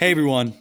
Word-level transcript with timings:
Hey 0.00 0.12
everyone, 0.12 0.54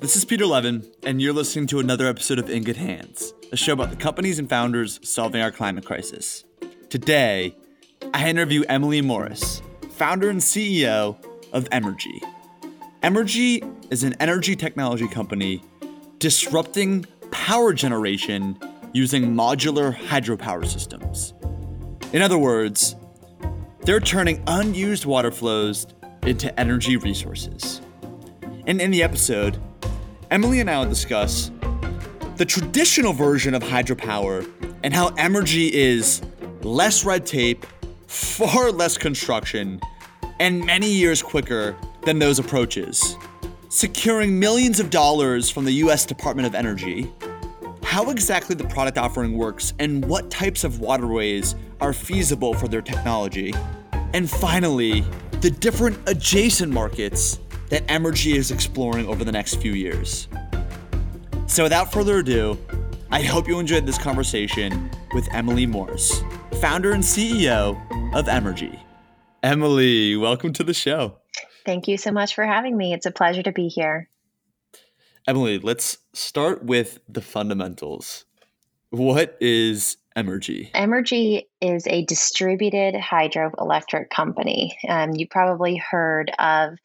this 0.00 0.16
is 0.16 0.24
Peter 0.24 0.46
Levin, 0.46 0.82
and 1.02 1.20
you're 1.20 1.34
listening 1.34 1.66
to 1.66 1.80
another 1.80 2.06
episode 2.06 2.38
of 2.38 2.48
In 2.48 2.64
Good 2.64 2.78
Hands, 2.78 3.34
a 3.52 3.54
show 3.54 3.74
about 3.74 3.90
the 3.90 3.96
companies 3.96 4.38
and 4.38 4.48
founders 4.48 4.98
solving 5.06 5.42
our 5.42 5.50
climate 5.50 5.84
crisis. 5.84 6.46
Today, 6.88 7.54
I 8.14 8.30
interview 8.30 8.64
Emily 8.70 9.02
Morris, 9.02 9.60
founder 9.90 10.30
and 10.30 10.40
CEO 10.40 11.22
of 11.52 11.68
Emrgy. 11.68 12.20
Emrgy 13.02 13.92
is 13.92 14.02
an 14.02 14.14
energy 14.18 14.56
technology 14.56 15.08
company 15.08 15.62
disrupting 16.18 17.04
power 17.30 17.74
generation 17.74 18.58
using 18.94 19.34
modular 19.34 19.94
hydropower 19.94 20.66
systems. 20.66 21.34
In 22.14 22.22
other 22.22 22.38
words, 22.38 22.96
they're 23.80 24.00
turning 24.00 24.42
unused 24.46 25.04
water 25.04 25.30
flows 25.30 25.86
into 26.22 26.58
energy 26.58 26.96
resources. 26.96 27.82
And 28.66 28.80
in 28.80 28.90
the 28.90 29.02
episode, 29.02 29.60
Emily 30.30 30.58
and 30.58 30.68
I 30.68 30.80
will 30.80 30.88
discuss 30.88 31.52
the 32.36 32.44
traditional 32.44 33.12
version 33.12 33.54
of 33.54 33.62
hydropower 33.62 34.50
and 34.82 34.92
how 34.92 35.10
Emrgy 35.10 35.70
is 35.70 36.20
less 36.62 37.04
red 37.04 37.24
tape, 37.24 37.64
far 38.08 38.72
less 38.72 38.98
construction, 38.98 39.80
and 40.40 40.64
many 40.64 40.90
years 40.90 41.22
quicker 41.22 41.76
than 42.02 42.18
those 42.18 42.40
approaches, 42.40 43.16
securing 43.68 44.38
millions 44.38 44.80
of 44.80 44.90
dollars 44.90 45.48
from 45.48 45.64
the 45.64 45.72
US 45.72 46.04
Department 46.04 46.46
of 46.48 46.54
Energy, 46.56 47.10
how 47.84 48.10
exactly 48.10 48.56
the 48.56 48.66
product 48.66 48.98
offering 48.98 49.38
works, 49.38 49.74
and 49.78 50.04
what 50.04 50.28
types 50.28 50.64
of 50.64 50.80
waterways 50.80 51.54
are 51.80 51.92
feasible 51.92 52.52
for 52.52 52.66
their 52.66 52.82
technology, 52.82 53.54
and 54.12 54.28
finally, 54.28 55.02
the 55.40 55.50
different 55.50 55.96
adjacent 56.08 56.72
markets 56.72 57.38
that 57.68 57.86
Emrgy 57.86 58.34
is 58.34 58.50
exploring 58.50 59.08
over 59.08 59.24
the 59.24 59.32
next 59.32 59.56
few 59.56 59.72
years. 59.72 60.28
So, 61.46 61.62
without 61.62 61.92
further 61.92 62.18
ado, 62.18 62.58
I 63.10 63.22
hope 63.22 63.46
you 63.46 63.58
enjoyed 63.58 63.86
this 63.86 63.98
conversation 63.98 64.90
with 65.14 65.28
Emily 65.32 65.66
Morris, 65.66 66.22
founder 66.60 66.92
and 66.92 67.02
CEO 67.02 67.76
of 68.14 68.26
Emrgy. 68.26 68.80
Emily, 69.42 70.16
welcome 70.16 70.52
to 70.54 70.64
the 70.64 70.74
show. 70.74 71.18
Thank 71.64 71.88
you 71.88 71.96
so 71.98 72.10
much 72.10 72.34
for 72.34 72.44
having 72.44 72.76
me. 72.76 72.92
It's 72.92 73.06
a 73.06 73.10
pleasure 73.10 73.42
to 73.42 73.52
be 73.52 73.68
here. 73.68 74.08
Emily, 75.28 75.58
let's 75.58 75.98
start 76.12 76.64
with 76.64 77.00
the 77.08 77.20
fundamentals. 77.20 78.24
What 78.90 79.36
is 79.40 79.96
Emrgy? 80.16 80.72
Emrgy 80.72 81.42
is 81.60 81.86
a 81.86 82.04
distributed 82.06 82.94
hydroelectric 82.94 84.08
company. 84.08 84.78
Um, 84.88 85.10
you 85.14 85.28
probably 85.28 85.76
heard 85.76 86.32
of 86.38 86.78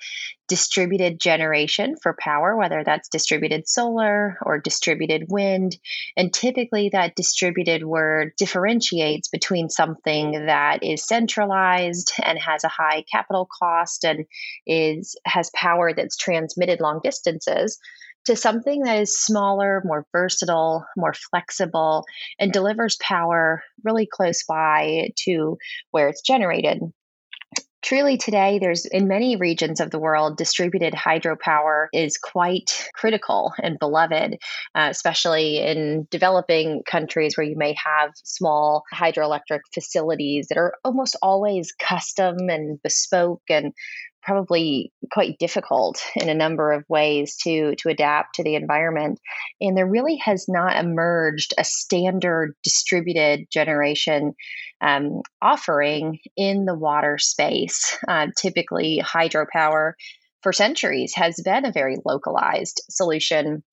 distributed 0.49 1.17
generation 1.17 1.95
for 2.03 2.13
power, 2.19 2.57
whether 2.57 2.83
that's 2.83 3.07
distributed 3.07 3.69
solar 3.69 4.37
or 4.41 4.59
distributed 4.59 5.27
wind. 5.29 5.77
And 6.17 6.33
typically, 6.33 6.89
that 6.89 7.15
distributed 7.15 7.85
word 7.85 8.33
differentiates 8.37 9.29
between 9.29 9.69
something 9.69 10.47
that 10.47 10.83
is 10.83 11.07
centralized 11.07 12.11
and 12.21 12.37
has 12.37 12.65
a 12.65 12.67
high 12.67 13.05
capital 13.09 13.47
cost 13.61 14.03
and 14.03 14.25
is 14.67 15.15
has 15.25 15.49
power 15.55 15.93
that's 15.93 16.17
transmitted 16.17 16.81
long 16.81 16.99
distances 17.01 17.79
to 18.25 18.35
something 18.35 18.83
that 18.83 18.99
is 19.01 19.19
smaller, 19.19 19.81
more 19.85 20.05
versatile, 20.11 20.85
more 20.95 21.13
flexible, 21.13 22.05
and 22.39 22.51
delivers 22.51 22.97
power 23.01 23.63
really 23.83 24.07
close 24.11 24.43
by 24.43 25.09
to 25.25 25.57
where 25.91 26.07
it's 26.07 26.21
generated. 26.21 26.79
Truly, 27.81 28.15
today, 28.17 28.59
there's 28.59 28.85
in 28.85 29.07
many 29.07 29.37
regions 29.37 29.79
of 29.79 29.89
the 29.89 29.99
world, 29.99 30.37
distributed 30.37 30.93
hydropower 30.93 31.87
is 31.91 32.15
quite 32.15 32.87
critical 32.93 33.53
and 33.61 33.79
beloved, 33.79 34.37
uh, 34.75 34.87
especially 34.91 35.57
in 35.57 36.07
developing 36.11 36.83
countries 36.85 37.35
where 37.35 37.45
you 37.45 37.57
may 37.57 37.75
have 37.83 38.11
small 38.23 38.83
hydroelectric 38.93 39.61
facilities 39.73 40.47
that 40.49 40.59
are 40.59 40.75
almost 40.85 41.15
always 41.23 41.73
custom 41.73 42.37
and 42.49 42.79
bespoke 42.83 43.41
and 43.49 43.73
probably 44.23 44.91
quite 45.11 45.39
difficult 45.39 46.01
in 46.15 46.29
a 46.29 46.33
number 46.33 46.71
of 46.71 46.85
ways 46.87 47.37
to 47.43 47.75
to 47.77 47.89
adapt 47.89 48.35
to 48.35 48.43
the 48.43 48.55
environment. 48.55 49.19
And 49.59 49.75
there 49.75 49.87
really 49.87 50.17
has 50.17 50.45
not 50.47 50.77
emerged 50.77 51.53
a 51.57 51.63
standard 51.63 52.55
distributed 52.63 53.47
generation 53.51 54.33
um, 54.81 55.21
offering 55.41 56.19
in 56.35 56.65
the 56.65 56.75
water 56.75 57.17
space. 57.17 57.97
Uh, 58.07 58.27
typically 58.37 59.01
hydropower 59.03 59.93
for 60.41 60.53
centuries 60.53 61.13
has 61.15 61.39
been 61.43 61.65
a 61.65 61.71
very 61.71 61.97
localized 62.05 62.81
solution 62.89 63.63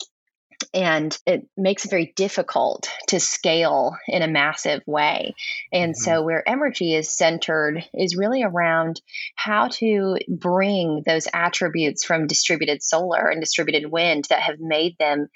and 0.75 1.17
it 1.27 1.47
makes 1.57 1.85
it 1.85 1.91
very 1.91 2.13
difficult 2.17 2.91
to 3.09 3.21
scale 3.21 3.97
in 4.07 4.23
a 4.23 4.29
massive 4.29 4.83
way. 4.87 5.35
And 5.73 5.95
mm-hmm. 5.95 6.03
so, 6.03 6.23
where 6.23 6.43
Emrgy 6.47 6.99
is 6.99 7.11
centered 7.11 7.85
is 7.95 8.17
really 8.17 8.43
around 8.43 9.01
how 9.37 9.69
to 9.69 10.17
bring 10.29 11.03
those 11.07 11.29
attributes 11.33 12.05
from 12.05 12.27
distributed 12.27 12.83
solar 12.83 13.29
and 13.29 13.41
distributed 13.41 13.91
wind 13.91 14.27
that 14.31 14.43
have 14.43 14.59
made 14.59 14.97
them 14.99 15.29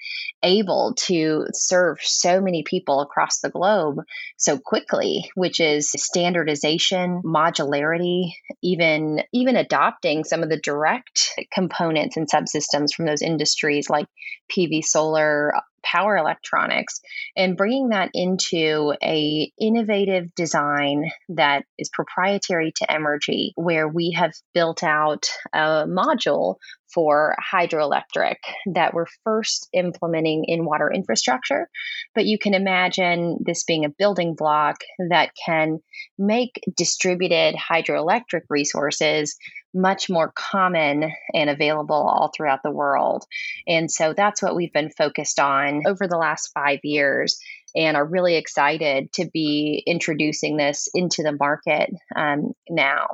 able 0.43 0.93
to 0.97 1.47
serve 1.53 1.99
so 2.01 2.41
many 2.41 2.63
people 2.63 2.99
across 2.99 3.39
the 3.39 3.49
globe 3.49 3.99
so 4.37 4.57
quickly, 4.57 5.31
which 5.35 5.59
is 5.59 5.89
standardization, 5.91 7.21
modularity, 7.23 8.33
even 8.61 9.23
even 9.31 9.55
adopting 9.55 10.25
some 10.25 10.43
of 10.43 10.49
the 10.49 10.59
direct 10.59 11.33
components 11.51 12.17
and 12.17 12.29
subsystems 12.29 12.93
from 12.93 13.05
those 13.05 13.21
industries 13.21 13.89
like 13.89 14.07
PV 14.51 14.83
solar 14.83 15.12
solar 15.13 15.53
power 15.83 16.17
electronics 16.17 17.01
and 17.35 17.57
bringing 17.57 17.89
that 17.89 18.09
into 18.13 18.93
a 19.03 19.51
innovative 19.59 20.33
design 20.35 21.11
that 21.29 21.65
is 21.77 21.89
proprietary 21.89 22.71
to 22.75 22.87
Emrgy 22.87 23.51
where 23.55 23.87
we 23.87 24.11
have 24.11 24.31
built 24.53 24.83
out 24.83 25.27
a 25.53 25.85
module 25.87 26.55
for 26.93 27.35
hydroelectric 27.53 28.35
that 28.73 28.93
we're 28.93 29.07
first 29.23 29.67
implementing 29.73 30.45
in 30.47 30.65
water 30.65 30.91
infrastructure 30.91 31.67
but 32.13 32.25
you 32.25 32.37
can 32.37 32.53
imagine 32.53 33.37
this 33.45 33.63
being 33.63 33.85
a 33.85 33.89
building 33.89 34.35
block 34.35 34.77
that 35.09 35.31
can 35.45 35.79
make 36.17 36.61
distributed 36.77 37.55
hydroelectric 37.55 38.43
resources 38.49 39.37
much 39.73 40.09
more 40.09 40.31
common 40.35 41.11
and 41.33 41.49
available 41.49 41.95
all 41.95 42.31
throughout 42.35 42.61
the 42.63 42.71
world. 42.71 43.25
And 43.67 43.89
so 43.91 44.13
that's 44.15 44.41
what 44.41 44.55
we've 44.55 44.71
been 44.71 44.91
focused 44.91 45.39
on 45.39 45.72
over 45.87 46.07
the 46.07 46.17
last 46.17 46.51
five 46.53 46.79
years 46.83 47.39
and 47.75 47.97
are 47.97 48.05
really 48.05 48.35
excited 48.35 49.11
to 49.13 49.25
be 49.33 49.83
introducing 49.87 50.57
this 50.57 50.87
into 50.93 51.23
the 51.23 51.35
market 51.39 51.89
um, 52.15 52.53
now. 52.69 53.07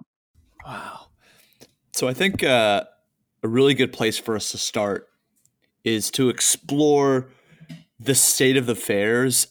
Wow. 0.66 1.08
So 1.94 2.08
I 2.08 2.14
think 2.14 2.44
uh, 2.44 2.84
a 3.44 3.48
really 3.48 3.74
good 3.74 3.94
place 3.94 4.18
for 4.18 4.36
us 4.36 4.52
to 4.52 4.58
start 4.58 5.08
is 5.84 6.12
to 6.12 6.30
explore 6.30 7.30
the 8.00 8.16
state 8.16 8.58
of 8.58 8.66
the 8.66 8.74
affairs 8.74 9.48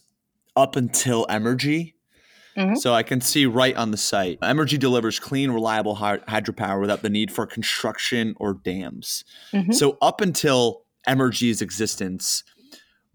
up 0.55 0.75
until 0.75 1.25
Emrgy 1.27 1.93
Mm-hmm. 2.59 2.75
So 2.75 2.93
I 2.93 3.03
can 3.03 3.21
see 3.21 3.45
right 3.45 3.75
on 3.75 3.91
the 3.91 3.97
site. 3.97 4.39
Emrgy 4.41 4.77
delivers 4.77 5.17
clean, 5.17 5.51
reliable 5.51 5.95
hydropower 5.95 6.81
without 6.81 7.01
the 7.01 7.09
need 7.09 7.31
for 7.31 7.45
construction 7.45 8.35
or 8.37 8.53
dams. 8.53 9.23
Mm-hmm. 9.53 9.71
So 9.71 9.97
up 10.01 10.19
until 10.19 10.83
Emrgy's 11.07 11.61
existence, 11.61 12.43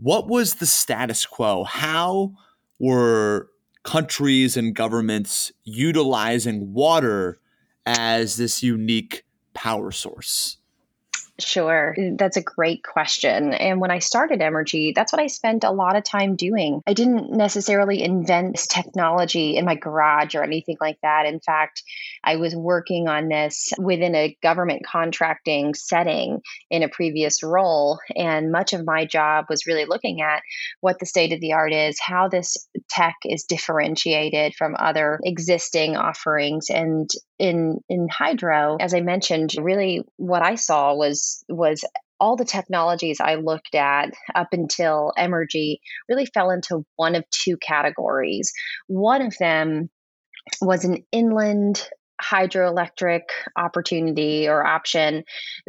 what 0.05 0.29
was 0.29 0.57
the 0.57 0.67
status 0.67 1.25
quo? 1.25 1.65
How 1.65 2.35
were 2.79 3.49
countries 3.85 4.55
and 4.55 4.75
governments 4.75 5.51
utilizing 5.65 6.75
water 6.75 7.39
as 7.87 8.37
this 8.37 8.63
unique 8.63 9.25
power 9.55 9.91
source? 9.91 10.59
Sure. 11.41 11.97
That's 12.17 12.37
a 12.37 12.43
great 12.43 12.85
question. 12.85 13.55
And 13.55 13.81
when 13.81 13.91
I 13.91 13.99
started 13.99 14.39
Emrgy, 14.39 14.95
that's 14.95 15.13
what 15.13 15.21
I 15.21 15.27
spent 15.27 15.65
a 15.65 15.73
lot 15.73 15.97
of 15.97 16.05
time 16.05 16.37
doing. 16.37 16.81
I 16.87 16.93
didn't 16.93 17.33
necessarily 17.33 18.05
invent 18.05 18.53
this 18.55 18.69
technology 18.69 19.57
in 19.57 19.65
my 19.65 19.75
garage 19.75 20.37
or 20.37 20.45
anything 20.45 20.77
like 20.81 20.99
that. 21.03 21.27
In 21.27 21.41
fact, 21.41 21.83
I 22.23 22.37
was 22.37 22.55
working 22.55 23.09
on 23.09 23.27
this 23.27 23.73
within 23.79 24.15
a 24.15 24.37
government 24.45 24.83
contracting 24.87 25.75
setting 25.75 26.41
in 26.71 26.85
a 26.85 26.89
previous 26.89 27.43
role. 27.43 27.99
And 28.15 28.53
much 28.53 28.73
of 28.73 28.87
my 28.87 29.05
job 29.05 29.47
was 29.49 29.67
really 29.67 29.87
looking 29.87 30.21
at 30.21 30.41
what 30.81 31.01
the 31.01 31.07
state 31.07 31.33
of 31.33 31.41
the 31.41 31.55
art 31.55 31.73
is, 31.73 31.99
how 32.01 32.29
this 32.29 32.69
tech 32.89 33.17
is 33.25 33.43
differentiated 33.43 34.55
from 34.55 34.77
other 34.79 35.19
existing 35.25 35.97
offerings. 35.97 36.71
And 36.71 37.11
in 37.41 37.81
in 37.89 38.07
hydro, 38.09 38.77
as 38.79 38.95
I 38.95 39.01
mentioned, 39.01 39.55
really 39.59 40.03
what 40.17 40.45
I 40.45 40.55
saw 40.55 40.95
was 40.95 41.24
was 41.49 41.85
all 42.21 42.37
the 42.37 42.45
technologies 42.45 43.21
I 43.21 43.35
looked 43.37 43.75
at 43.75 44.15
up 44.35 44.49
until 44.53 45.13
Emrgy 45.19 45.79
really 46.09 46.27
fell 46.27 46.51
into 46.51 46.85
one 46.97 47.15
of 47.15 47.29
two 47.31 47.57
categories. 47.57 48.53
One 48.87 49.23
of 49.23 49.35
them 49.39 49.91
was 50.61 50.85
an 50.85 51.05
inland 51.13 51.89
hydroelectric 52.23 53.23
opportunity 53.57 54.49
or 54.49 54.65
option 54.65 55.25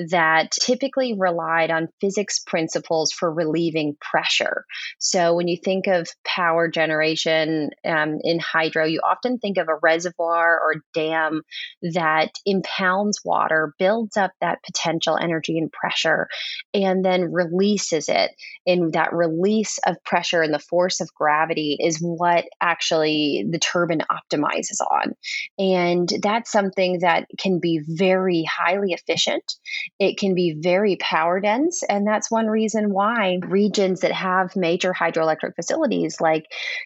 that 0.09 0.51
typically 0.51 1.15
relied 1.18 1.71
on 1.71 1.89
physics 2.01 2.39
principles 2.39 3.12
for 3.12 3.31
relieving 3.31 3.95
pressure. 4.00 4.65
So, 5.00 5.36
when 5.36 5.47
you 5.47 5.57
think 5.57 5.88
of 5.88 6.07
power 6.25 6.68
generation 6.68 7.71
um, 7.86 8.19
in 8.24 8.39
hydro, 8.39 8.86
you 8.86 9.01
often 9.03 9.39
think 9.39 9.57
of 9.57 9.68
a 9.68 9.80
reservoir 9.81 10.59
or 10.59 10.81
dam 10.94 11.42
that 11.94 12.31
impounds 12.45 13.19
water, 13.24 13.74
builds 13.80 14.18
up 14.18 14.31
that 14.41 14.59
potential 14.63 15.18
energy 15.18 15.57
and 15.57 15.71
pressure, 15.71 16.27
and 16.74 17.03
then 17.03 17.31
releases 17.31 18.09
it. 18.09 18.31
And 18.65 18.94
that 18.94 19.13
release 19.13 19.80
of 19.86 20.03
pressure 20.03 20.41
and 20.41 20.53
the 20.53 20.59
force 20.59 21.01
of 21.01 21.13
gravity 21.13 21.77
is 21.80 22.00
what 22.00 22.45
actually 22.62 23.45
the 23.50 23.59
turbine 23.59 24.03
optimizes 24.12 24.80
on. 24.91 25.13
And 25.57 26.07
that's 26.35 26.51
something 26.51 26.99
that 26.99 27.27
can 27.39 27.59
be 27.59 27.79
very 27.87 28.43
highly 28.43 28.91
efficient. 28.91 29.53
It 29.99 30.17
can 30.17 30.35
be 30.35 30.57
very 30.59 30.97
power 30.97 31.39
dense. 31.39 31.81
And 31.87 32.05
that's 32.05 32.29
one 32.29 32.47
reason 32.47 32.91
why 32.91 33.39
regions 33.41 34.01
that 34.01 34.11
have 34.11 34.55
major 34.55 34.93
hydroelectric 34.93 35.55
facilities 35.55 36.19
like 36.19 36.43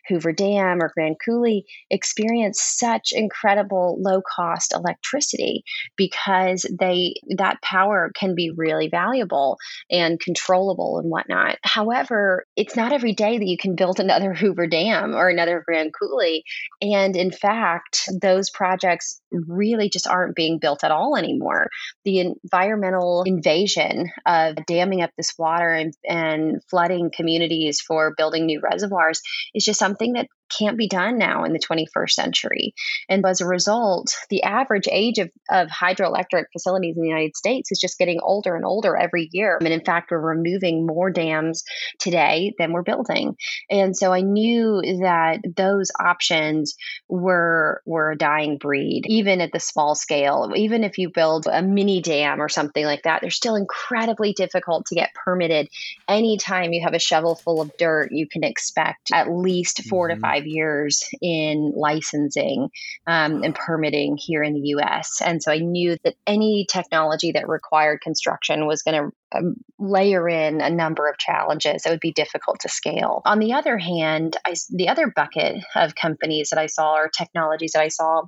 Hoover 0.07 0.31
Dam 0.33 0.83
or 0.83 0.91
Grand 0.93 1.15
Coulee 1.23 1.65
experience 1.89 2.61
such 2.61 3.09
incredible 3.11 3.97
low 3.99 4.21
cost 4.21 4.73
electricity 4.75 5.63
because 5.97 6.65
they 6.79 7.15
that 7.37 7.61
power 7.63 8.11
can 8.15 8.35
be 8.35 8.51
really 8.55 8.87
valuable 8.87 9.57
and 9.89 10.19
controllable 10.19 10.99
and 10.99 11.09
whatnot. 11.09 11.57
However, 11.63 12.45
it's 12.55 12.75
not 12.75 12.93
every 12.93 13.13
day 13.13 13.39
that 13.39 13.47
you 13.47 13.57
can 13.57 13.75
build 13.75 13.99
another 13.99 14.33
Hoover 14.39 14.67
Dam 14.67 15.15
or 15.15 15.27
another 15.27 15.63
Grand 15.65 15.91
Coulee. 15.99 16.43
And 16.81 17.15
in 17.15 17.31
fact, 17.31 18.07
those 18.21 18.51
projects 18.51 19.19
really 19.31 19.89
just 19.89 20.07
aren't 20.07 20.35
being 20.35 20.59
built 20.59 20.83
at 20.83 20.91
all 20.91 21.15
anymore. 21.15 21.69
The 22.05 22.19
environmental 22.19 23.23
invasion 23.23 24.09
of 24.25 24.57
damming 24.65 25.01
up 25.01 25.11
this 25.17 25.33
water 25.37 25.71
and, 25.71 25.93
and 26.07 26.63
flooding 26.69 27.11
communities 27.15 27.81
for 27.81 28.13
building 28.15 28.45
new 28.45 28.61
reservoirs 28.61 29.21
is 29.53 29.65
just 29.65 29.79
something 29.79 30.13
that 30.13 30.27
can't 30.49 30.77
be 30.77 30.87
done 30.87 31.17
now 31.17 31.43
in 31.43 31.53
the 31.53 31.59
21st 31.59 32.11
century. 32.11 32.73
And 33.07 33.25
as 33.25 33.41
a 33.41 33.45
result, 33.45 34.15
the 34.29 34.43
average 34.43 34.87
age 34.91 35.19
of, 35.19 35.29
of 35.49 35.67
hydroelectric 35.69 36.45
facilities 36.51 36.95
in 36.95 37.03
the 37.03 37.09
United 37.09 37.35
States 37.35 37.71
is 37.71 37.79
just 37.79 37.97
getting 37.97 38.19
older 38.21 38.55
and 38.55 38.65
older 38.65 38.95
every 38.95 39.29
year. 39.31 39.57
And 39.59 39.69
in 39.69 39.83
fact, 39.83 40.11
we're 40.11 40.19
removing 40.19 40.85
more 40.85 41.11
dams 41.11 41.63
today 41.99 42.53
than 42.57 42.71
we're 42.71 42.83
building. 42.83 43.35
And 43.69 43.95
so 43.95 44.11
I 44.11 44.21
knew 44.21 44.81
that 45.01 45.39
those 45.55 45.91
options 45.99 46.75
were 47.07 47.81
were 47.85 48.11
a 48.11 48.17
dying 48.17 48.57
breed, 48.57 49.03
even 49.07 49.41
at 49.41 49.51
the 49.51 49.59
small 49.59 49.95
scale. 49.95 50.51
Even 50.55 50.83
if 50.83 50.97
you 50.97 51.09
build 51.09 51.47
a 51.51 51.61
mini 51.61 52.01
dam 52.01 52.41
or 52.41 52.49
something 52.49 52.85
like 52.85 53.03
that, 53.03 53.21
they're 53.21 53.29
still 53.29 53.55
incredibly 53.55 54.33
difficult 54.33 54.85
to 54.87 54.95
get 54.95 55.13
permitted. 55.13 55.69
Anytime 56.07 56.73
you 56.73 56.83
have 56.83 56.93
a 56.93 56.99
shovel 56.99 57.35
full 57.35 57.61
of 57.61 57.75
dirt, 57.77 58.11
you 58.11 58.27
can 58.27 58.43
expect 58.43 59.09
at 59.13 59.29
least 59.29 59.83
4 59.83 60.09
mm-hmm. 60.09 60.15
to 60.15 60.21
five 60.21 60.38
five 60.39 60.47
years 60.47 61.09
in 61.21 61.73
licensing 61.75 62.69
um, 63.07 63.43
and 63.43 63.55
permitting 63.55 64.17
here 64.17 64.43
in 64.43 64.53
the 64.53 64.69
US. 64.75 65.21
And 65.23 65.41
so 65.41 65.51
I 65.51 65.59
knew 65.59 65.97
that 66.03 66.15
any 66.25 66.65
technology 66.69 67.31
that 67.33 67.47
required 67.47 68.01
construction 68.01 68.65
was 68.65 68.83
going 68.83 68.95
to 68.95 69.37
um, 69.37 69.55
layer 69.77 70.27
in 70.27 70.61
a 70.61 70.69
number 70.69 71.07
of 71.07 71.17
challenges 71.17 71.83
that 71.83 71.91
would 71.91 71.99
be 71.99 72.11
difficult 72.11 72.61
to 72.61 72.69
scale. 72.69 73.21
On 73.25 73.39
the 73.39 73.53
other 73.53 73.77
hand, 73.77 74.37
I, 74.45 74.55
the 74.69 74.89
other 74.89 75.11
bucket 75.15 75.63
of 75.75 75.95
companies 75.95 76.49
that 76.49 76.59
I 76.59 76.67
saw 76.67 76.95
or 76.95 77.09
technologies 77.09 77.73
that 77.73 77.83
I 77.83 77.89
saw 77.89 78.23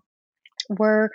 were 0.69 1.11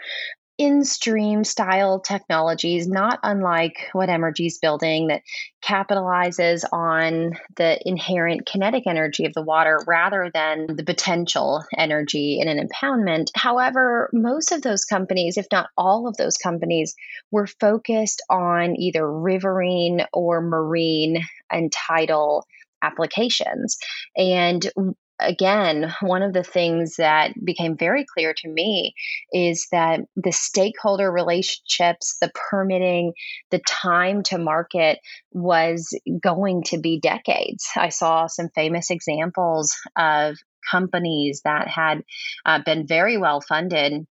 in 0.58 0.84
stream 0.84 1.44
style 1.44 2.00
technologies, 2.00 2.88
not 2.88 3.18
unlike 3.22 3.88
what 3.92 4.08
Emrgy 4.08 4.46
is 4.46 4.58
building, 4.58 5.08
that 5.08 5.22
capitalizes 5.62 6.64
on 6.72 7.32
the 7.56 7.78
inherent 7.86 8.46
kinetic 8.46 8.84
energy 8.86 9.26
of 9.26 9.34
the 9.34 9.42
water 9.42 9.78
rather 9.86 10.30
than 10.32 10.66
the 10.76 10.84
potential 10.84 11.62
energy 11.76 12.38
in 12.40 12.48
an 12.48 12.66
impoundment. 12.66 13.26
However, 13.34 14.08
most 14.12 14.52
of 14.52 14.62
those 14.62 14.84
companies, 14.84 15.36
if 15.36 15.46
not 15.52 15.68
all 15.76 16.08
of 16.08 16.16
those 16.16 16.38
companies, 16.38 16.94
were 17.30 17.46
focused 17.46 18.22
on 18.30 18.80
either 18.80 19.10
riverine 19.10 20.06
or 20.12 20.40
marine 20.40 21.22
and 21.50 21.70
tidal 21.70 22.46
applications. 22.82 23.76
And 24.16 24.70
again, 25.18 25.94
one 26.00 26.22
of 26.22 26.32
the 26.32 26.42
things 26.42 26.96
that 26.96 27.32
became 27.42 27.76
very 27.76 28.04
clear 28.04 28.34
to 28.34 28.48
me 28.48 28.94
is 29.32 29.68
that 29.72 30.00
the 30.16 30.32
stakeholder 30.32 31.10
relationships, 31.10 32.16
the 32.20 32.30
permitting, 32.34 33.12
the 33.50 33.60
time 33.66 34.22
to 34.24 34.38
market 34.38 34.98
was 35.32 35.98
going 36.20 36.62
to 36.64 36.78
be 36.78 37.00
decades. 37.00 37.68
I 37.76 37.88
saw 37.88 38.26
some 38.26 38.48
famous 38.54 38.90
examples 38.90 39.74
of 39.96 40.36
companies 40.70 41.42
that 41.44 41.68
had 41.68 42.02
uh, 42.44 42.60
been 42.64 42.86
very 42.86 43.16
well 43.16 43.40
funded 43.40 44.06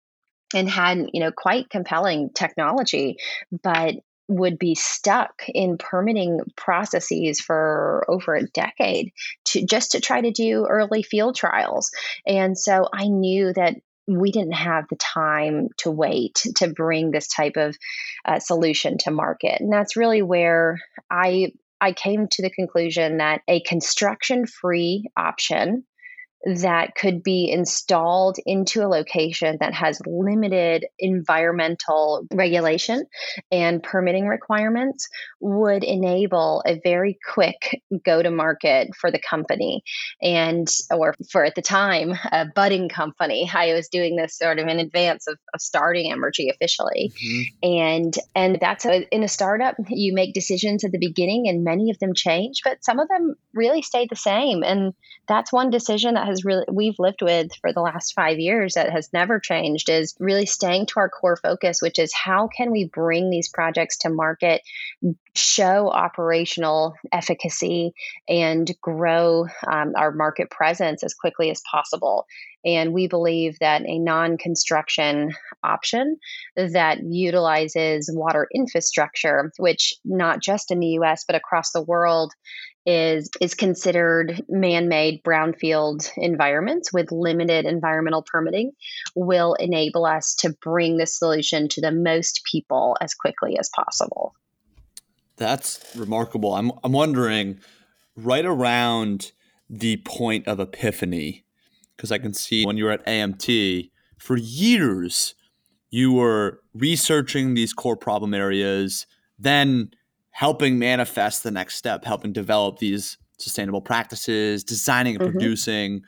and 0.53 0.69
had 0.69 1.07
you 1.13 1.19
know 1.19 1.31
quite 1.31 1.69
compelling 1.69 2.29
technology 2.33 3.17
but 3.63 3.95
would 4.27 4.57
be 4.57 4.75
stuck 4.75 5.43
in 5.47 5.77
permitting 5.77 6.39
processes 6.55 7.41
for 7.41 8.05
over 8.07 8.35
a 8.35 8.47
decade 8.47 9.11
to 9.45 9.65
just 9.65 9.91
to 9.91 10.01
try 10.01 10.21
to 10.21 10.31
do 10.31 10.65
early 10.65 11.03
field 11.03 11.35
trials. 11.35 11.91
And 12.25 12.57
so 12.57 12.87
I 12.93 13.07
knew 13.07 13.51
that 13.53 13.75
we 14.07 14.31
didn't 14.31 14.53
have 14.53 14.85
the 14.89 14.97
time 14.97 15.69
to 15.77 15.91
wait 15.91 16.43
to 16.55 16.67
bring 16.67 17.11
this 17.11 17.27
type 17.27 17.55
of 17.55 17.75
uh, 18.25 18.39
solution 18.39 18.97
to 18.99 19.11
market. 19.11 19.61
And 19.61 19.71
that's 19.71 19.95
really 19.95 20.21
where 20.21 20.79
I 21.09 21.53
I 21.79 21.91
came 21.91 22.27
to 22.29 22.41
the 22.41 22.49
conclusion 22.49 23.17
that 23.17 23.41
a 23.47 23.61
construction 23.61 24.45
free 24.47 25.09
option 25.17 25.83
that 26.45 26.95
could 26.95 27.23
be 27.23 27.49
installed 27.49 28.37
into 28.45 28.81
a 28.81 28.87
location 28.87 29.57
that 29.59 29.73
has 29.73 30.01
limited 30.05 30.85
environmental 30.99 32.25
regulation 32.33 33.05
and 33.51 33.81
permitting 33.81 34.27
requirements 34.27 35.07
would 35.39 35.83
enable 35.83 36.61
a 36.65 36.79
very 36.83 37.17
quick 37.33 37.81
go 38.05 38.21
to 38.21 38.31
market 38.31 38.89
for 38.99 39.11
the 39.11 39.19
company 39.19 39.83
and 40.21 40.67
or 40.91 41.15
for 41.31 41.45
at 41.45 41.55
the 41.55 41.61
time 41.61 42.13
a 42.31 42.45
budding 42.53 42.89
company. 42.89 43.49
I 43.53 43.73
was 43.73 43.87
doing 43.89 44.15
this 44.15 44.37
sort 44.37 44.59
of 44.59 44.67
in 44.67 44.79
advance 44.79 45.27
of, 45.27 45.37
of 45.53 45.61
starting 45.61 46.13
Emrgy 46.13 46.51
officially. 46.51 47.11
Mm-hmm. 47.23 47.69
and 47.71 48.13
and 48.35 48.57
that's 48.59 48.85
a, 48.85 49.07
in 49.13 49.23
a 49.23 49.27
startup 49.27 49.75
you 49.89 50.13
make 50.13 50.33
decisions 50.33 50.83
at 50.83 50.91
the 50.91 50.99
beginning 50.99 51.47
and 51.47 51.63
many 51.63 51.89
of 51.89 51.99
them 51.99 52.13
change 52.13 52.61
but 52.63 52.83
some 52.83 52.99
of 52.99 53.07
them 53.07 53.35
really 53.53 53.81
stay 53.81 54.07
the 54.09 54.15
same. 54.15 54.63
And 54.63 54.93
that's 55.27 55.53
one 55.53 55.69
decision 55.69 56.15
that 56.15 56.27
has 56.27 56.32
has 56.33 56.43
really 56.43 56.65
we've 56.71 56.99
lived 56.99 57.21
with 57.21 57.51
for 57.61 57.71
the 57.71 57.81
last 57.81 58.13
five 58.13 58.39
years 58.39 58.73
that 58.73 58.89
has 58.89 59.11
never 59.13 59.39
changed 59.39 59.89
is 59.89 60.15
really 60.19 60.45
staying 60.45 60.87
to 60.87 60.95
our 60.97 61.09
core 61.09 61.37
focus, 61.37 61.81
which 61.81 61.99
is 61.99 62.13
how 62.13 62.47
can 62.47 62.71
we 62.71 62.89
bring 62.91 63.29
these 63.29 63.49
projects 63.49 63.97
to 63.99 64.09
market, 64.09 64.61
show 65.35 65.89
operational 65.89 66.95
efficacy, 67.11 67.93
and 68.27 68.71
grow 68.81 69.45
um, 69.67 69.93
our 69.95 70.11
market 70.11 70.49
presence 70.49 71.03
as 71.03 71.13
quickly 71.13 71.49
as 71.49 71.61
possible. 71.69 72.25
And 72.65 72.93
we 72.93 73.07
believe 73.07 73.59
that 73.59 73.81
a 73.85 73.99
non 73.99 74.37
construction 74.37 75.33
option 75.63 76.17
that 76.55 76.99
utilizes 77.03 78.09
water 78.13 78.47
infrastructure, 78.53 79.51
which 79.57 79.93
not 80.05 80.41
just 80.41 80.71
in 80.71 80.79
the 80.79 80.99
US, 80.99 81.25
but 81.25 81.35
across 81.35 81.71
the 81.71 81.81
world, 81.81 82.33
is 82.85 83.29
is 83.39 83.55
considered 83.55 84.43
man-made 84.49 85.23
brownfield 85.23 86.09
environments 86.17 86.91
with 86.91 87.11
limited 87.11 87.65
environmental 87.65 88.21
permitting 88.21 88.71
will 89.15 89.53
enable 89.55 90.05
us 90.05 90.35
to 90.35 90.53
bring 90.61 90.97
the 90.97 91.05
solution 91.05 91.69
to 91.69 91.81
the 91.81 91.91
most 91.91 92.41
people 92.49 92.97
as 92.99 93.13
quickly 93.13 93.57
as 93.57 93.69
possible. 93.73 94.33
That's 95.37 95.95
remarkable. 95.95 96.55
I'm 96.55 96.71
I'm 96.83 96.91
wondering 96.91 97.59
right 98.15 98.45
around 98.45 99.31
the 99.69 99.97
point 99.97 100.47
of 100.47 100.59
epiphany 100.59 101.45
because 101.95 102.11
I 102.11 102.17
can 102.17 102.33
see 102.33 102.65
when 102.65 102.77
you 102.77 102.85
were 102.85 102.91
at 102.91 103.05
AMT 103.05 103.89
for 104.17 104.37
years 104.37 105.35
you 105.89 106.11
were 106.11 106.59
researching 106.73 107.53
these 107.53 107.71
core 107.73 107.95
problem 107.95 108.33
areas 108.33 109.05
then 109.39 109.91
helping 110.33 110.79
manifest 110.79 111.43
the 111.43 111.51
next 111.51 111.75
step, 111.77 112.03
helping 112.03 112.33
develop 112.33 112.79
these 112.79 113.17
sustainable 113.37 113.81
practices, 113.81 114.63
designing 114.63 115.15
and 115.15 115.23
mm-hmm. 115.23 115.37
producing 115.37 116.01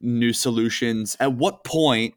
new 0.00 0.32
solutions. 0.32 1.16
At 1.18 1.32
what 1.32 1.64
point 1.64 2.14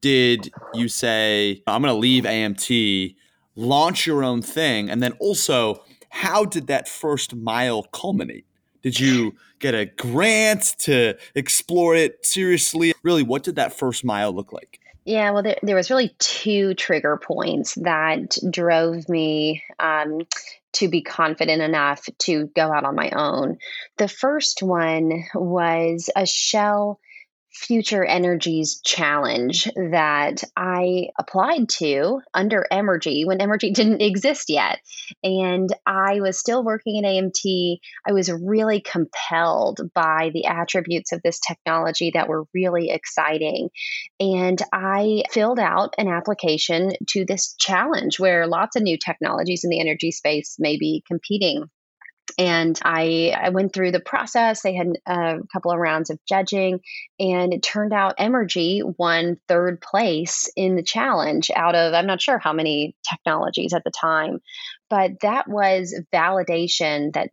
did 0.00 0.50
you 0.74 0.88
say, 0.88 1.62
I'm 1.66 1.82
going 1.82 1.94
to 1.94 1.98
leave 1.98 2.24
AMT, 2.24 3.14
launch 3.54 4.06
your 4.06 4.24
own 4.24 4.40
thing? 4.40 4.88
And 4.90 5.02
then 5.02 5.12
also, 5.20 5.84
how 6.08 6.44
did 6.46 6.66
that 6.68 6.88
first 6.88 7.36
mile 7.36 7.82
culminate? 7.92 8.46
Did 8.82 8.98
you 8.98 9.34
get 9.58 9.74
a 9.74 9.84
grant 9.84 10.74
to 10.80 11.18
explore 11.34 11.94
it 11.94 12.24
seriously? 12.24 12.94
Really, 13.02 13.22
what 13.22 13.42
did 13.42 13.56
that 13.56 13.74
first 13.74 14.02
mile 14.02 14.32
look 14.32 14.52
like? 14.52 14.79
Yeah, 15.04 15.30
well, 15.30 15.42
there, 15.42 15.56
there 15.62 15.76
was 15.76 15.90
really 15.90 16.14
two 16.18 16.74
trigger 16.74 17.16
points 17.16 17.74
that 17.76 18.36
drove 18.50 19.08
me 19.08 19.62
um, 19.78 20.26
to 20.74 20.88
be 20.88 21.02
confident 21.02 21.62
enough 21.62 22.06
to 22.20 22.46
go 22.54 22.72
out 22.72 22.84
on 22.84 22.94
my 22.94 23.10
own. 23.10 23.58
The 23.96 24.08
first 24.08 24.62
one 24.62 25.24
was 25.34 26.10
a 26.14 26.26
Shell 26.26 27.00
Future 27.52 28.04
Energies 28.04 28.80
challenge 28.84 29.64
that 29.74 30.44
I 30.56 31.08
applied 31.18 31.68
to 31.78 32.20
under 32.32 32.66
Emrgy 32.72 33.26
when 33.26 33.38
Emrgy 33.38 33.74
didn't 33.74 34.02
exist 34.02 34.50
yet. 34.50 34.80
And 35.24 35.68
I 35.84 36.20
was 36.20 36.38
still 36.38 36.64
working 36.64 36.98
at 36.98 37.08
AMT. 37.08 37.78
I 38.06 38.12
was 38.12 38.30
really 38.30 38.80
compelled 38.80 39.80
by 39.94 40.30
the 40.32 40.46
attributes 40.46 41.12
of 41.12 41.22
this 41.22 41.40
technology 41.40 42.12
that 42.14 42.28
were 42.28 42.46
really 42.54 42.90
exciting. 42.90 43.70
And 44.20 44.60
I 44.72 45.24
filled 45.30 45.58
out 45.58 45.94
an 45.98 46.08
application 46.08 46.92
to 47.08 47.24
this 47.24 47.54
challenge 47.58 48.20
where 48.20 48.46
lots 48.46 48.76
of 48.76 48.82
new 48.82 48.96
technologies 48.96 49.64
in 49.64 49.70
the 49.70 49.80
energy 49.80 50.12
space 50.12 50.56
may 50.58 50.76
be 50.78 51.02
competing 51.06 51.68
and 52.38 52.78
I, 52.84 53.34
I 53.36 53.48
went 53.50 53.72
through 53.72 53.92
the 53.92 54.00
process. 54.00 54.62
They 54.62 54.74
had 54.74 54.88
uh, 55.08 55.38
a 55.38 55.46
couple 55.52 55.72
of 55.72 55.78
rounds 55.78 56.10
of 56.10 56.18
judging, 56.28 56.80
and 57.18 57.52
it 57.52 57.62
turned 57.62 57.92
out 57.92 58.18
Emrgy 58.18 58.82
won 58.98 59.38
third 59.48 59.80
place 59.80 60.48
in 60.56 60.76
the 60.76 60.82
challenge 60.82 61.50
out 61.54 61.74
of 61.74 61.94
I'm 61.94 62.06
not 62.06 62.22
sure 62.22 62.38
how 62.38 62.52
many 62.52 62.94
technologies 63.08 63.72
at 63.72 63.84
the 63.84 63.92
time, 63.92 64.40
but 64.88 65.12
that 65.22 65.48
was 65.48 65.98
validation 66.12 67.12
that 67.14 67.30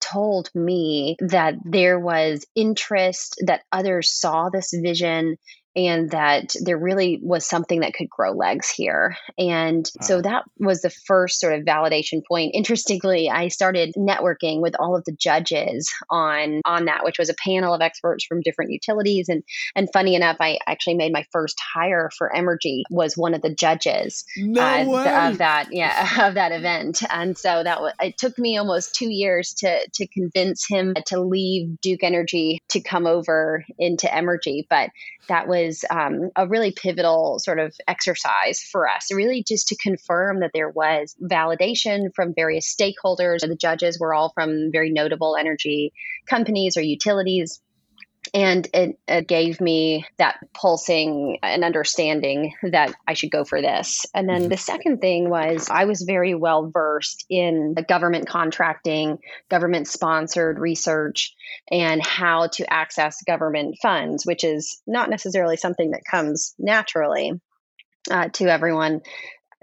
told 0.00 0.50
me 0.54 1.16
that 1.20 1.54
there 1.64 1.98
was 1.98 2.44
interest, 2.54 3.36
that 3.46 3.62
others 3.72 4.12
saw 4.12 4.48
this 4.50 4.72
vision, 4.72 5.36
and 5.76 6.10
that 6.10 6.54
there 6.62 6.78
really 6.78 7.20
was 7.22 7.46
something 7.46 7.80
that 7.80 7.92
could 7.92 8.08
grow 8.08 8.32
legs 8.32 8.70
here. 8.70 9.16
And 9.38 9.88
so 10.00 10.22
that 10.22 10.44
was 10.58 10.80
the 10.80 10.90
first 10.90 11.38
sort 11.38 11.52
of 11.52 11.66
validation 11.66 12.22
point. 12.26 12.52
Interestingly, 12.54 13.28
I 13.28 13.48
started 13.48 13.94
networking 13.96 14.62
with 14.62 14.74
all 14.80 14.96
of 14.96 15.04
the 15.04 15.12
judges 15.12 15.92
on 16.08 16.62
on 16.64 16.86
that, 16.86 17.04
which 17.04 17.18
was 17.18 17.28
a 17.28 17.34
panel 17.34 17.74
of 17.74 17.82
experts 17.82 18.24
from 18.24 18.40
different 18.40 18.72
utilities. 18.72 19.28
And 19.28 19.42
and 19.74 19.88
funny 19.92 20.14
enough, 20.14 20.38
I 20.40 20.58
actually 20.66 20.94
made 20.94 21.12
my 21.12 21.26
first 21.30 21.60
hire 21.60 22.10
for 22.16 22.32
Emrgy 22.34 22.82
was 22.90 23.16
one 23.16 23.34
of 23.34 23.42
the 23.42 23.54
judges 23.54 24.24
no 24.38 24.62
uh, 24.62 25.28
of 25.30 25.38
that 25.38 25.68
yeah 25.70 26.26
of 26.26 26.34
that 26.34 26.52
event. 26.52 27.02
And 27.10 27.36
so 27.36 27.62
that 27.62 27.82
was 27.82 27.92
it 28.00 28.16
took 28.16 28.38
me 28.38 28.56
almost 28.56 28.94
two 28.94 29.10
years 29.10 29.52
to 29.54 29.86
to 29.92 30.06
convince 30.06 30.66
him 30.66 30.94
to 31.06 31.20
leave 31.20 31.78
Duke 31.82 32.02
Energy 32.02 32.62
to 32.70 32.80
come 32.80 33.06
over 33.06 33.64
into 33.78 34.06
Emrgy, 34.06 34.66
but 34.70 34.90
that 35.28 35.48
was 35.48 35.65
um, 35.90 36.30
a 36.36 36.46
really 36.46 36.72
pivotal 36.72 37.38
sort 37.38 37.58
of 37.58 37.74
exercise 37.86 38.60
for 38.60 38.88
us, 38.88 39.12
really 39.12 39.44
just 39.46 39.68
to 39.68 39.76
confirm 39.76 40.40
that 40.40 40.50
there 40.54 40.70
was 40.70 41.14
validation 41.22 42.14
from 42.14 42.34
various 42.34 42.74
stakeholders. 42.74 43.40
The 43.40 43.56
judges 43.56 43.98
were 43.98 44.14
all 44.14 44.32
from 44.34 44.70
very 44.72 44.90
notable 44.90 45.36
energy 45.38 45.92
companies 46.28 46.76
or 46.76 46.82
utilities 46.82 47.60
and 48.34 48.68
it, 48.72 48.98
it, 49.06 49.28
gave 49.28 49.60
me 49.60 50.06
that 50.18 50.38
pulsing 50.54 51.38
and 51.42 51.64
understanding 51.64 52.52
that 52.62 52.94
I 53.06 53.14
should 53.14 53.30
go 53.30 53.44
for 53.44 53.60
this. 53.60 54.06
And 54.14 54.28
then 54.28 54.42
mm-hmm. 54.42 54.48
the 54.48 54.56
second 54.56 55.00
thing 55.00 55.28
was 55.28 55.68
I 55.70 55.84
was 55.84 56.02
very 56.02 56.34
well 56.34 56.70
versed 56.72 57.24
in 57.28 57.74
government 57.88 58.28
contracting, 58.28 59.18
government 59.48 59.88
sponsored 59.88 60.58
research, 60.58 61.34
and 61.70 62.04
how 62.04 62.48
to 62.48 62.72
access 62.72 63.22
government 63.22 63.76
funds, 63.82 64.24
which 64.24 64.44
is 64.44 64.80
not 64.86 65.10
necessarily 65.10 65.56
something 65.56 65.90
that 65.90 66.02
comes 66.08 66.54
naturally 66.58 67.32
uh, 68.10 68.28
to 68.28 68.46
everyone 68.46 69.00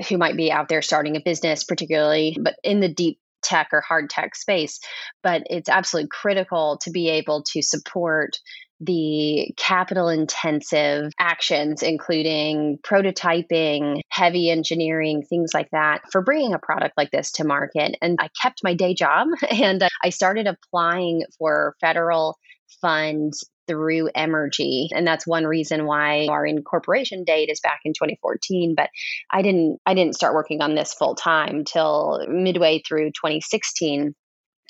who 0.10 0.17
might 0.17 0.36
be 0.36 0.51
out 0.51 0.70
there 0.70 0.82
starting 0.82 1.15
a 1.15 1.22
business, 1.22 1.63
particularly, 1.63 2.38
but 2.39 2.55
in 2.63 2.79
the 2.79 2.89
deep 2.89 3.20
tech 3.44 3.70
or 3.72 3.82
hard 3.82 4.10
tech 4.10 4.36
space, 4.36 4.80
but 5.22 5.44
it's 5.50 5.70
absolutely 5.70 6.10
critical 6.10 6.80
to 6.84 6.92
be 6.92 7.10
able 7.10 7.44
to 7.54 7.62
support 7.62 8.38
the 8.80 9.54
capital 9.56 10.10
intensive 10.10 11.12
actions, 11.20 11.84
including 11.84 12.80
prototyping, 12.84 14.02
heavy 14.10 14.50
engineering, 14.50 15.24
things 15.24 15.52
like 15.54 15.70
that, 15.72 16.02
for 16.12 16.22
bringing 16.22 16.54
a 16.54 16.60
product 16.60 16.96
like 16.98 17.12
this 17.12 17.32
to 17.34 17.46
market. 17.46 17.96
And 18.02 18.18
I 18.20 18.30
kept 18.42 18.64
my 18.64 18.74
day 18.74 18.94
job 18.94 19.28
and 19.50 19.84
I 20.04 20.10
started 20.10 20.48
applying 20.48 21.24
for 21.38 21.76
federal 21.80 22.38
funds 22.82 23.46
through 23.74 24.10
Emrgy. 24.15 24.88
And 24.92 25.06
that's 25.06 25.25
one 25.25 25.46
reason 25.46 25.86
why 25.86 26.27
our 26.30 26.46
incorporation 26.46 27.24
date 27.24 27.50
is 27.50 27.60
back 27.60 27.80
in 27.86 27.94
2014. 27.94 28.75
But 28.75 28.89
I 29.32 29.42
didn't 29.42 29.80
I 29.86 29.94
didn't 29.94 30.15
start 30.15 30.36
working 30.36 30.62
on 30.62 30.75
this 30.75 30.94
full 30.94 31.15
time 31.15 31.63
till 31.65 32.25
midway 32.30 32.82
through 32.88 33.10
2016 33.12 34.13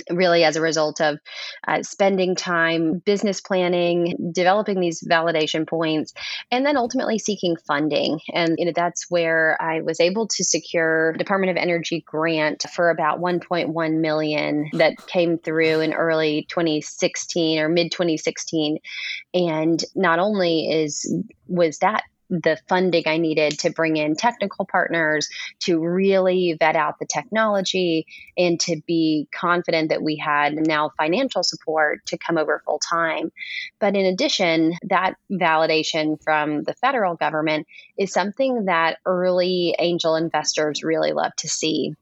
really 0.10 0.44
as 0.44 0.56
a 0.56 0.62
result 0.62 1.00
of 1.00 1.20
uh, 1.68 1.84
spending 1.84 2.36
time 2.36 3.00
business 3.00 3.42
planning 3.42 4.32
developing 4.34 4.80
these 4.80 5.02
validation 5.02 5.68
points 5.68 6.14
and 6.52 6.66
then 6.66 6.78
ultimately 6.78 7.20
seeking 7.20 7.56
funding. 7.68 8.20
And 8.34 8.56
you 8.58 8.66
know 8.66 8.74
that's 8.76 9.10
where 9.10 9.58
i 9.62 9.82
was 9.82 10.00
able 10.00 10.28
to 10.28 10.44
secure 10.44 11.14
department 11.14 11.52
of 11.52 11.58
energy 11.58 12.04
grant 12.06 12.64
for 12.74 12.90
about 12.90 13.20
1.1 13.20 14.00
million 14.00 14.70
that 14.74 15.06
came 15.08 15.38
through 15.38 15.82
in 15.82 15.94
early 15.94 16.46
2016 16.50 17.60
or 17.60 17.70
mid 17.70 17.92
2016 17.92 18.80
and 19.34 19.84
not 19.96 20.20
only 20.20 20.72
is 20.72 21.14
was 21.48 21.80
that 21.80 22.04
the 22.42 22.58
funding 22.68 23.04
I 23.06 23.18
needed 23.18 23.60
to 23.60 23.70
bring 23.70 23.98
in 23.98 24.16
technical 24.16 24.66
partners 24.66 25.30
to 25.60 25.80
really 25.80 26.56
vet 26.60 26.76
out 26.76 26.98
the 27.00 27.06
technology 27.06 28.08
and 28.38 28.60
to 28.62 28.82
be 28.88 29.28
confident 29.32 29.90
that 29.90 30.02
we 30.02 30.16
had 30.16 30.56
now 30.56 30.92
financial 30.98 31.44
support 31.44 32.06
to 32.08 32.18
come 32.18 32.38
over 32.38 32.62
full 32.66 32.80
time. 32.80 33.32
But 33.80 33.96
in 33.96 34.06
addition, 34.06 34.74
that 34.84 35.16
validation 35.32 36.22
from 36.24 36.64
the 36.64 36.74
federal 36.74 37.16
government 37.16 37.68
is 37.98 38.12
something 38.12 38.66
that 38.66 38.98
early 39.06 39.76
angel 39.78 40.16
investors 40.16 40.84
really 40.84 41.12
love 41.12 41.36
to 41.38 41.48
see 41.48 41.96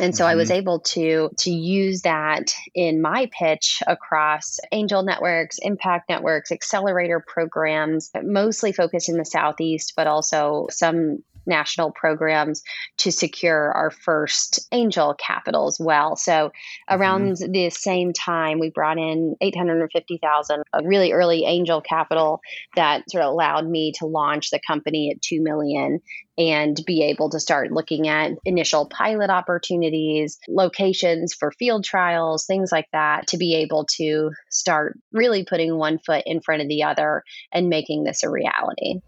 and 0.00 0.16
so 0.16 0.24
mm-hmm. 0.24 0.32
I 0.32 0.34
was 0.34 0.48
mm-hmm. 0.48 0.58
able 0.58 0.80
to 0.80 1.30
to 1.38 1.50
use 1.50 2.02
that 2.02 2.52
in 2.74 3.00
my 3.00 3.30
pitch 3.32 3.82
across 3.86 4.58
angel 4.72 5.02
networks, 5.02 5.58
impact 5.62 6.08
networks, 6.08 6.50
accelerator 6.50 7.20
programs, 7.20 8.10
mostly 8.22 8.72
focused 8.72 9.08
in 9.08 9.16
the 9.16 9.24
southeast, 9.24 9.92
but 9.96 10.06
also 10.06 10.66
some 10.70 11.22
national 11.46 11.90
programs 11.92 12.62
to 12.98 13.10
secure 13.10 13.72
our 13.72 13.90
first 13.90 14.66
angel 14.72 15.14
capital 15.14 15.66
as 15.66 15.78
well. 15.80 16.16
So 16.16 16.52
around 16.88 17.32
mm-hmm. 17.32 17.52
the 17.52 17.70
same 17.70 18.12
time, 18.12 18.58
we 18.58 18.70
brought 18.70 18.98
in 18.98 19.36
850,000 19.40 20.64
of 20.72 20.84
really 20.84 21.12
early 21.12 21.44
angel 21.44 21.80
capital 21.80 22.40
that 22.76 23.10
sort 23.10 23.24
of 23.24 23.30
allowed 23.30 23.68
me 23.68 23.92
to 23.98 24.06
launch 24.06 24.50
the 24.50 24.60
company 24.66 25.10
at 25.10 25.22
2 25.22 25.42
million 25.42 26.00
and 26.36 26.80
be 26.84 27.02
able 27.04 27.30
to 27.30 27.38
start 27.38 27.70
looking 27.70 28.08
at 28.08 28.32
initial 28.44 28.86
pilot 28.86 29.30
opportunities, 29.30 30.38
locations 30.48 31.32
for 31.32 31.52
field 31.52 31.84
trials, 31.84 32.46
things 32.46 32.72
like 32.72 32.88
that, 32.92 33.28
to 33.28 33.36
be 33.36 33.54
able 33.54 33.84
to 33.84 34.30
start 34.50 34.98
really 35.12 35.44
putting 35.44 35.76
one 35.76 35.98
foot 35.98 36.24
in 36.26 36.40
front 36.40 36.62
of 36.62 36.68
the 36.68 36.82
other 36.82 37.22
and 37.52 37.68
making 37.68 38.04
this 38.04 38.24
a 38.24 38.30
reality. 38.30 39.00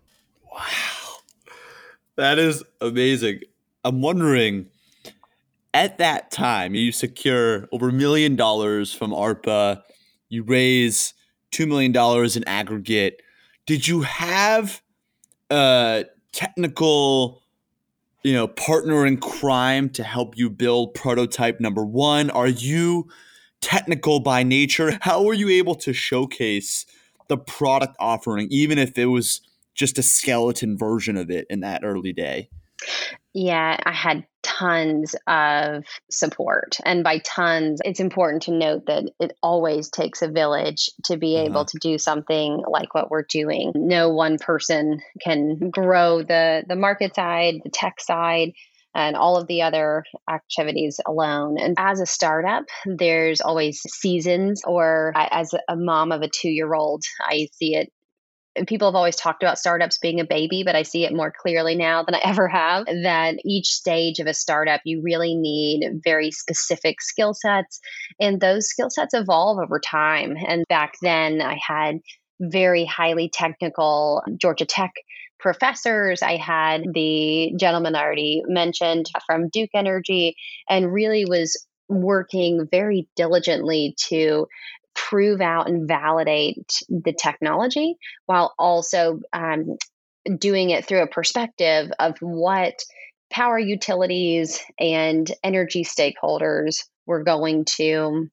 Wow. 0.52 1.05
That 2.16 2.38
is 2.38 2.64
amazing. 2.80 3.40
I'm 3.84 4.00
wondering, 4.00 4.66
at 5.74 5.98
that 5.98 6.30
time, 6.30 6.74
you 6.74 6.90
secure 6.90 7.68
over 7.72 7.90
a 7.90 7.92
million 7.92 8.36
dollars 8.36 8.92
from 8.92 9.10
ARPA, 9.10 9.82
you 10.30 10.42
raise 10.42 11.12
$2 11.52 11.68
million 11.68 11.94
in 12.36 12.48
aggregate. 12.48 13.20
Did 13.66 13.86
you 13.86 14.00
have 14.00 14.80
a 15.50 16.06
technical, 16.32 17.42
you 18.22 18.32
know, 18.32 18.48
partner 18.48 19.04
in 19.04 19.18
crime 19.18 19.90
to 19.90 20.02
help 20.02 20.38
you 20.38 20.48
build 20.48 20.94
prototype 20.94 21.60
number 21.60 21.84
one? 21.84 22.30
Are 22.30 22.48
you 22.48 23.08
technical 23.60 24.20
by 24.20 24.42
nature? 24.42 24.98
How 25.02 25.22
were 25.22 25.34
you 25.34 25.50
able 25.50 25.74
to 25.76 25.92
showcase 25.92 26.86
the 27.28 27.36
product 27.36 27.94
offering, 28.00 28.48
even 28.50 28.78
if 28.78 28.96
it 28.96 29.06
was– 29.06 29.42
just 29.76 29.98
a 29.98 30.02
skeleton 30.02 30.76
version 30.76 31.16
of 31.16 31.30
it 31.30 31.46
in 31.50 31.60
that 31.60 31.84
early 31.84 32.12
day? 32.12 32.48
Yeah, 33.32 33.76
I 33.84 33.92
had 33.92 34.26
tons 34.42 35.14
of 35.26 35.84
support. 36.10 36.78
And 36.84 37.04
by 37.04 37.18
tons, 37.18 37.80
it's 37.84 38.00
important 38.00 38.44
to 38.44 38.52
note 38.52 38.86
that 38.86 39.04
it 39.20 39.36
always 39.42 39.90
takes 39.90 40.22
a 40.22 40.28
village 40.28 40.90
to 41.04 41.16
be 41.16 41.36
uh-huh. 41.36 41.46
able 41.46 41.64
to 41.66 41.78
do 41.80 41.98
something 41.98 42.62
like 42.68 42.94
what 42.94 43.10
we're 43.10 43.26
doing. 43.28 43.72
No 43.74 44.10
one 44.10 44.38
person 44.38 45.00
can 45.22 45.70
grow 45.70 46.22
the 46.22 46.64
the 46.66 46.76
market 46.76 47.14
side, 47.14 47.56
the 47.62 47.70
tech 47.70 48.00
side, 48.00 48.52
and 48.94 49.16
all 49.16 49.36
of 49.36 49.46
the 49.46 49.62
other 49.62 50.04
activities 50.28 50.98
alone. 51.06 51.58
And 51.58 51.74
as 51.78 52.00
a 52.00 52.06
startup, 52.06 52.64
there's 52.86 53.42
always 53.42 53.82
seasons, 53.82 54.62
or 54.64 55.12
as 55.14 55.54
a 55.68 55.76
mom 55.76 56.12
of 56.12 56.22
a 56.22 56.28
two 56.28 56.48
year 56.48 56.72
old, 56.72 57.04
I 57.20 57.48
see 57.52 57.74
it 57.74 57.92
people 58.66 58.88
have 58.88 58.94
always 58.94 59.16
talked 59.16 59.42
about 59.42 59.58
startups 59.58 59.98
being 59.98 60.20
a 60.20 60.24
baby, 60.24 60.62
but 60.64 60.76
I 60.76 60.82
see 60.82 61.04
it 61.04 61.14
more 61.14 61.32
clearly 61.36 61.74
now 61.76 62.02
than 62.02 62.14
I 62.14 62.20
ever 62.24 62.48
have 62.48 62.86
that 62.86 63.36
each 63.44 63.68
stage 63.68 64.18
of 64.18 64.26
a 64.26 64.34
startup, 64.34 64.80
you 64.84 65.02
really 65.02 65.34
need 65.34 66.00
very 66.04 66.30
specific 66.30 67.00
skill 67.00 67.34
sets. 67.34 67.80
And 68.20 68.40
those 68.40 68.68
skill 68.68 68.90
sets 68.90 69.14
evolve 69.14 69.58
over 69.58 69.78
time. 69.78 70.36
And 70.46 70.64
back 70.68 70.94
then, 71.02 71.40
I 71.40 71.58
had 71.66 71.98
very 72.40 72.84
highly 72.84 73.28
technical 73.28 74.22
Georgia 74.36 74.66
Tech 74.66 74.92
professors. 75.38 76.22
I 76.22 76.36
had 76.36 76.82
the 76.92 77.52
gentleman 77.58 77.94
I 77.94 78.02
already 78.02 78.42
mentioned 78.46 79.06
from 79.26 79.48
Duke 79.48 79.70
Energy 79.74 80.36
and 80.68 80.92
really 80.92 81.24
was 81.24 81.66
working 81.88 82.66
very 82.70 83.08
diligently 83.16 83.94
to 84.08 84.46
prove 84.96 85.40
out 85.40 85.68
and 85.68 85.86
validate 85.86 86.82
the 86.88 87.12
technology 87.12 87.96
while 88.24 88.54
also 88.58 89.20
um, 89.32 89.76
doing 90.38 90.70
it 90.70 90.86
through 90.86 91.02
a 91.02 91.06
perspective 91.06 91.90
of 92.00 92.16
what 92.20 92.82
power 93.30 93.58
utilities 93.58 94.60
and 94.80 95.30
energy 95.44 95.84
stakeholders 95.84 96.84
were 97.06 97.22
going 97.22 97.64
to 97.64 98.28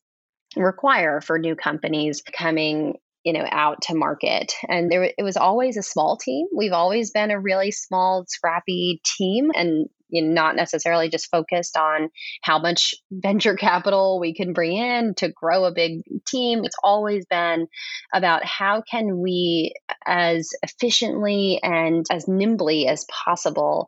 require 0.55 1.19
for 1.19 1.37
new 1.37 1.55
companies 1.55 2.21
coming 2.35 2.95
you 3.23 3.33
know 3.33 3.45
out 3.49 3.81
to 3.83 3.95
market. 3.95 4.53
And 4.67 4.91
there 4.91 5.03
it 5.03 5.23
was 5.23 5.37
always 5.37 5.77
a 5.77 5.83
small 5.83 6.17
team. 6.17 6.47
We've 6.55 6.73
always 6.73 7.11
been 7.11 7.31
a 7.31 7.39
really 7.39 7.71
small 7.71 8.25
scrappy 8.27 9.01
team 9.17 9.51
and 9.55 9.87
you 10.13 10.21
know, 10.21 10.31
not 10.31 10.55
necessarily 10.55 11.09
just 11.09 11.29
focused 11.29 11.75
on 11.75 12.09
how 12.41 12.59
much 12.59 12.95
venture 13.11 13.55
capital 13.55 14.19
we 14.19 14.33
can 14.33 14.53
bring 14.53 14.77
in 14.77 15.13
to 15.15 15.29
grow 15.29 15.65
a 15.65 15.73
big 15.73 16.01
team 16.25 16.63
it's 16.63 16.77
always 16.83 17.25
been 17.25 17.67
about 18.13 18.45
how 18.45 18.81
can 18.89 19.19
we 19.19 19.73
as 20.05 20.49
efficiently 20.61 21.59
and 21.61 22.05
as 22.11 22.27
nimbly 22.27 22.87
as 22.87 23.05
possible 23.05 23.87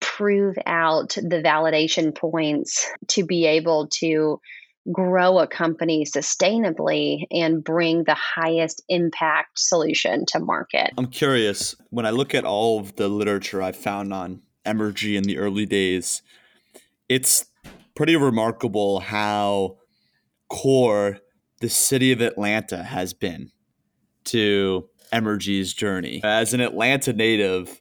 prove 0.00 0.56
out 0.66 1.10
the 1.10 1.42
validation 1.44 2.16
points 2.16 2.90
to 3.08 3.24
be 3.24 3.46
able 3.46 3.88
to 3.88 4.40
grow 4.92 5.38
a 5.38 5.46
company 5.46 6.04
sustainably 6.04 7.24
and 7.30 7.64
bring 7.64 8.04
the 8.04 8.14
highest 8.14 8.82
impact 8.88 9.58
solution 9.58 10.24
to 10.26 10.38
market. 10.38 10.92
I'm 10.96 11.08
curious, 11.08 11.74
when 11.90 12.06
I 12.06 12.10
look 12.10 12.34
at 12.34 12.44
all 12.44 12.78
of 12.78 12.96
the 12.96 13.08
literature 13.08 13.62
I've 13.62 13.76
found 13.76 14.12
on 14.12 14.42
Emrgy 14.66 15.16
in 15.16 15.22
the 15.22 15.38
early 15.38 15.64
days, 15.64 16.22
it's 17.08 17.46
pretty 17.94 18.16
remarkable 18.16 19.00
how 19.00 19.78
core 20.48 21.18
the 21.60 21.68
city 21.68 22.12
of 22.12 22.20
Atlanta 22.20 22.82
has 22.82 23.14
been 23.14 23.50
to 24.24 24.88
Emrgy's 25.12 25.72
journey. 25.72 26.20
As 26.22 26.52
an 26.52 26.60
Atlanta 26.60 27.12
native 27.12 27.80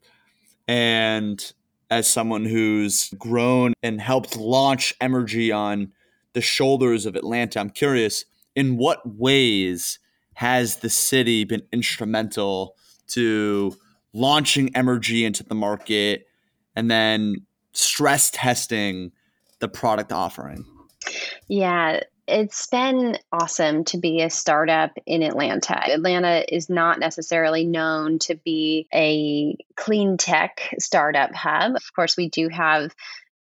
and 0.67 1.53
as 1.89 2.07
someone 2.07 2.45
who's 2.45 3.09
grown 3.17 3.73
and 3.83 4.01
helped 4.01 4.37
launch 4.37 4.97
Emrgy 4.99 5.55
on 5.55 5.91
the 6.33 6.41
shoulders 6.41 7.05
of 7.05 7.15
Atlanta. 7.15 7.59
I'm 7.59 7.69
curious, 7.69 8.25
in 8.55 8.77
what 8.77 9.01
ways 9.05 9.99
has 10.35 10.77
the 10.77 10.89
city 10.89 11.43
been 11.43 11.63
instrumental 11.71 12.75
to 13.07 13.75
launching 14.13 14.69
Emrgy 14.73 15.25
into 15.25 15.43
the 15.43 15.55
market 15.55 16.25
and 16.75 16.89
then 16.89 17.45
stress 17.73 18.31
testing 18.31 19.11
the 19.59 19.67
product 19.67 20.11
offering? 20.11 20.65
Yeah, 21.47 22.01
it's 22.27 22.67
been 22.67 23.17
awesome 23.31 23.83
to 23.85 23.97
be 23.97 24.21
a 24.21 24.29
startup 24.29 24.91
in 25.05 25.21
Atlanta. 25.21 25.91
Atlanta 25.91 26.43
is 26.53 26.69
not 26.69 26.99
necessarily 26.99 27.65
known 27.65 28.19
to 28.19 28.35
be 28.35 28.87
a 28.93 29.55
clean 29.75 30.17
tech 30.17 30.73
startup 30.79 31.33
hub. 31.35 31.75
Of 31.75 31.93
course, 31.95 32.17
we 32.17 32.29
do 32.29 32.49
have 32.49 32.95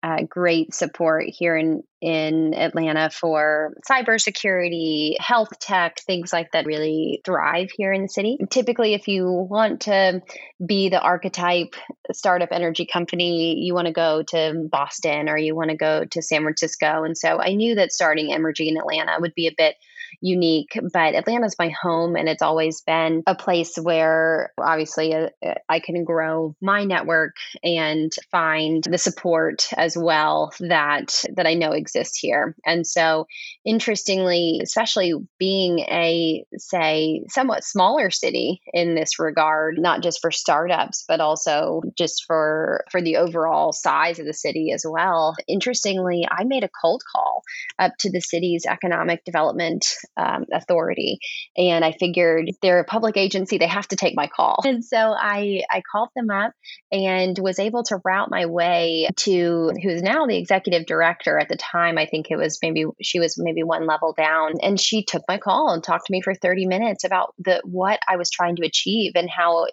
uh, 0.01 0.23
great 0.29 0.73
support 0.73 1.25
here 1.27 1.57
in 1.57 1.83
in 2.01 2.53
Atlanta 2.53 3.09
for 3.09 3.73
cybersecurity, 3.89 5.19
health 5.19 5.59
tech, 5.59 5.99
things 5.99 6.31
like 6.31 6.49
that 6.53 6.65
really 6.65 7.21
thrive 7.25 7.69
here 7.75 7.91
in 7.91 8.03
the 8.03 8.07
city. 8.07 8.37
Typically, 8.49 8.93
if 8.93 9.09
you 9.09 9.29
want 9.29 9.81
to 9.81 10.21
be 10.65 10.87
the 10.87 11.01
archetype 11.01 11.75
startup 12.13 12.49
energy 12.53 12.85
company, 12.85 13.59
you 13.59 13.73
want 13.73 13.87
to 13.87 13.93
go 13.93 14.23
to 14.23 14.67
Boston 14.71 15.27
or 15.27 15.37
you 15.37 15.55
want 15.55 15.71
to 15.71 15.75
go 15.75 16.05
to 16.05 16.21
San 16.21 16.43
Francisco. 16.43 17.03
And 17.03 17.17
so 17.17 17.41
I 17.41 17.53
knew 17.53 17.75
that 17.75 17.91
starting 17.91 18.29
Emrgy 18.29 18.69
in 18.69 18.77
Atlanta 18.77 19.17
would 19.19 19.35
be 19.35 19.47
a 19.47 19.55
bit 19.57 19.75
unique. 20.21 20.77
But 20.93 21.15
Atlanta's 21.15 21.55
my 21.57 21.69
home, 21.81 22.15
and 22.15 22.27
it's 22.27 22.41
always 22.41 22.81
been 22.81 23.23
a 23.27 23.35
place 23.35 23.75
where 23.75 24.51
obviously 24.59 25.13
uh, 25.13 25.29
uh, 25.45 25.55
I 25.67 25.79
can 25.79 26.03
grow 26.03 26.55
my 26.61 26.83
network 26.83 27.35
and 27.63 28.11
find 28.31 28.83
the 28.83 28.97
support 28.97 29.67
as 29.77 29.97
well 29.97 30.51
that 30.59 31.23
that 31.35 31.47
I 31.47 31.53
know 31.53 31.71
exists 31.71 32.17
here. 32.17 32.55
And 32.65 32.85
so, 32.85 33.27
interestingly, 33.65 34.59
especially 34.61 35.13
being 35.37 35.79
a 35.79 36.45
say 36.57 37.23
somewhat 37.29 37.63
smaller 37.63 38.09
city 38.09 38.61
in 38.73 38.95
this 38.95 39.19
regard, 39.19 39.77
not 39.77 40.03
just 40.03 40.19
for 40.21 40.31
startups, 40.31 41.05
but 41.07 41.19
also 41.19 41.81
just 41.97 42.25
for 42.25 42.85
for 42.91 43.01
the 43.01 43.17
overall 43.17 43.71
size 43.71 44.19
of 44.19 44.25
the 44.25 44.33
city 44.33 44.71
as 44.73 44.85
well. 44.87 45.35
Interestingly, 45.47 46.27
I 46.29 46.43
made 46.43 46.63
a 46.63 46.69
cold 46.81 47.03
call 47.11 47.43
up 47.77 47.93
to 47.99 48.11
the 48.11 48.21
city's 48.21 48.65
economic 48.65 49.23
development 49.25 49.85
um, 50.19 50.45
authority. 50.51 51.19
And 51.57 51.85
I 51.85 51.93
figured 51.93 52.49
they're 52.61 52.79
a 52.79 52.85
public 52.85 53.17
agency, 53.17 53.57
they 53.57 53.67
have 53.67 53.87
to 53.89 53.95
take 53.95 54.15
my 54.15 54.27
call. 54.27 54.61
And 54.65 54.83
so 54.83 54.97
I, 54.97 55.61
I 55.71 55.81
called 55.91 56.09
them 56.15 56.29
up 56.29 56.51
and 56.91 57.37
was 57.39 57.59
able 57.59 57.83
to 57.85 57.99
route 58.03 58.29
my 58.29 58.45
way 58.45 59.07
to 59.17 59.71
who's 59.81 60.01
now 60.01 60.25
the 60.25 60.37
executive 60.37 60.85
director. 60.85 61.39
At 61.39 61.49
the 61.49 61.57
time, 61.57 61.97
I 61.97 62.05
think 62.05 62.27
it 62.29 62.35
was 62.35 62.59
maybe 62.61 62.85
she 63.01 63.19
was 63.19 63.35
maybe 63.37 63.63
one 63.63 63.87
level 63.87 64.13
down. 64.15 64.53
And 64.61 64.79
she 64.79 65.03
took 65.03 65.23
my 65.27 65.37
call 65.37 65.71
and 65.71 65.83
talked 65.83 66.07
to 66.07 66.11
me 66.11 66.21
for 66.21 66.35
30 66.35 66.65
minutes 66.67 67.03
about 67.03 67.33
the 67.39 67.61
what 67.63 67.99
I 68.07 68.17
was 68.17 68.29
trying 68.29 68.57
to 68.57 68.65
achieve 68.65 69.13
and 69.15 69.29
how 69.29 69.67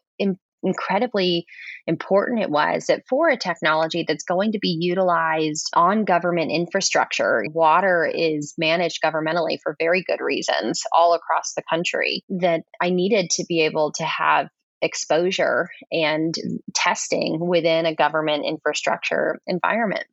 incredibly 0.67 1.47
important 1.87 2.41
it 2.41 2.51
was 2.51 2.87
that 2.87 3.05
for 3.09 3.29
a 3.29 3.37
technology 3.37 4.05
that's 4.07 4.25
going 4.25 4.53
to 4.53 4.59
be 4.59 4.77
utilized 4.81 5.71
on 5.75 6.05
government 6.05 6.51
infrastructure, 6.51 7.45
water 7.55 8.11
is 8.13 8.55
managed 8.59 9.01
governmentally 9.03 9.59
for 9.63 9.77
very 9.79 10.03
good 10.03 10.21
reasons 10.21 10.83
all 10.93 11.15
across 11.15 11.55
the 11.55 11.63
country, 11.71 12.23
that 12.29 12.63
I 12.81 12.91
needed 12.91 13.31
to 13.31 13.45
be 13.49 13.63
able 13.63 13.93
to 13.93 14.05
have 14.05 14.49
exposure 14.83 15.69
and 15.91 16.35
testing 16.75 17.39
within 17.41 17.87
a 17.87 17.95
government 17.95 18.45
infrastructure 18.45 19.41
environment. 19.47 20.05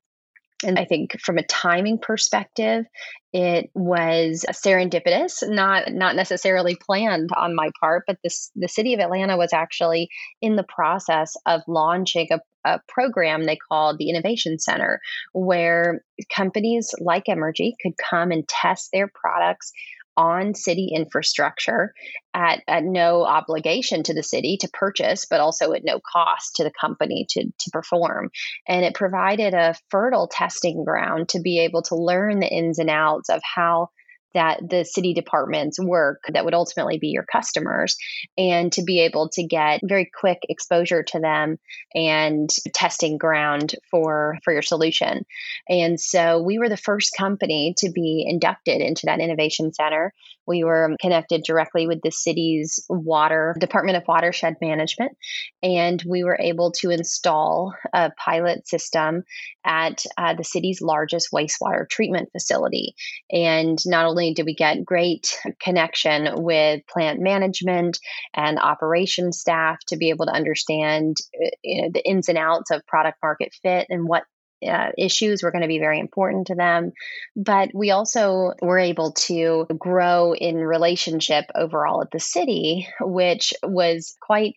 And 0.63 0.79
I 0.79 0.85
think 0.85 1.19
from 1.19 1.37
a 1.37 1.43
timing 1.43 1.99
perspective, 1.99 2.85
it 3.31 3.69
was 3.73 4.45
serendipitous, 4.51 5.47
not 5.47 5.91
not 5.91 6.15
necessarily 6.15 6.75
planned 6.75 7.31
on 7.35 7.55
my 7.55 7.71
part, 7.79 8.03
but 8.07 8.17
this 8.23 8.51
the 8.55 8.67
city 8.67 8.93
of 8.93 8.99
Atlanta 8.99 9.37
was 9.37 9.53
actually 9.53 10.09
in 10.41 10.55
the 10.55 10.63
process 10.63 11.33
of 11.45 11.61
launching 11.67 12.27
a, 12.31 12.39
a 12.65 12.79
program 12.87 13.43
they 13.43 13.57
called 13.57 13.97
the 13.97 14.09
Innovation 14.09 14.59
Center, 14.59 14.99
where 15.33 16.03
companies 16.33 16.93
like 16.99 17.25
Emrgy 17.25 17.73
could 17.81 17.93
come 17.97 18.31
and 18.31 18.47
test 18.47 18.89
their 18.93 19.09
products 19.13 19.71
on 20.17 20.53
city 20.53 20.89
infrastructure 20.93 21.93
at, 22.33 22.61
at 22.67 22.83
no 22.83 23.23
obligation 23.23 24.03
to 24.03 24.13
the 24.13 24.23
city 24.23 24.57
to 24.57 24.69
purchase, 24.73 25.25
but 25.29 25.39
also 25.39 25.73
at 25.73 25.83
no 25.83 25.99
cost 25.99 26.55
to 26.55 26.63
the 26.63 26.71
company 26.79 27.25
to, 27.29 27.45
to 27.45 27.71
perform. 27.71 28.29
And 28.67 28.85
it 28.85 28.95
provided 28.95 29.53
a 29.53 29.75
fertile 29.89 30.27
testing 30.27 30.83
ground 30.83 31.29
to 31.29 31.39
be 31.39 31.59
able 31.59 31.81
to 31.83 31.95
learn 31.95 32.39
the 32.39 32.47
ins 32.47 32.79
and 32.79 32.89
outs 32.89 33.29
of 33.29 33.41
how 33.43 33.89
that 34.33 34.59
the 34.67 34.83
city 34.83 35.13
departments 35.13 35.79
work 35.79 36.23
that 36.31 36.45
would 36.45 36.53
ultimately 36.53 36.97
be 36.97 37.09
your 37.09 37.25
customers 37.31 37.95
and 38.37 38.71
to 38.73 38.83
be 38.83 39.01
able 39.01 39.29
to 39.29 39.43
get 39.43 39.81
very 39.83 40.09
quick 40.19 40.39
exposure 40.49 41.03
to 41.03 41.19
them 41.19 41.57
and 41.93 42.49
testing 42.73 43.17
ground 43.17 43.75
for 43.89 44.37
for 44.43 44.53
your 44.53 44.61
solution. 44.61 45.25
And 45.67 45.99
so 45.99 46.41
we 46.41 46.59
were 46.59 46.69
the 46.69 46.77
first 46.77 47.15
company 47.17 47.73
to 47.77 47.91
be 47.91 48.25
inducted 48.27 48.81
into 48.81 49.05
that 49.05 49.19
innovation 49.19 49.73
center 49.73 50.13
we 50.47 50.63
were 50.63 50.95
connected 51.01 51.43
directly 51.43 51.87
with 51.87 52.01
the 52.01 52.11
city's 52.11 52.85
water 52.89 53.55
department 53.59 53.97
of 53.97 54.03
watershed 54.07 54.57
management 54.61 55.17
and 55.61 56.03
we 56.07 56.23
were 56.23 56.37
able 56.39 56.71
to 56.71 56.89
install 56.89 57.73
a 57.93 58.11
pilot 58.11 58.67
system 58.67 59.23
at 59.65 60.03
uh, 60.17 60.33
the 60.33 60.43
city's 60.43 60.81
largest 60.81 61.29
wastewater 61.33 61.89
treatment 61.89 62.29
facility. 62.31 62.95
And 63.31 63.77
not 63.85 64.05
only 64.05 64.33
did 64.33 64.45
we 64.45 64.55
get 64.55 64.83
great 64.85 65.37
connection 65.61 66.43
with 66.43 66.81
plant 66.87 67.19
management 67.21 67.99
and 68.33 68.59
operation 68.59 69.31
staff 69.31 69.77
to 69.87 69.97
be 69.97 70.09
able 70.09 70.25
to 70.25 70.33
understand 70.33 71.17
uh, 71.41 71.49
you 71.63 71.81
know, 71.81 71.89
the 71.93 72.05
ins 72.05 72.29
and 72.29 72.37
outs 72.37 72.71
of 72.71 72.85
product 72.85 73.17
market 73.23 73.53
fit 73.61 73.87
and 73.89 74.07
what 74.07 74.23
uh, 74.67 74.91
issues 74.97 75.43
were 75.43 75.51
going 75.51 75.61
to 75.61 75.67
be 75.67 75.79
very 75.79 75.99
important 75.99 76.47
to 76.47 76.55
them. 76.55 76.91
But 77.35 77.69
we 77.73 77.91
also 77.91 78.53
were 78.61 78.79
able 78.79 79.13
to 79.13 79.67
grow 79.77 80.33
in 80.33 80.57
relationship 80.57 81.45
overall 81.55 82.01
at 82.01 82.11
the 82.11 82.19
city, 82.19 82.87
which 82.99 83.53
was 83.63 84.15
quite 84.21 84.55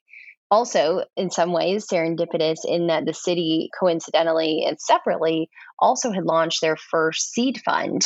also 0.51 1.03
in 1.17 1.31
some 1.31 1.53
ways 1.53 1.87
serendipitous 1.87 2.59
in 2.65 2.87
that 2.87 3.05
the 3.05 3.13
city 3.13 3.71
coincidentally 3.79 4.65
and 4.67 4.81
separately 4.81 5.51
also 5.79 6.13
had 6.13 6.25
launched 6.25 6.61
their 6.61 6.77
first 6.77 7.33
seed 7.33 7.61
fund. 7.65 8.03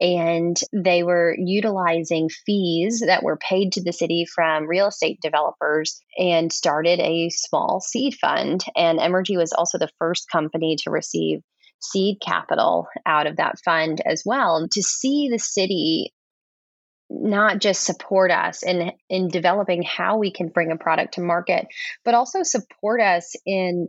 And 0.00 0.56
they 0.72 1.02
were 1.02 1.36
utilizing 1.38 2.28
fees 2.46 3.02
that 3.06 3.22
were 3.22 3.36
paid 3.36 3.72
to 3.72 3.82
the 3.82 3.92
city 3.92 4.24
from 4.32 4.66
real 4.66 4.88
estate 4.88 5.18
developers 5.22 6.00
and 6.18 6.52
started 6.52 6.98
a 7.00 7.30
small 7.30 7.80
seed 7.80 8.14
fund. 8.14 8.64
And 8.74 8.98
Emrgy 8.98 9.36
was 9.36 9.52
also 9.52 9.78
the 9.78 9.90
first 9.98 10.30
company 10.30 10.76
to 10.84 10.90
receive 10.90 11.40
seed 11.80 12.18
capital 12.24 12.86
out 13.04 13.26
of 13.26 13.36
that 13.36 13.56
fund 13.64 14.00
as 14.06 14.22
well. 14.24 14.66
To 14.70 14.82
see 14.82 15.28
the 15.30 15.38
city 15.38 16.12
not 17.20 17.60
just 17.60 17.84
support 17.84 18.30
us 18.30 18.62
in 18.62 18.92
in 19.08 19.28
developing 19.28 19.82
how 19.82 20.18
we 20.18 20.32
can 20.32 20.48
bring 20.48 20.72
a 20.72 20.76
product 20.76 21.14
to 21.14 21.20
market, 21.20 21.66
but 22.04 22.14
also 22.14 22.42
support 22.42 23.00
us 23.00 23.34
in 23.44 23.88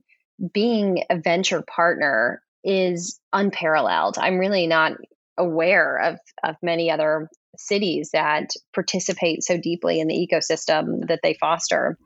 being 0.54 1.04
a 1.10 1.20
venture 1.20 1.62
partner 1.62 2.42
is 2.64 3.20
unparalleled. 3.32 4.18
I'm 4.18 4.38
really 4.38 4.68
not 4.68 4.94
aware 5.38 5.98
of 5.98 6.20
of 6.44 6.56
many 6.62 6.92
other 6.92 7.30
cities 7.58 8.10
that 8.14 8.50
participate 8.74 9.44
so 9.44 9.58
deeply 9.58 10.00
in 10.00 10.08
the 10.08 10.28
ecosystem 10.28 11.08
that 11.08 11.20
they 11.24 11.36
foster. 11.36 11.98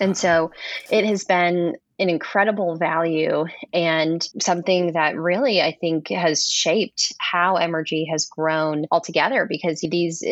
And 0.00 0.16
so 0.16 0.52
it 0.90 1.04
has 1.04 1.24
been 1.24 1.74
an 1.98 2.08
incredible 2.08 2.76
value 2.76 3.46
and 3.72 4.26
something 4.40 4.92
that 4.92 5.16
really 5.16 5.60
I 5.60 5.76
think 5.80 6.08
has 6.08 6.46
shaped 6.46 7.12
how 7.18 7.56
Emrgy 7.56 8.08
has 8.10 8.26
grown 8.26 8.86
altogether 8.90 9.46
because 9.46 9.80
these 9.80 10.22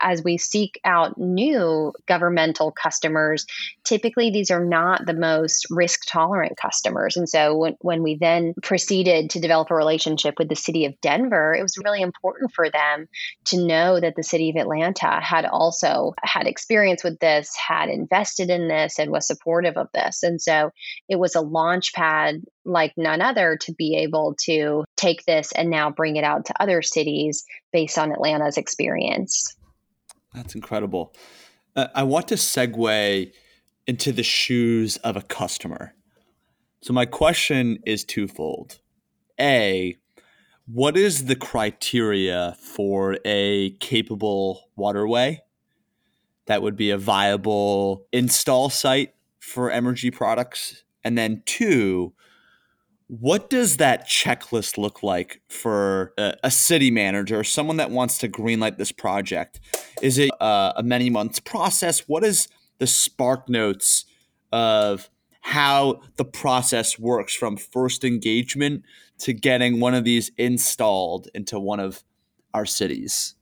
as 0.00 0.22
we 0.22 0.38
seek 0.38 0.80
out 0.84 1.18
new 1.18 1.92
governmental 2.06 2.72
customers, 2.72 3.46
typically 3.84 4.30
these 4.30 4.50
are 4.50 4.64
not 4.64 5.06
the 5.06 5.14
most 5.14 5.66
risk 5.70 6.02
tolerant 6.06 6.56
customers. 6.56 7.16
And 7.16 7.28
so 7.28 7.56
when, 7.56 7.76
when 7.80 8.02
we 8.02 8.16
then 8.16 8.54
proceeded 8.62 9.30
to 9.30 9.40
develop 9.40 9.70
a 9.70 9.74
relationship 9.74 10.34
with 10.38 10.48
the 10.48 10.56
city 10.56 10.84
of 10.86 11.00
Denver, 11.00 11.54
it 11.54 11.62
was 11.62 11.78
really 11.82 12.02
important 12.02 12.52
for 12.52 12.70
them 12.70 13.08
to 13.46 13.66
know 13.66 14.00
that 14.00 14.16
the 14.16 14.22
city 14.22 14.50
of 14.50 14.56
Atlanta 14.56 15.20
had 15.20 15.44
also 15.44 16.14
had 16.22 16.46
experience 16.46 17.02
with 17.04 17.18
this, 17.18 17.54
had 17.56 17.88
invested 17.88 18.50
in 18.50 18.68
this, 18.68 18.98
and 18.98 19.10
was 19.10 19.26
supportive 19.26 19.76
of 19.76 19.88
this. 19.92 20.22
And 20.22 20.40
so 20.40 20.70
it 21.08 21.18
was 21.18 21.34
a 21.34 21.40
launch 21.40 21.92
pad 21.92 22.42
like 22.64 22.92
none 22.96 23.20
other 23.20 23.58
to 23.62 23.72
be 23.72 23.96
able 23.96 24.36
to 24.44 24.84
take 24.96 25.24
this 25.24 25.52
and 25.52 25.70
now 25.70 25.90
bring 25.90 26.16
it 26.16 26.24
out 26.24 26.46
to 26.46 26.62
other 26.62 26.82
cities 26.82 27.44
based 27.72 27.98
on 27.98 28.12
Atlanta's 28.12 28.56
experience. 28.56 29.56
That's 30.34 30.54
incredible. 30.54 31.14
Uh, 31.74 31.88
I 31.94 32.02
want 32.02 32.28
to 32.28 32.34
segue 32.34 33.32
into 33.86 34.12
the 34.12 34.22
shoes 34.22 34.96
of 34.98 35.16
a 35.16 35.22
customer. 35.22 35.94
So, 36.82 36.92
my 36.92 37.04
question 37.04 37.78
is 37.84 38.04
twofold. 38.04 38.80
A, 39.38 39.96
what 40.66 40.96
is 40.96 41.24
the 41.24 41.36
criteria 41.36 42.56
for 42.60 43.18
a 43.24 43.70
capable 43.80 44.70
waterway 44.76 45.40
that 46.46 46.62
would 46.62 46.76
be 46.76 46.90
a 46.90 46.98
viable 46.98 48.06
install 48.12 48.70
site 48.70 49.14
for 49.40 49.70
Emrgy 49.70 50.12
products? 50.12 50.84
And 51.02 51.18
then, 51.18 51.42
two, 51.46 52.12
what 53.10 53.50
does 53.50 53.78
that 53.78 54.06
checklist 54.08 54.78
look 54.78 55.02
like 55.02 55.42
for 55.48 56.12
a, 56.16 56.34
a, 56.44 56.50
city 56.50 56.92
manager, 56.92 57.42
someone 57.42 57.78
that 57.78 57.90
wants 57.90 58.18
to 58.18 58.28
greenlight 58.28 58.78
this 58.78 58.92
project? 58.92 59.58
Is 60.00 60.18
it 60.18 60.30
uh, 60.40 60.72
a 60.76 60.82
many 60.82 61.10
months 61.10 61.40
process? 61.40 62.08
What 62.08 62.24
is 62.24 62.48
the 62.78 62.86
spark 62.86 63.48
notes 63.48 64.06
of 64.52 65.10
how 65.42 66.00
the 66.16 66.24
process 66.24 66.98
works 66.98 67.34
from 67.34 67.56
first 67.56 68.04
engagement 68.04 68.84
to 69.18 69.32
getting 69.32 69.80
one 69.80 69.94
of 69.94 70.04
these 70.04 70.30
installed 70.38 71.28
into 71.34 71.58
one 71.58 71.80
of 71.80 72.02
our 72.54 72.66
cities? 72.66 73.34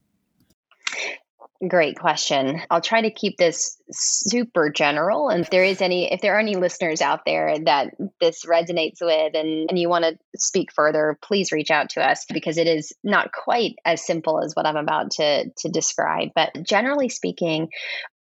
Great 1.66 1.99
question. 1.99 2.61
I'll 2.71 2.81
try 2.81 3.01
to 3.01 3.11
keep 3.11 3.37
this 3.37 3.83
super 3.90 4.71
general. 4.71 5.29
And 5.29 5.40
if 5.40 5.51
there 5.51 5.64
is 5.64 5.83
any, 5.83 6.12
if 6.12 6.21
there 6.21 6.37
are 6.37 6.38
any 6.38 6.55
listeners 6.55 7.03
out 7.03 7.25
there 7.27 7.59
that 7.64 7.94
this 8.21 8.44
resonates 8.44 8.99
with 9.01 9.35
and, 9.35 9.68
and 9.68 9.77
you 9.77 9.88
want 9.88 10.05
to 10.05 10.16
speak 10.37 10.73
further, 10.73 11.18
please 11.21 11.51
reach 11.51 11.73
out 11.73 11.90
to 11.90 12.01
us 12.01 12.27
because 12.33 12.59
it 12.59 12.68
is 12.68 12.92
not 13.03 13.33
quite 13.33 13.75
as 13.85 14.07
simple 14.07 14.40
as 14.40 14.55
what 14.55 14.66
I'm 14.66 14.77
about 14.77 15.11
to, 15.12 15.51
to 15.51 15.68
describe. 15.68 16.29
But 16.33 16.62
generally 16.62 17.09
speaking, 17.09 17.71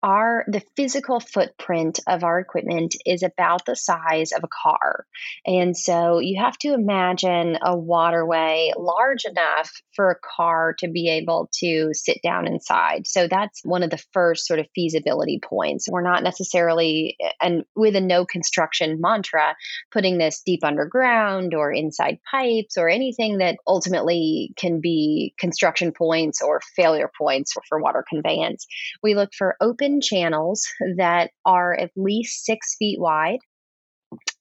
our 0.07 0.45
the 0.47 0.62
physical 0.77 1.19
footprint 1.19 1.99
of 2.07 2.23
our 2.23 2.38
equipment 2.38 2.95
is 3.05 3.25
about 3.25 3.66
the 3.66 3.75
size 3.75 4.31
of 4.31 4.45
a 4.45 4.49
car. 4.62 5.05
And 5.45 5.77
so 5.77 6.21
you 6.21 6.40
have 6.40 6.57
to 6.59 6.75
imagine 6.75 7.59
a 7.61 7.77
waterway 7.77 8.71
large 8.79 9.25
enough 9.25 9.73
for 9.97 10.11
a 10.11 10.37
car 10.37 10.77
to 10.79 10.88
be 10.88 11.11
able 11.11 11.51
to 11.59 11.90
sit 11.92 12.19
down 12.23 12.47
inside. 12.47 13.09
So 13.09 13.27
that's 13.27 13.62
one 13.64 13.83
of 13.83 13.90
the 13.90 14.03
first 14.12 14.47
sort 14.47 14.61
of 14.61 14.69
feasibility 14.77 15.40
points. 15.42 15.88
We're 15.90 16.03
not 16.03 16.23
necessarily 16.23 17.16
and 17.40 17.64
with 17.75 17.97
a 17.97 18.01
no 18.01 18.25
construction 18.25 19.01
mantra 19.01 19.57
putting 19.90 20.19
this 20.19 20.40
deep 20.47 20.62
underground 20.62 21.53
or 21.53 21.73
inside 21.73 22.19
pipes 22.31 22.79
or 22.79 22.88
anything 22.88 23.38
that 23.38 23.59
ultimately 23.66 24.53
can 24.57 24.81
be 24.81 25.35
construction 25.37 25.90
points 25.90 26.40
or 26.42 26.61
failure 26.77 27.11
points 27.19 27.55
for 27.69 27.81
water 27.81 28.05
conveyance. 28.09 28.69
We 29.03 29.16
look 29.16 29.35
for 29.35 29.57
open 29.61 29.95
channels 30.00 30.66
that 30.96 31.30
are 31.44 31.74
at 31.74 31.90
least 31.96 32.44
six 32.44 32.76
feet 32.78 33.00
wide 33.00 33.40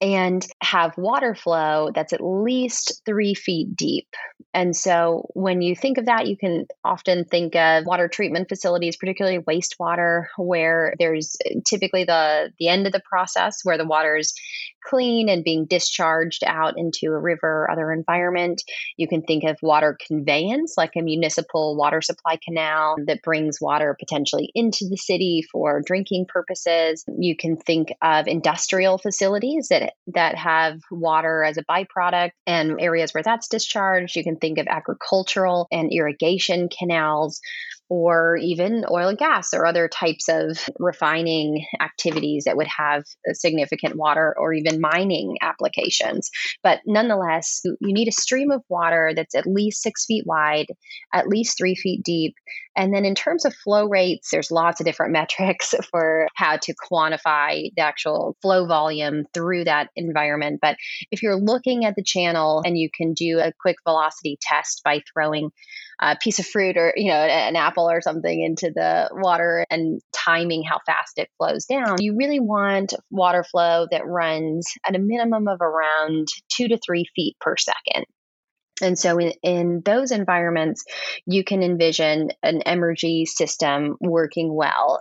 and 0.01 0.45
have 0.61 0.97
water 0.97 1.35
flow 1.35 1.89
that's 1.93 2.13
at 2.13 2.21
least 2.21 3.01
three 3.05 3.33
feet 3.33 3.75
deep. 3.75 4.07
And 4.53 4.75
so 4.75 5.29
when 5.33 5.61
you 5.61 5.75
think 5.75 5.97
of 5.97 6.05
that, 6.05 6.27
you 6.27 6.37
can 6.37 6.65
often 6.83 7.25
think 7.25 7.55
of 7.55 7.85
water 7.85 8.07
treatment 8.07 8.47
facilities, 8.49 8.95
particularly 8.97 9.39
wastewater, 9.39 10.25
where 10.37 10.95
there's 10.97 11.35
typically 11.65 12.05
the, 12.05 12.51
the 12.59 12.69
end 12.69 12.87
of 12.87 12.93
the 12.93 13.01
process 13.01 13.61
where 13.63 13.77
the 13.77 13.85
water 13.85 14.15
is 14.15 14.33
clean 14.85 15.29
and 15.29 15.43
being 15.43 15.65
discharged 15.65 16.43
out 16.45 16.75
into 16.77 17.07
a 17.07 17.19
river 17.19 17.63
or 17.63 17.71
other 17.71 17.91
environment. 17.91 18.63
You 18.97 19.07
can 19.07 19.23
think 19.23 19.43
of 19.43 19.57
water 19.61 19.97
conveyance, 20.07 20.75
like 20.77 20.91
a 20.95 21.01
municipal 21.01 21.75
water 21.75 22.01
supply 22.01 22.37
canal 22.43 22.95
that 23.07 23.23
brings 23.23 23.59
water 23.59 23.95
potentially 23.99 24.51
into 24.53 24.87
the 24.89 24.97
city 24.97 25.43
for 25.51 25.81
drinking 25.85 26.27
purposes. 26.29 27.03
You 27.17 27.35
can 27.35 27.57
think 27.57 27.93
of 28.01 28.27
industrial 28.27 28.97
facilities 28.97 29.67
that 29.69 29.84
that 30.07 30.35
have 30.35 30.79
water 30.91 31.43
as 31.43 31.57
a 31.57 31.63
byproduct 31.63 32.31
and 32.45 32.79
areas 32.79 33.13
where 33.13 33.23
that's 33.23 33.47
discharged. 33.47 34.15
You 34.15 34.23
can 34.23 34.37
think 34.37 34.57
of 34.57 34.67
agricultural 34.67 35.67
and 35.71 35.91
irrigation 35.91 36.69
canals 36.69 37.39
or 37.89 38.37
even 38.37 38.83
oil 38.89 39.09
and 39.09 39.17
gas 39.17 39.53
or 39.53 39.65
other 39.65 39.87
types 39.87 40.27
of 40.27 40.57
refining 40.79 41.65
activities 41.79 42.45
that 42.45 42.57
would 42.57 42.67
have 42.67 43.03
significant 43.33 43.95
water 43.95 44.35
or 44.37 44.53
even 44.53 44.81
mining 44.81 45.37
applications. 45.41 46.29
But 46.63 46.79
nonetheless, 46.85 47.61
you 47.63 47.93
need 47.93 48.07
a 48.07 48.11
stream 48.11 48.51
of 48.51 48.63
water 48.69 49.13
that's 49.15 49.35
at 49.35 49.45
least 49.45 49.83
six 49.83 50.05
feet 50.05 50.23
wide, 50.25 50.67
at 51.13 51.27
least 51.27 51.57
three 51.57 51.75
feet 51.75 52.03
deep. 52.03 52.35
And 52.75 52.93
then 52.93 53.05
in 53.05 53.15
terms 53.15 53.45
of 53.45 53.53
flow 53.53 53.87
rates, 53.87 54.31
there's 54.31 54.51
lots 54.51 54.81
of 54.81 54.85
different 54.85 55.13
metrics 55.13 55.73
for 55.91 56.27
how 56.35 56.57
to 56.57 56.73
quantify 56.91 57.69
the 57.75 57.81
actual 57.81 58.35
flow 58.41 58.65
volume 58.65 59.25
through 59.33 59.65
that 59.65 59.89
environment. 59.95 60.59
But 60.61 60.77
if 61.11 61.21
you're 61.21 61.39
looking 61.39 61.85
at 61.85 61.95
the 61.95 62.03
channel 62.03 62.63
and 62.65 62.77
you 62.77 62.89
can 62.95 63.13
do 63.13 63.39
a 63.39 63.53
quick 63.59 63.77
velocity 63.85 64.37
test 64.41 64.81
by 64.83 65.01
throwing 65.13 65.51
a 66.01 66.15
piece 66.19 66.39
of 66.39 66.45
fruit 66.45 66.77
or 66.77 66.93
you 66.95 67.09
know 67.09 67.17
an 67.17 67.55
apple 67.55 67.89
or 67.89 68.01
something 68.01 68.41
into 68.43 68.71
the 68.73 69.09
water 69.13 69.65
and 69.69 70.01
timing 70.13 70.63
how 70.63 70.79
fast 70.85 71.17
it 71.17 71.29
flows 71.37 71.65
down. 71.65 71.97
You 71.99 72.15
really 72.17 72.39
want 72.39 72.93
water 73.09 73.43
flow 73.43 73.87
that 73.91 74.05
runs 74.05 74.67
at 74.87 74.95
a 74.95 74.99
minimum 74.99 75.47
of 75.47 75.61
around 75.61 76.27
two 76.49 76.67
to 76.67 76.77
three 76.77 77.05
feet 77.15 77.35
per 77.39 77.55
second. 77.57 78.05
And 78.81 78.99
so, 78.99 79.17
in, 79.17 79.31
in 79.41 79.81
those 79.85 80.11
environments, 80.11 80.83
you 81.25 81.43
can 81.43 81.63
envision 81.63 82.31
an 82.43 82.61
energy 82.63 83.25
system 83.25 83.95
working 84.01 84.53
well 84.53 84.99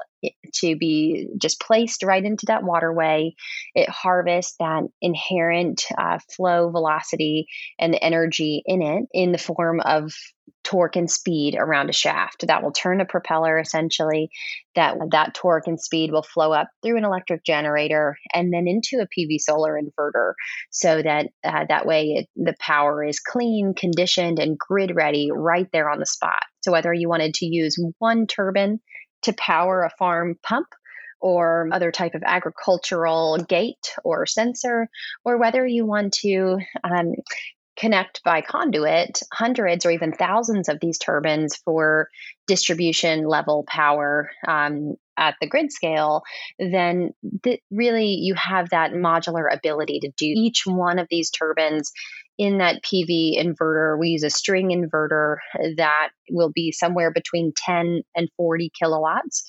to 0.55 0.77
be 0.77 1.29
just 1.39 1.61
placed 1.61 2.03
right 2.03 2.25
into 2.25 2.47
that 2.47 2.65
waterway. 2.65 3.35
It 3.75 3.89
harvests 3.89 4.57
that 4.61 4.85
inherent 5.01 5.85
uh, 5.97 6.19
flow 6.37 6.71
velocity 6.71 7.47
and 7.79 7.93
the 7.93 8.03
energy 8.03 8.63
in 8.67 8.83
it 8.83 9.05
in 9.13 9.33
the 9.33 9.39
form 9.39 9.81
of 9.81 10.13
torque 10.65 10.97
and 10.97 11.11
speed 11.11 11.55
around 11.57 11.91
a 11.91 11.93
shaft. 11.93 12.47
That 12.47 12.63
will 12.63 12.73
turn 12.73 13.01
a 13.01 13.05
propeller 13.05 13.59
essentially. 13.59 14.31
That 14.75 14.97
that 15.13 15.35
torque 15.35 15.67
and 15.67 15.81
speed 15.81 16.11
will 16.11 16.23
flow 16.23 16.53
up 16.53 16.69
through 16.83 16.97
an 16.97 17.05
electric 17.05 17.45
generator 17.45 18.17
and 18.33 18.53
then 18.53 18.67
into 18.67 19.01
a 19.01 19.07
pv 19.07 19.39
solar 19.39 19.79
inverter 19.81 20.33
so 20.71 21.01
that 21.01 21.29
uh, 21.45 21.67
that 21.69 21.87
way 21.87 22.15
it, 22.17 22.29
the 22.35 22.55
power 22.59 23.05
is 23.05 23.21
clean 23.21 23.75
conditioned 23.77 24.39
and 24.39 24.59
grid 24.59 24.95
ready 24.95 25.31
right 25.33 25.69
there 25.73 25.91
on 25.91 26.01
the 26.01 26.07
spot. 26.07 26.43
So 26.63 26.73
whether 26.73 26.93
you 26.93 27.09
wanted 27.09 27.35
to 27.35 27.47
use 27.47 27.79
one 27.99 28.27
turbine 28.27 28.81
to 29.25 29.33
power 29.35 29.83
a 29.83 29.91
farm 29.91 30.39
pump 30.43 30.69
or 31.21 31.69
other 31.73 31.91
type 31.91 32.15
of 32.15 32.23
agricultural 32.23 33.39
gate 33.39 33.95
or 34.05 34.27
sensor, 34.27 34.89
or 35.25 35.39
whether 35.39 35.67
you 35.67 35.87
want 35.87 36.13
to 36.13 36.59
um, 36.85 37.15
connect 37.77 38.23
by 38.25 38.41
conduit 38.41 39.21
hundreds 39.33 39.85
or 39.85 39.91
even 39.91 40.13
thousands 40.13 40.69
of 40.69 40.79
these 40.81 40.99
turbines 40.99 41.57
for 41.57 42.09
distribution 42.47 43.27
level 43.27 43.65
power 43.67 44.31
um, 44.47 44.95
at 45.17 45.35
the 45.41 45.47
grid 45.47 45.73
scale, 45.73 46.23
then 46.59 47.13
th- 47.43 47.61
really 47.71 48.15
you 48.15 48.35
have 48.35 48.71
that 48.71 48.93
modular 48.93 49.53
ability 49.53 50.01
to 50.01 50.09
do 50.17 50.27
each 50.27 50.63
one 50.67 50.99
of 50.99 51.07
these 51.11 51.31
turbines 51.31 51.93
in 52.37 52.59
that 52.59 52.83
PV 52.83 53.39
inverter. 53.39 53.99
We 53.99 54.09
use 54.09 54.25
a 54.25 54.31
string 54.31 54.71
inverter 54.71 55.37
that 55.77 56.09
will 56.31 56.51
be 56.53 56.73
somewhere 56.73 57.13
between 57.13 57.53
10 57.57 58.03
and 58.17 58.29
40 58.37 58.71
kilowatts 58.79 59.45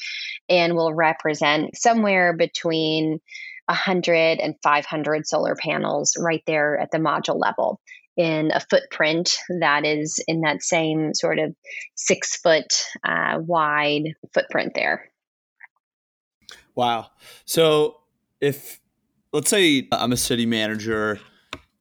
and 0.49 0.75
will 0.75 0.93
represent 0.93 1.75
somewhere 1.75 2.35
between 2.35 3.19
100 3.67 4.39
and 4.39 4.55
500 4.61 5.27
solar 5.27 5.55
panels 5.55 6.15
right 6.19 6.43
there 6.45 6.77
at 6.79 6.91
the 6.91 6.99
module 6.99 7.39
level 7.39 7.79
in 8.17 8.51
a 8.51 8.60
footprint 8.60 9.38
that 9.60 9.86
is 9.86 10.23
in 10.28 10.41
that 10.41 10.63
same 10.63 11.13
sort 11.13 11.39
of 11.39 11.56
six 11.95 12.38
foot 12.38 12.73
uh, 13.04 13.39
wide 13.39 14.13
footprint 14.34 14.73
there. 14.75 15.12
Wow. 16.75 17.08
So 17.45 17.97
if, 18.41 18.80
let's 19.34 19.49
say 19.49 19.88
I'm 19.91 20.12
a 20.12 20.17
city 20.17 20.45
manager 20.45 21.19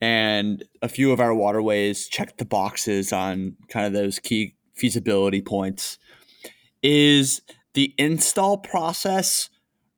and 0.00 0.62
a 0.82 0.88
few 0.88 1.12
of 1.12 1.20
our 1.20 1.34
waterways 1.34 2.08
check 2.08 2.36
the 2.36 2.44
boxes 2.44 3.12
on 3.12 3.56
kind 3.68 3.86
of 3.86 3.92
those 3.92 4.18
key 4.18 4.54
feasibility 4.74 5.40
points, 5.40 5.98
is 6.82 7.40
the 7.74 7.94
install 7.96 8.58
process 8.58 9.50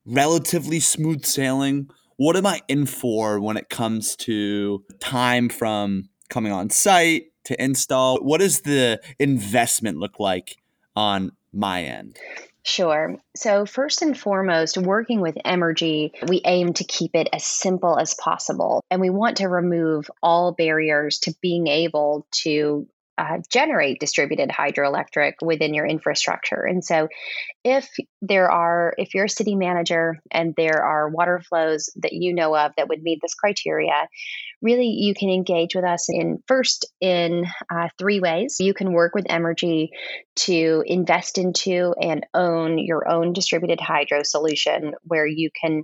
relatively 0.05 0.79
smooth 0.79 1.25
sailing? 1.25 1.89
What 2.15 2.35
am 2.35 2.45
I 2.45 2.61
in 2.67 2.85
for 2.85 3.39
when 3.39 3.57
it 3.57 3.69
comes 3.69 4.15
to 4.17 4.83
time 4.99 5.49
from 5.49 6.09
coming 6.29 6.51
on 6.51 6.69
site 6.69 7.31
to 7.45 7.61
install? 7.61 8.17
What 8.17 8.39
does 8.39 8.61
the 8.61 9.01
investment 9.19 9.97
look 9.97 10.19
like 10.19 10.57
on 10.95 11.31
my 11.53 11.83
end? 11.83 12.17
Sure. 12.67 13.15
So, 13.33 13.65
first 13.65 14.01
and 14.01 14.17
foremost, 14.17 14.77
working 14.77 15.21
with 15.21 15.37
Emrgy, 15.45 16.11
we 16.27 16.41
aim 16.43 16.73
to 16.73 16.83
keep 16.83 17.15
it 17.15 17.29
as 17.31 17.45
simple 17.45 17.97
as 17.97 18.13
possible. 18.13 18.83
And 18.91 18.99
we 18.99 19.09
want 19.09 19.37
to 19.37 19.47
remove 19.47 20.11
all 20.21 20.51
barriers 20.51 21.19
to 21.19 21.33
being 21.41 21.67
able 21.67 22.27
to 22.43 22.85
uh, 23.17 23.39
generate 23.51 23.99
distributed 23.99 24.49
hydroelectric 24.49 25.33
within 25.41 25.73
your 25.73 25.85
infrastructure. 25.85 26.63
And 26.63 26.83
so, 26.83 27.07
if 27.63 27.89
there 28.21 28.49
are, 28.49 28.93
if 28.97 29.13
you're 29.13 29.25
a 29.25 29.29
city 29.29 29.55
manager 29.55 30.17
and 30.31 30.53
there 30.55 30.83
are 30.83 31.09
water 31.09 31.41
flows 31.47 31.89
that 31.97 32.13
you 32.13 32.33
know 32.33 32.55
of 32.55 32.71
that 32.77 32.89
would 32.89 33.01
meet 33.01 33.19
this 33.21 33.33
criteria, 33.33 34.07
really 34.61 34.87
you 34.87 35.13
can 35.13 35.29
engage 35.29 35.75
with 35.75 35.85
us 35.85 36.07
in 36.09 36.43
first 36.47 36.85
in 37.01 37.45
uh, 37.73 37.89
three 37.97 38.19
ways. 38.19 38.57
You 38.59 38.73
can 38.73 38.93
work 38.93 39.13
with 39.13 39.25
Emrgy 39.25 39.89
to 40.37 40.83
invest 40.85 41.37
into 41.37 41.93
and 41.99 42.25
own 42.33 42.77
your 42.77 43.09
own 43.09 43.33
distributed 43.33 43.79
hydro 43.79 44.23
solution 44.23 44.93
where 45.03 45.25
you 45.27 45.49
can 45.59 45.83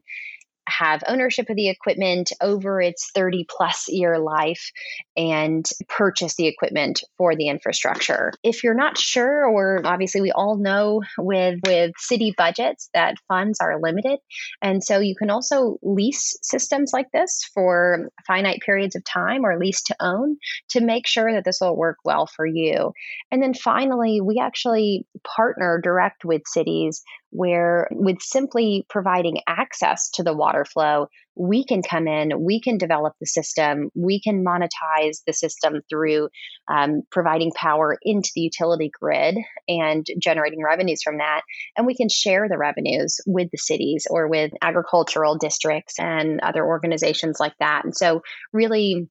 have 0.67 1.03
ownership 1.07 1.49
of 1.49 1.55
the 1.55 1.69
equipment 1.69 2.31
over 2.41 2.81
its 2.81 3.11
30 3.13 3.45
plus 3.49 3.87
year 3.89 4.19
life 4.19 4.71
and 5.17 5.69
purchase 5.87 6.35
the 6.35 6.47
equipment 6.47 7.03
for 7.17 7.35
the 7.35 7.47
infrastructure. 7.47 8.31
If 8.43 8.63
you're 8.63 8.73
not 8.73 8.97
sure 8.97 9.45
or 9.45 9.81
obviously 9.83 10.21
we 10.21 10.31
all 10.31 10.57
know 10.57 11.01
with 11.17 11.59
with 11.65 11.91
city 11.97 12.33
budgets 12.37 12.89
that 12.93 13.15
funds 13.27 13.59
are 13.59 13.79
limited 13.79 14.19
and 14.61 14.83
so 14.83 14.99
you 14.99 15.15
can 15.15 15.29
also 15.29 15.77
lease 15.81 16.37
systems 16.41 16.91
like 16.93 17.11
this 17.11 17.43
for 17.53 18.09
finite 18.25 18.61
periods 18.65 18.95
of 18.95 19.03
time 19.03 19.45
or 19.45 19.59
lease 19.59 19.81
to 19.83 19.95
own 19.99 20.37
to 20.69 20.81
make 20.81 21.07
sure 21.07 21.33
that 21.33 21.45
this 21.45 21.59
will 21.61 21.75
work 21.75 21.97
well 22.03 22.27
for 22.27 22.45
you. 22.45 22.93
And 23.31 23.41
then 23.41 23.53
finally, 23.53 24.21
we 24.21 24.39
actually 24.41 25.05
partner 25.23 25.79
direct 25.81 26.25
with 26.25 26.41
cities 26.45 27.03
where 27.33 27.87
with 27.91 28.21
simply 28.21 28.85
providing 28.89 29.39
access 29.47 30.11
to 30.11 30.23
the 30.23 30.35
water 30.35 30.65
flow, 30.65 31.07
we 31.35 31.65
can 31.65 31.81
come 31.81 32.07
in, 32.07 32.31
we 32.39 32.61
can 32.61 32.77
develop 32.77 33.13
the 33.19 33.25
system, 33.25 33.89
we 33.95 34.21
can 34.21 34.45
monetize 34.45 35.23
the 35.25 35.33
system 35.33 35.81
through 35.89 36.29
um, 36.71 37.01
providing 37.11 37.51
power 37.55 37.97
into 38.03 38.29
the 38.35 38.41
utility 38.41 38.91
grid 38.99 39.35
and 39.67 40.05
generating 40.21 40.63
revenues 40.63 41.01
from 41.01 41.17
that. 41.17 41.41
And 41.75 41.87
we 41.87 41.95
can 41.95 42.07
share 42.07 42.47
the 42.47 42.57
revenues 42.57 43.19
with 43.25 43.49
the 43.51 43.57
cities 43.57 44.05
or 44.07 44.27
with 44.27 44.51
agricultural 44.61 45.39
districts 45.39 45.99
and 45.99 46.39
other 46.41 46.63
organizations 46.63 47.37
like 47.39 47.53
that. 47.59 47.83
And 47.83 47.95
so, 47.95 48.21
really, 48.51 49.09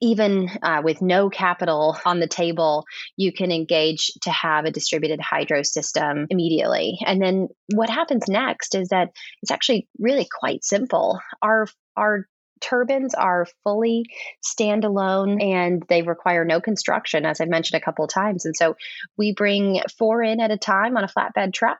even 0.00 0.50
uh, 0.62 0.82
with 0.82 1.02
no 1.02 1.30
capital 1.30 1.96
on 2.04 2.20
the 2.20 2.26
table, 2.26 2.84
you 3.16 3.32
can 3.32 3.52
engage 3.52 4.12
to 4.22 4.30
have 4.30 4.64
a 4.64 4.70
distributed 4.70 5.20
hydro 5.20 5.62
system 5.62 6.26
immediately. 6.30 6.98
And 7.04 7.20
then 7.20 7.48
what 7.74 7.90
happens 7.90 8.28
next 8.28 8.74
is 8.74 8.88
that 8.88 9.10
it's 9.42 9.50
actually 9.50 9.88
really 9.98 10.26
quite 10.40 10.64
simple. 10.64 11.20
Our 11.42 11.66
our 11.96 12.26
turbines 12.60 13.14
are 13.14 13.46
fully 13.62 14.04
standalone 14.42 15.42
and 15.42 15.82
they 15.88 16.02
require 16.02 16.44
no 16.44 16.60
construction, 16.60 17.26
as 17.26 17.40
I've 17.40 17.48
mentioned 17.48 17.80
a 17.80 17.84
couple 17.84 18.04
of 18.04 18.10
times. 18.10 18.44
And 18.44 18.56
so 18.56 18.76
we 19.16 19.34
bring 19.34 19.80
four 19.98 20.22
in 20.22 20.40
at 20.40 20.50
a 20.50 20.58
time 20.58 20.96
on 20.96 21.04
a 21.04 21.08
flatbed 21.08 21.52
truck. 21.52 21.78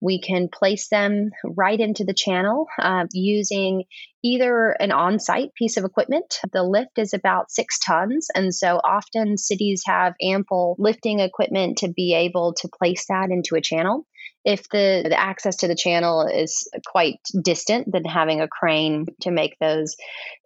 We 0.00 0.20
can 0.20 0.48
place 0.48 0.88
them 0.88 1.30
right 1.44 1.78
into 1.78 2.04
the 2.04 2.14
channel 2.14 2.66
uh, 2.80 3.06
using 3.12 3.84
either 4.22 4.70
an 4.70 4.92
on 4.92 5.18
site 5.18 5.54
piece 5.54 5.76
of 5.76 5.84
equipment. 5.84 6.40
The 6.52 6.62
lift 6.62 6.98
is 6.98 7.12
about 7.14 7.50
six 7.50 7.78
tons. 7.78 8.28
And 8.34 8.54
so 8.54 8.80
often 8.82 9.36
cities 9.36 9.82
have 9.86 10.14
ample 10.22 10.74
lifting 10.78 11.20
equipment 11.20 11.78
to 11.78 11.88
be 11.88 12.14
able 12.14 12.54
to 12.54 12.68
place 12.68 13.06
that 13.08 13.30
into 13.30 13.56
a 13.56 13.60
channel. 13.60 14.06
If 14.48 14.66
the, 14.70 15.04
the 15.06 15.20
access 15.20 15.56
to 15.56 15.68
the 15.68 15.74
channel 15.74 16.22
is 16.22 16.66
quite 16.86 17.20
distant, 17.44 17.92
then 17.92 18.06
having 18.06 18.40
a 18.40 18.48
crane 18.48 19.04
to 19.20 19.30
make 19.30 19.54
those 19.60 19.94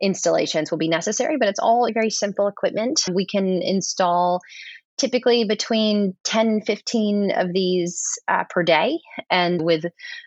installations 0.01 0.73
will 0.73 0.79
be 0.79 0.89
necessary. 0.89 1.37
But 1.39 1.49
it's 1.49 1.61
all 1.61 1.89
very 1.95 2.11
simple 2.11 2.49
equipment. 2.49 3.05
We 3.15 3.27
can 3.27 3.63
install 3.63 4.41
typically 4.99 5.45
between 5.45 6.17
10 6.25 6.63
15 6.63 7.31
of 7.31 7.53
these 7.53 8.03
uh, 8.29 8.45
per 8.51 8.65
day 8.65 8.99
and 9.31 9.63
with 9.63 9.85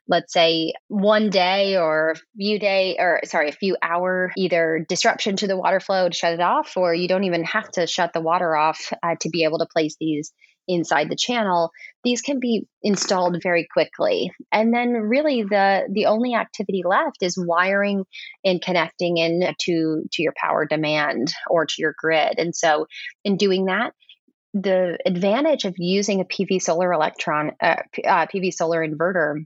let's 0.08 0.32
say 0.32 0.74
one 0.88 1.30
day 1.30 1.78
or 1.78 2.12
a 2.12 2.16
few 2.38 2.60
day 2.60 2.96
or 2.98 3.20
sorry 3.26 3.50
a 3.50 3.54
few 3.54 3.78
hour 3.82 4.32
either 4.38 4.86
disruption 4.88 5.36
to 5.36 5.48
the 5.48 5.58
water 5.58 5.80
flow 5.80 6.10
to 6.10 6.16
shut 6.16 6.34
it 6.34 6.42
off 6.42 6.78
or 6.78 6.94
you 6.94 7.08
don't 7.10 7.26
even 7.26 7.44
have 7.44 7.70
to 7.72 7.86
shut 7.88 8.14
the 8.14 8.22
water 8.22 8.56
off 8.56 8.92
uh, 9.04 9.16
to 9.20 9.30
be 9.30 9.44
able 9.44 9.60
to 9.60 9.68
place 9.68 9.98
these 10.00 10.32
inside 10.68 11.10
the 11.10 11.16
channel 11.16 11.72
these 12.04 12.22
can 12.22 12.40
be 12.40 12.66
installed 12.84 13.42
very 13.42 13.68
quickly 13.72 14.32
and 14.52 14.74
then 14.74 14.92
really 14.92 15.44
the 15.44 15.88
the 15.92 16.06
only 16.06 16.34
activity 16.34 16.84
left 16.86 17.22
is 17.22 17.38
wiring 17.38 18.04
and 18.44 18.62
connecting 18.62 19.18
in 19.18 19.54
to 19.60 20.04
to 20.12 20.22
your 20.22 20.34
power 20.38 20.66
demand 20.66 21.34
or 21.50 21.66
to 21.66 21.76
your 21.80 21.94
grid 21.98 22.38
and 22.38 22.56
so 22.56 22.86
in 23.24 23.38
doing 23.38 23.66
that 23.66 23.94
the 24.56 24.98
advantage 25.06 25.66
of 25.66 25.76
using 25.78 26.22
a 26.22 26.26
PV 26.26 26.62
solar 26.62 26.94
electron, 26.94 27.52
uh, 27.62 27.76
uh, 28.08 28.26
PV 28.28 28.54
solar 28.54 28.88
inverter 28.88 29.46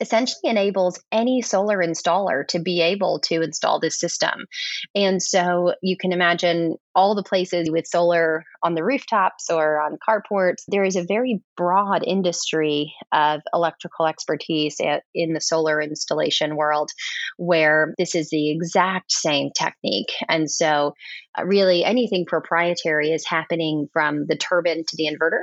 essentially 0.00 0.50
enables 0.50 1.00
any 1.12 1.42
solar 1.42 1.78
installer 1.78 2.46
to 2.48 2.58
be 2.58 2.80
able 2.80 3.20
to 3.20 3.42
install 3.42 3.80
this 3.80 3.98
system. 3.98 4.46
And 4.94 5.22
so 5.22 5.74
you 5.82 5.96
can 5.96 6.12
imagine 6.12 6.76
all 6.94 7.14
the 7.14 7.22
places 7.22 7.70
with 7.70 7.86
solar 7.86 8.44
on 8.62 8.74
the 8.74 8.84
rooftops 8.84 9.50
or 9.50 9.80
on 9.80 9.98
carports. 10.06 10.64
There 10.68 10.84
is 10.84 10.96
a 10.96 11.04
very 11.04 11.40
broad 11.56 12.02
industry 12.06 12.92
of 13.12 13.40
electrical 13.52 14.06
expertise 14.06 14.78
in 15.14 15.32
the 15.32 15.40
solar 15.40 15.80
installation 15.80 16.56
world 16.56 16.90
where 17.36 17.94
this 17.98 18.14
is 18.14 18.30
the 18.30 18.50
exact 18.50 19.12
same 19.12 19.50
technique. 19.56 20.12
And 20.28 20.50
so, 20.50 20.94
uh, 21.38 21.44
really, 21.44 21.84
anything 21.84 22.24
proprietary 22.26 23.10
is 23.10 23.24
happening 23.26 23.88
from 23.92 24.26
the 24.26 24.36
turbine 24.36 24.84
to 24.86 24.96
the 24.96 25.06
inverter. 25.06 25.42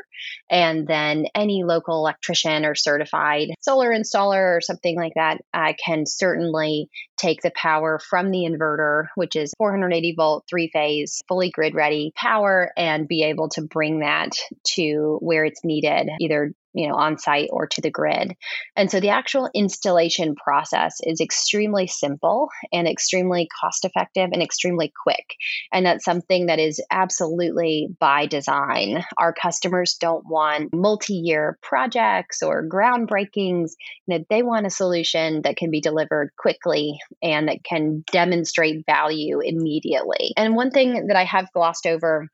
And 0.49 0.87
then 0.87 1.25
any 1.35 1.63
local 1.63 1.95
electrician 1.95 2.65
or 2.65 2.75
certified 2.75 3.49
solar 3.61 3.91
installer 3.91 4.57
or 4.57 4.61
something 4.61 4.95
like 4.95 5.13
that 5.15 5.39
uh, 5.53 5.73
can 5.83 6.05
certainly 6.05 6.89
take 7.17 7.41
the 7.41 7.51
power 7.55 7.99
from 7.99 8.31
the 8.31 8.45
inverter, 8.45 9.07
which 9.15 9.35
is 9.35 9.53
480 9.57 10.15
volt, 10.17 10.45
three 10.49 10.69
phase, 10.71 11.21
fully 11.27 11.49
grid 11.49 11.75
ready 11.75 12.11
power, 12.15 12.71
and 12.77 13.07
be 13.07 13.23
able 13.23 13.49
to 13.49 13.61
bring 13.61 13.99
that 13.99 14.31
to 14.75 15.17
where 15.21 15.45
it's 15.45 15.63
needed, 15.63 16.09
either 16.19 16.53
you 16.75 16.87
know, 16.87 16.95
on 16.95 17.17
site 17.17 17.49
or 17.51 17.67
to 17.67 17.81
the 17.81 17.89
grid. 17.89 18.35
And 18.75 18.91
so 18.91 18.99
the 18.99 19.09
actual 19.09 19.49
installation 19.53 20.35
process 20.35 20.97
is 21.01 21.21
extremely 21.21 21.87
simple 21.87 22.49
and 22.71 22.87
extremely 22.87 23.47
cost 23.61 23.85
effective 23.85 24.29
and 24.33 24.43
extremely 24.43 24.91
quick. 25.03 25.35
And 25.71 25.85
that's 25.85 26.03
something 26.03 26.47
that 26.47 26.59
is 26.59 26.81
absolutely 26.91 27.87
by 27.99 28.25
design. 28.25 29.03
Our 29.17 29.33
customers 29.33 29.95
don't 29.99 30.25
want 30.27 30.73
multi 30.73 31.13
year 31.13 31.57
projects 31.61 32.43
or 32.43 32.67
groundbreakings. 32.67 33.71
You 34.07 34.19
know, 34.19 34.25
they 34.29 34.43
want 34.43 34.67
a 34.67 34.69
solution 34.69 35.41
that 35.43 35.57
can 35.57 35.71
be 35.71 35.81
delivered 35.81 36.31
quickly 36.37 36.99
and 37.23 37.47
that 37.47 37.63
can 37.63 38.03
demonstrate 38.11 38.85
value 38.85 39.39
immediately. 39.39 40.33
And 40.35 40.55
one 40.55 40.71
thing 40.71 41.07
that 41.07 41.15
I 41.15 41.23
have 41.23 41.51
glossed 41.53 41.85
over 41.85 42.27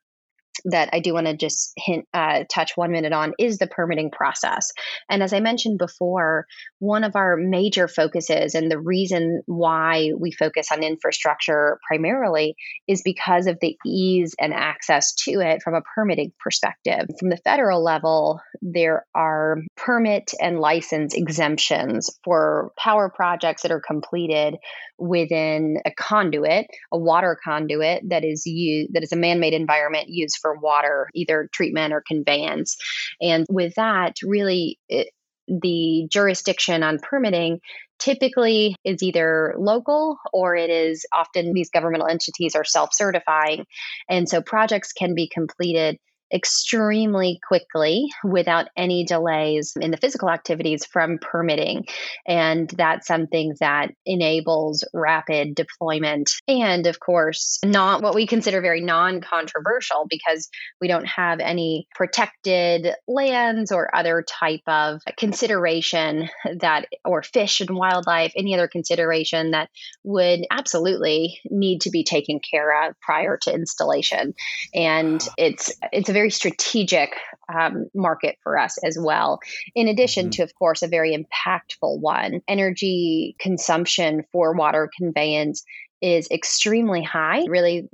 that 0.66 0.90
I 0.92 1.00
do 1.00 1.14
want 1.14 1.26
to 1.26 1.36
just 1.36 1.72
hint, 1.76 2.06
uh, 2.14 2.44
touch 2.52 2.72
one 2.76 2.92
minute 2.92 3.12
on 3.12 3.32
is 3.38 3.58
the 3.58 3.66
permitting 3.66 4.10
process. 4.10 4.70
And 5.10 5.22
as 5.22 5.32
I 5.32 5.40
mentioned 5.40 5.78
before, 5.78 6.46
one 6.78 7.04
of 7.04 7.16
our 7.16 7.36
major 7.36 7.88
focuses 7.88 8.54
and 8.54 8.70
the 8.70 8.78
reason 8.78 9.42
why 9.46 10.10
we 10.18 10.32
focus 10.32 10.68
on 10.72 10.82
infrastructure 10.82 11.78
primarily 11.86 12.54
is 12.88 13.02
because 13.02 13.46
of 13.46 13.58
the 13.60 13.76
ease 13.86 14.34
and 14.38 14.52
access 14.54 15.14
to 15.24 15.40
it 15.40 15.62
from 15.62 15.74
a 15.74 15.82
permitting 15.94 16.32
perspective. 16.40 17.06
From 17.18 17.30
the 17.30 17.36
federal 17.38 17.82
level, 17.82 18.40
there 18.60 19.06
are 19.14 19.58
permit 19.76 20.32
and 20.40 20.60
license 20.60 21.14
exemptions 21.14 22.10
for 22.24 22.72
power 22.78 23.10
projects 23.14 23.62
that 23.62 23.72
are 23.72 23.82
completed 23.84 24.56
within 24.98 25.78
a 25.84 25.90
conduit, 25.90 26.66
a 26.92 26.98
water 26.98 27.36
conduit 27.42 28.02
that 28.08 28.24
is 28.24 28.46
used 28.46 28.94
that 28.94 29.02
is 29.02 29.12
a 29.12 29.16
man-made 29.16 29.54
environment 29.54 30.06
used 30.08 30.38
for 30.40 30.51
water, 30.54 31.08
either 31.14 31.48
treatment 31.52 31.92
or 31.92 32.02
conveyance. 32.06 32.76
And 33.20 33.46
with 33.50 33.74
that, 33.76 34.16
really 34.22 34.78
it, 34.88 35.08
the 35.48 36.06
jurisdiction 36.10 36.82
on 36.82 36.98
permitting 36.98 37.60
typically 37.98 38.74
is 38.84 39.02
either 39.02 39.54
local 39.58 40.18
or 40.32 40.56
it 40.56 40.70
is 40.70 41.04
often 41.12 41.52
these 41.52 41.70
governmental 41.70 42.08
entities 42.08 42.54
are 42.54 42.64
self 42.64 42.90
certifying. 42.92 43.64
And 44.08 44.28
so 44.28 44.42
projects 44.42 44.92
can 44.92 45.14
be 45.14 45.28
completed 45.28 45.98
extremely 46.32 47.40
quickly 47.46 48.08
without 48.24 48.68
any 48.76 49.04
delays 49.04 49.74
in 49.78 49.90
the 49.90 49.96
physical 49.96 50.30
activities 50.30 50.84
from 50.84 51.18
permitting. 51.18 51.84
And 52.26 52.68
that's 52.70 53.06
something 53.06 53.54
that 53.60 53.92
enables 54.06 54.84
rapid 54.94 55.54
deployment. 55.54 56.30
And 56.48 56.86
of 56.86 57.00
course, 57.00 57.58
not 57.64 58.02
what 58.02 58.14
we 58.14 58.26
consider 58.26 58.60
very 58.60 58.80
non 58.80 59.20
controversial 59.20 60.06
because 60.08 60.48
we 60.80 60.88
don't 60.88 61.06
have 61.06 61.40
any 61.40 61.86
protected 61.94 62.94
lands 63.06 63.72
or 63.72 63.94
other 63.94 64.24
type 64.26 64.62
of 64.66 65.00
consideration 65.18 66.28
that, 66.60 66.86
or 67.04 67.22
fish 67.22 67.60
and 67.60 67.76
wildlife, 67.76 68.32
any 68.36 68.54
other 68.54 68.68
consideration 68.68 69.52
that 69.52 69.68
would 70.04 70.40
absolutely 70.50 71.40
need 71.50 71.82
to 71.82 71.90
be 71.90 72.04
taken 72.04 72.40
care 72.40 72.88
of 72.88 72.98
prior 73.00 73.38
to 73.42 73.52
installation. 73.52 74.34
And 74.74 75.26
it's, 75.36 75.72
it's 75.92 76.08
a 76.08 76.12
very 76.12 76.21
very 76.22 76.30
strategic 76.30 77.16
um, 77.52 77.86
market 77.96 78.36
for 78.44 78.56
us 78.56 78.78
as 78.84 78.96
well. 79.00 79.40
In 79.74 79.88
addition 79.88 80.26
mm-hmm. 80.26 80.30
to, 80.30 80.42
of 80.44 80.54
course, 80.54 80.82
a 80.82 80.88
very 80.88 81.16
impactful 81.16 82.00
one, 82.00 82.42
energy 82.46 83.34
consumption 83.40 84.22
for 84.30 84.54
water 84.54 84.88
conveyance 84.96 85.64
is 86.00 86.28
extremely 86.30 87.02
high, 87.02 87.44
really 87.48 87.88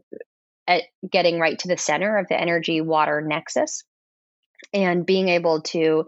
at 0.66 0.82
getting 1.10 1.40
right 1.40 1.58
to 1.60 1.68
the 1.68 1.78
center 1.78 2.18
of 2.18 2.28
the 2.28 2.38
energy 2.38 2.82
water 2.82 3.22
nexus 3.22 3.82
and 4.74 5.06
being 5.06 5.30
able 5.30 5.62
to 5.62 6.04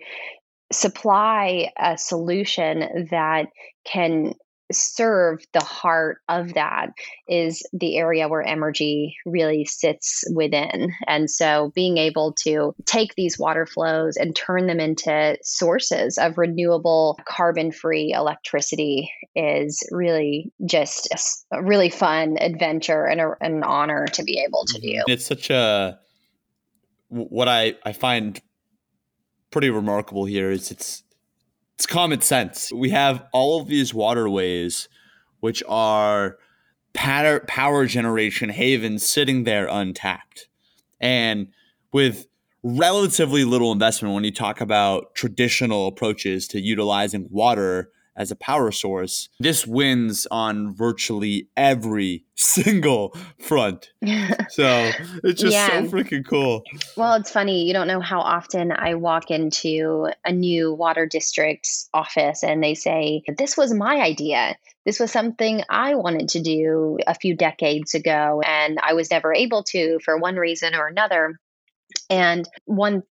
supply 0.70 1.70
a 1.78 1.96
solution 1.96 3.08
that 3.10 3.46
can 3.86 4.34
serve 4.72 5.42
the 5.52 5.64
heart 5.64 6.18
of 6.28 6.54
that 6.54 6.90
is 7.28 7.62
the 7.72 7.96
area 7.96 8.28
where 8.28 8.42
energy 8.42 9.16
really 9.26 9.64
sits 9.64 10.24
within. 10.34 10.92
And 11.06 11.30
so 11.30 11.72
being 11.74 11.98
able 11.98 12.34
to 12.44 12.74
take 12.86 13.14
these 13.14 13.38
water 13.38 13.66
flows 13.66 14.16
and 14.16 14.34
turn 14.34 14.66
them 14.66 14.80
into 14.80 15.36
sources 15.42 16.18
of 16.18 16.38
renewable 16.38 17.18
carbon 17.24 17.72
free 17.72 18.12
electricity 18.12 19.10
is 19.34 19.82
really 19.90 20.52
just 20.66 21.08
a 21.52 21.62
really 21.62 21.90
fun 21.90 22.36
adventure 22.40 23.06
and 23.06 23.20
a, 23.20 23.32
an 23.40 23.62
honor 23.62 24.06
to 24.12 24.22
be 24.22 24.42
able 24.46 24.64
to 24.66 24.78
mm-hmm. 24.78 25.06
do. 25.06 25.12
It's 25.12 25.26
such 25.26 25.50
a, 25.50 25.98
what 27.08 27.48
I, 27.48 27.74
I 27.84 27.92
find 27.92 28.40
pretty 29.50 29.70
remarkable 29.70 30.24
here 30.24 30.50
is 30.50 30.70
it's 30.70 31.02
it's 31.80 31.86
common 31.86 32.20
sense. 32.20 32.70
We 32.70 32.90
have 32.90 33.24
all 33.32 33.62
of 33.62 33.68
these 33.68 33.94
waterways, 33.94 34.86
which 35.40 35.62
are 35.66 36.36
power, 36.92 37.40
power 37.48 37.86
generation 37.86 38.50
havens 38.50 39.02
sitting 39.06 39.44
there 39.44 39.66
untapped. 39.66 40.48
And 41.00 41.48
with 41.90 42.26
relatively 42.62 43.44
little 43.44 43.72
investment, 43.72 44.14
when 44.14 44.24
you 44.24 44.30
talk 44.30 44.60
about 44.60 45.14
traditional 45.14 45.86
approaches 45.86 46.46
to 46.48 46.60
utilizing 46.60 47.28
water 47.30 47.90
as 48.20 48.30
a 48.30 48.36
power 48.36 48.70
source, 48.70 49.30
this 49.38 49.66
wins 49.66 50.26
on 50.30 50.74
virtually 50.74 51.48
every 51.56 52.22
single 52.36 53.16
front. 53.38 53.92
so 54.50 54.90
it's 55.24 55.40
just 55.40 55.54
yeah. 55.54 55.68
so 55.68 55.88
freaking 55.88 56.24
cool. 56.26 56.62
Well, 56.98 57.14
it's 57.14 57.30
funny. 57.30 57.64
You 57.64 57.72
don't 57.72 57.86
know 57.86 58.00
how 58.00 58.20
often 58.20 58.72
I 58.72 58.94
walk 58.94 59.30
into 59.30 60.10
a 60.22 60.32
new 60.32 60.74
water 60.74 61.06
district's 61.06 61.88
office 61.94 62.44
and 62.44 62.62
they 62.62 62.74
say, 62.74 63.22
This 63.38 63.56
was 63.56 63.72
my 63.72 63.96
idea. 64.02 64.54
This 64.84 65.00
was 65.00 65.10
something 65.10 65.62
I 65.70 65.94
wanted 65.94 66.28
to 66.30 66.42
do 66.42 66.98
a 67.06 67.14
few 67.14 67.34
decades 67.34 67.94
ago, 67.94 68.42
and 68.44 68.78
I 68.82 68.92
was 68.94 69.10
never 69.10 69.32
able 69.32 69.62
to 69.64 69.98
for 70.04 70.18
one 70.18 70.36
reason 70.36 70.74
or 70.74 70.88
another. 70.88 71.38
And 72.08 72.48
one 72.66 73.02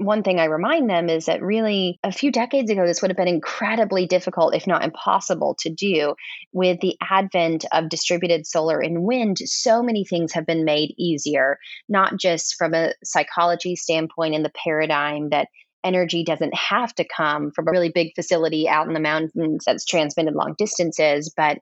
one 0.00 0.22
thing 0.22 0.40
I 0.40 0.46
remind 0.46 0.88
them 0.88 1.10
is 1.10 1.26
that 1.26 1.42
really 1.42 1.98
a 2.02 2.10
few 2.10 2.32
decades 2.32 2.70
ago, 2.70 2.86
this 2.86 3.02
would 3.02 3.10
have 3.10 3.18
been 3.18 3.28
incredibly 3.28 4.06
difficult, 4.06 4.54
if 4.54 4.66
not 4.66 4.82
impossible, 4.82 5.56
to 5.60 5.70
do. 5.70 6.14
With 6.52 6.80
the 6.80 6.96
advent 7.02 7.66
of 7.72 7.90
distributed 7.90 8.46
solar 8.46 8.80
and 8.80 9.02
wind, 9.02 9.38
so 9.44 9.82
many 9.82 10.04
things 10.04 10.32
have 10.32 10.46
been 10.46 10.64
made 10.64 10.94
easier, 10.98 11.58
not 11.88 12.16
just 12.18 12.54
from 12.56 12.72
a 12.72 12.94
psychology 13.04 13.76
standpoint 13.76 14.34
in 14.34 14.42
the 14.42 14.52
paradigm 14.64 15.28
that 15.30 15.48
energy 15.84 16.24
doesn't 16.24 16.54
have 16.54 16.94
to 16.94 17.04
come 17.04 17.50
from 17.50 17.68
a 17.68 17.70
really 17.70 17.90
big 17.94 18.12
facility 18.14 18.68
out 18.68 18.86
in 18.86 18.94
the 18.94 19.00
mountains 19.00 19.64
that's 19.66 19.84
transmitted 19.84 20.34
long 20.34 20.54
distances, 20.58 21.32
but 21.36 21.58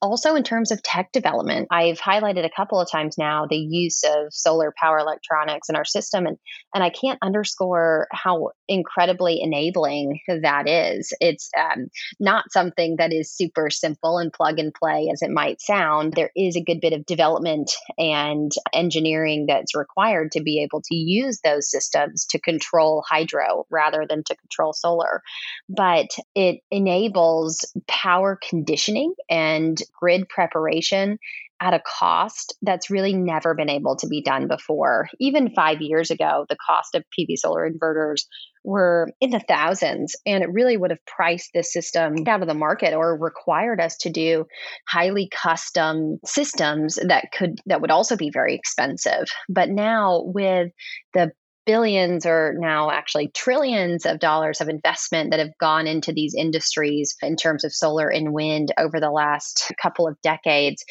also, 0.00 0.34
in 0.34 0.42
terms 0.42 0.70
of 0.70 0.82
tech 0.82 1.12
development, 1.12 1.68
I've 1.70 2.00
highlighted 2.00 2.44
a 2.44 2.50
couple 2.54 2.80
of 2.80 2.90
times 2.90 3.18
now 3.18 3.46
the 3.46 3.56
use 3.56 4.02
of 4.04 4.32
solar 4.32 4.72
power 4.80 4.98
electronics 4.98 5.68
in 5.68 5.76
our 5.76 5.84
system, 5.84 6.26
and, 6.26 6.38
and 6.74 6.82
I 6.82 6.90
can't 6.90 7.18
underscore 7.22 8.08
how 8.12 8.50
incredibly 8.68 9.40
enabling 9.42 10.20
that 10.28 10.68
is. 10.68 11.12
It's 11.20 11.50
um, 11.58 11.88
not 12.18 12.52
something 12.52 12.96
that 12.98 13.12
is 13.12 13.32
super 13.32 13.70
simple 13.70 14.18
and 14.18 14.32
plug 14.32 14.58
and 14.58 14.72
play 14.72 15.08
as 15.12 15.22
it 15.22 15.30
might 15.30 15.60
sound. 15.60 16.14
There 16.14 16.30
is 16.36 16.56
a 16.56 16.64
good 16.64 16.80
bit 16.80 16.92
of 16.92 17.06
development 17.06 17.70
and 17.98 18.50
engineering 18.72 19.46
that's 19.48 19.74
required 19.74 20.32
to 20.32 20.42
be 20.42 20.62
able 20.62 20.82
to 20.82 20.94
use 20.94 21.40
those 21.42 21.70
systems 21.70 22.26
to 22.30 22.40
control 22.40 23.04
hydro 23.08 23.66
rather 23.70 24.06
than 24.08 24.22
to 24.24 24.36
control 24.36 24.72
solar. 24.72 25.22
But 25.68 26.10
it 26.34 26.60
enables 26.70 27.64
power 27.88 28.38
conditioning 28.48 29.14
and 29.28 29.81
grid 29.98 30.28
preparation 30.28 31.18
at 31.62 31.74
a 31.74 31.82
cost 31.86 32.56
that's 32.62 32.90
really 32.90 33.14
never 33.14 33.54
been 33.54 33.70
able 33.70 33.94
to 33.94 34.08
be 34.08 34.20
done 34.20 34.48
before. 34.48 35.08
Even 35.20 35.54
five 35.54 35.80
years 35.80 36.10
ago, 36.10 36.44
the 36.48 36.56
cost 36.66 36.96
of 36.96 37.04
PV 37.16 37.36
solar 37.36 37.70
inverters 37.70 38.24
were 38.64 39.08
in 39.20 39.30
the 39.30 39.38
thousands, 39.38 40.16
and 40.26 40.42
it 40.42 40.52
really 40.52 40.76
would 40.76 40.90
have 40.90 41.04
priced 41.06 41.50
this 41.54 41.72
system 41.72 42.16
out 42.26 42.42
of 42.42 42.48
the 42.48 42.54
market 42.54 42.94
or 42.94 43.16
required 43.16 43.80
us 43.80 43.96
to 43.98 44.10
do 44.10 44.44
highly 44.88 45.28
custom 45.32 46.18
systems 46.24 46.98
that 47.06 47.26
could 47.32 47.60
that 47.66 47.80
would 47.80 47.92
also 47.92 48.16
be 48.16 48.30
very 48.30 48.56
expensive. 48.56 49.28
But 49.48 49.68
now 49.68 50.22
with 50.24 50.72
the 51.14 51.30
billions 51.66 52.26
or 52.26 52.54
now 52.58 52.90
actually 52.90 53.28
trillions 53.28 54.06
of 54.06 54.18
dollars 54.18 54.60
of 54.60 54.68
investment 54.68 55.30
that 55.30 55.40
have 55.40 55.56
gone 55.58 55.86
into 55.86 56.12
these 56.12 56.34
industries 56.34 57.16
in 57.22 57.36
terms 57.36 57.64
of 57.64 57.72
solar 57.72 58.08
and 58.08 58.32
wind 58.32 58.72
over 58.78 59.00
the 59.00 59.10
last 59.10 59.72
couple 59.80 60.06
of 60.08 60.20
decades. 60.22 60.84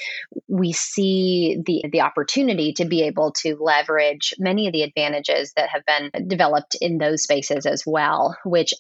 We 0.48 0.72
see 0.74 1.62
the 1.66 1.84
the 1.92 2.02
opportunity 2.02 2.74
to 2.74 2.86
be 2.86 3.04
able 3.04 3.34
to 3.42 3.58
leverage 3.60 4.34
many 4.40 4.68
of 4.68 4.74
the 4.74 4.84
advantages 4.84 5.54
that 5.56 5.70
have 5.70 5.84
been 5.86 6.28
developed 6.28 6.76
in 6.80 6.98
those 6.98 7.24
spaces 7.24 7.66
as 7.66 7.84
well 7.86 8.36
which 8.46 8.74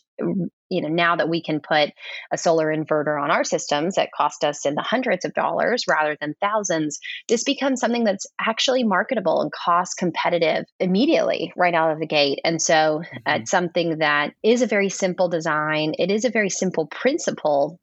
you 0.71 0.81
know 0.81 0.87
now 0.87 1.15
that 1.15 1.29
we 1.29 1.43
can 1.43 1.59
put 1.59 1.91
a 2.31 2.37
solar 2.37 2.67
inverter 2.67 3.21
on 3.21 3.29
our 3.29 3.43
systems 3.43 3.95
that 3.95 4.09
cost 4.15 4.43
us 4.43 4.65
in 4.65 4.73
the 4.73 4.81
hundreds 4.81 5.25
of 5.25 5.33
dollars 5.33 5.83
rather 5.87 6.17
than 6.19 6.33
thousands 6.41 6.99
this 7.27 7.43
becomes 7.43 7.79
something 7.79 8.03
that's 8.03 8.25
actually 8.39 8.83
marketable 8.83 9.41
and 9.41 9.51
cost 9.51 9.97
competitive 9.97 10.65
immediately 10.79 11.51
right 11.55 11.73
out 11.73 11.91
of 11.91 11.99
the 11.99 12.07
gate 12.07 12.39
and 12.43 12.61
so 12.61 12.73
mm-hmm. 13.03 13.17
it's 13.27 13.51
something 13.51 13.99
that 13.99 14.33
is 14.41 14.61
a 14.61 14.67
very 14.67 14.89
simple 14.89 15.29
design 15.29 15.93
it 15.99 16.09
is 16.09 16.25
a 16.25 16.31
very 16.31 16.49
simple 16.49 16.87
principle 16.87 17.79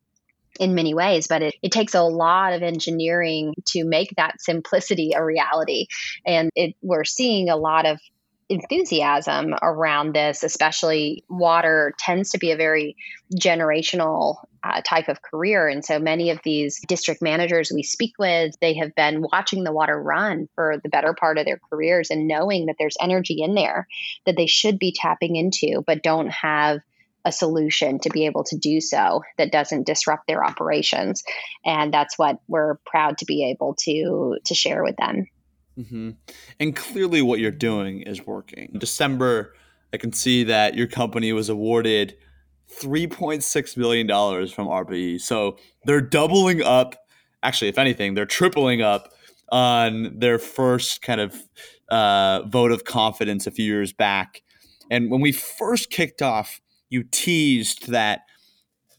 in 0.58 0.74
many 0.74 0.94
ways, 0.94 1.26
but 1.28 1.42
it, 1.42 1.54
it 1.62 1.72
takes 1.72 1.94
a 1.94 2.02
lot 2.02 2.52
of 2.52 2.62
engineering 2.62 3.54
to 3.66 3.84
make 3.84 4.12
that 4.16 4.40
simplicity 4.40 5.12
a 5.14 5.24
reality. 5.24 5.86
And 6.26 6.50
it, 6.54 6.74
we're 6.82 7.04
seeing 7.04 7.48
a 7.48 7.56
lot 7.56 7.86
of 7.86 8.00
enthusiasm 8.48 9.54
around 9.60 10.14
this, 10.14 10.42
especially 10.42 11.24
water 11.28 11.94
tends 11.98 12.30
to 12.30 12.38
be 12.38 12.50
a 12.50 12.56
very 12.56 12.96
generational 13.34 14.36
uh, 14.64 14.80
type 14.82 15.08
of 15.08 15.22
career. 15.22 15.68
And 15.68 15.84
so 15.84 15.98
many 15.98 16.30
of 16.30 16.40
these 16.42 16.80
district 16.88 17.22
managers 17.22 17.70
we 17.72 17.82
speak 17.82 18.14
with, 18.18 18.54
they 18.60 18.74
have 18.74 18.94
been 18.94 19.22
watching 19.32 19.64
the 19.64 19.72
water 19.72 20.00
run 20.00 20.48
for 20.54 20.78
the 20.82 20.88
better 20.88 21.14
part 21.14 21.38
of 21.38 21.44
their 21.44 21.60
careers 21.70 22.10
and 22.10 22.26
knowing 22.26 22.66
that 22.66 22.76
there's 22.78 22.96
energy 23.00 23.42
in 23.42 23.54
there 23.54 23.86
that 24.26 24.36
they 24.36 24.46
should 24.46 24.78
be 24.78 24.94
tapping 24.96 25.36
into, 25.36 25.82
but 25.86 26.02
don't 26.02 26.30
have 26.30 26.80
a 27.24 27.32
solution 27.32 27.98
to 27.98 28.10
be 28.10 28.26
able 28.26 28.44
to 28.44 28.56
do 28.56 28.80
so 28.80 29.22
that 29.36 29.52
doesn't 29.52 29.86
disrupt 29.86 30.26
their 30.26 30.44
operations 30.44 31.24
and 31.64 31.92
that's 31.92 32.16
what 32.16 32.38
we're 32.46 32.76
proud 32.86 33.18
to 33.18 33.26
be 33.26 33.50
able 33.50 33.74
to 33.74 34.38
to 34.44 34.54
share 34.54 34.84
with 34.84 34.96
them 34.96 35.26
mm-hmm. 35.78 36.10
and 36.60 36.76
clearly 36.76 37.22
what 37.22 37.38
you're 37.38 37.50
doing 37.50 38.02
is 38.02 38.26
working. 38.26 38.70
In 38.72 38.78
december 38.78 39.54
i 39.92 39.96
can 39.96 40.12
see 40.12 40.44
that 40.44 40.74
your 40.74 40.86
company 40.86 41.32
was 41.32 41.48
awarded 41.48 42.16
3.6 42.82 43.76
million 43.76 44.06
dollars 44.06 44.52
from 44.52 44.66
ARPA-E 44.66 45.18
so 45.18 45.56
they're 45.84 46.00
doubling 46.00 46.62
up 46.62 46.96
actually 47.42 47.68
if 47.68 47.78
anything 47.78 48.14
they're 48.14 48.26
tripling 48.26 48.82
up 48.82 49.12
on 49.50 50.18
their 50.18 50.38
first 50.38 51.02
kind 51.02 51.20
of 51.20 51.34
uh, 51.88 52.42
vote 52.46 52.70
of 52.70 52.84
confidence 52.84 53.46
a 53.46 53.50
few 53.50 53.64
years 53.64 53.92
back. 53.92 54.42
And 54.90 55.10
when 55.10 55.20
we 55.20 55.32
first 55.32 55.90
kicked 55.90 56.22
off 56.22 56.60
you 56.90 57.02
teased 57.02 57.88
that 57.88 58.20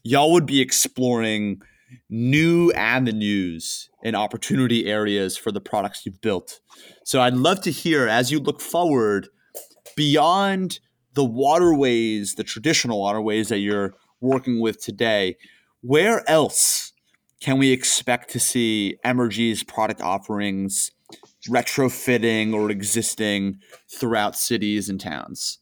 y'all 0.04 0.32
would 0.32 0.46
be 0.46 0.60
exploring 0.60 1.60
new 2.08 2.72
avenues 2.72 3.90
and 4.02 4.16
opportunity 4.16 4.86
areas 4.86 5.36
for 5.36 5.52
the 5.52 5.60
products 5.60 6.04
you've 6.04 6.20
built. 6.20 6.60
So 7.04 7.20
I'd 7.20 7.34
love 7.34 7.60
to 7.62 7.70
hear 7.70 8.08
as 8.08 8.30
you 8.30 8.40
look 8.40 8.60
forward 8.60 9.28
beyond 9.96 10.80
the 11.14 11.24
waterways, 11.24 12.34
the 12.34 12.44
traditional 12.44 13.00
waterways 13.00 13.48
that 13.48 13.58
you're 13.58 13.94
working 14.20 14.60
with 14.60 14.82
today, 14.82 15.36
where 15.82 16.28
else 16.28 16.92
can 17.40 17.58
we 17.58 17.72
expect 17.72 18.30
to 18.30 18.40
see 18.40 18.96
Emrgy's 19.04 19.62
product 19.62 20.00
offerings 20.00 20.90
retrofitting 21.48 22.54
or 22.54 22.70
existing 22.70 23.58
throughout 23.88 24.36
cities 24.36 24.88
and 24.88 25.00
towns? 25.00 25.58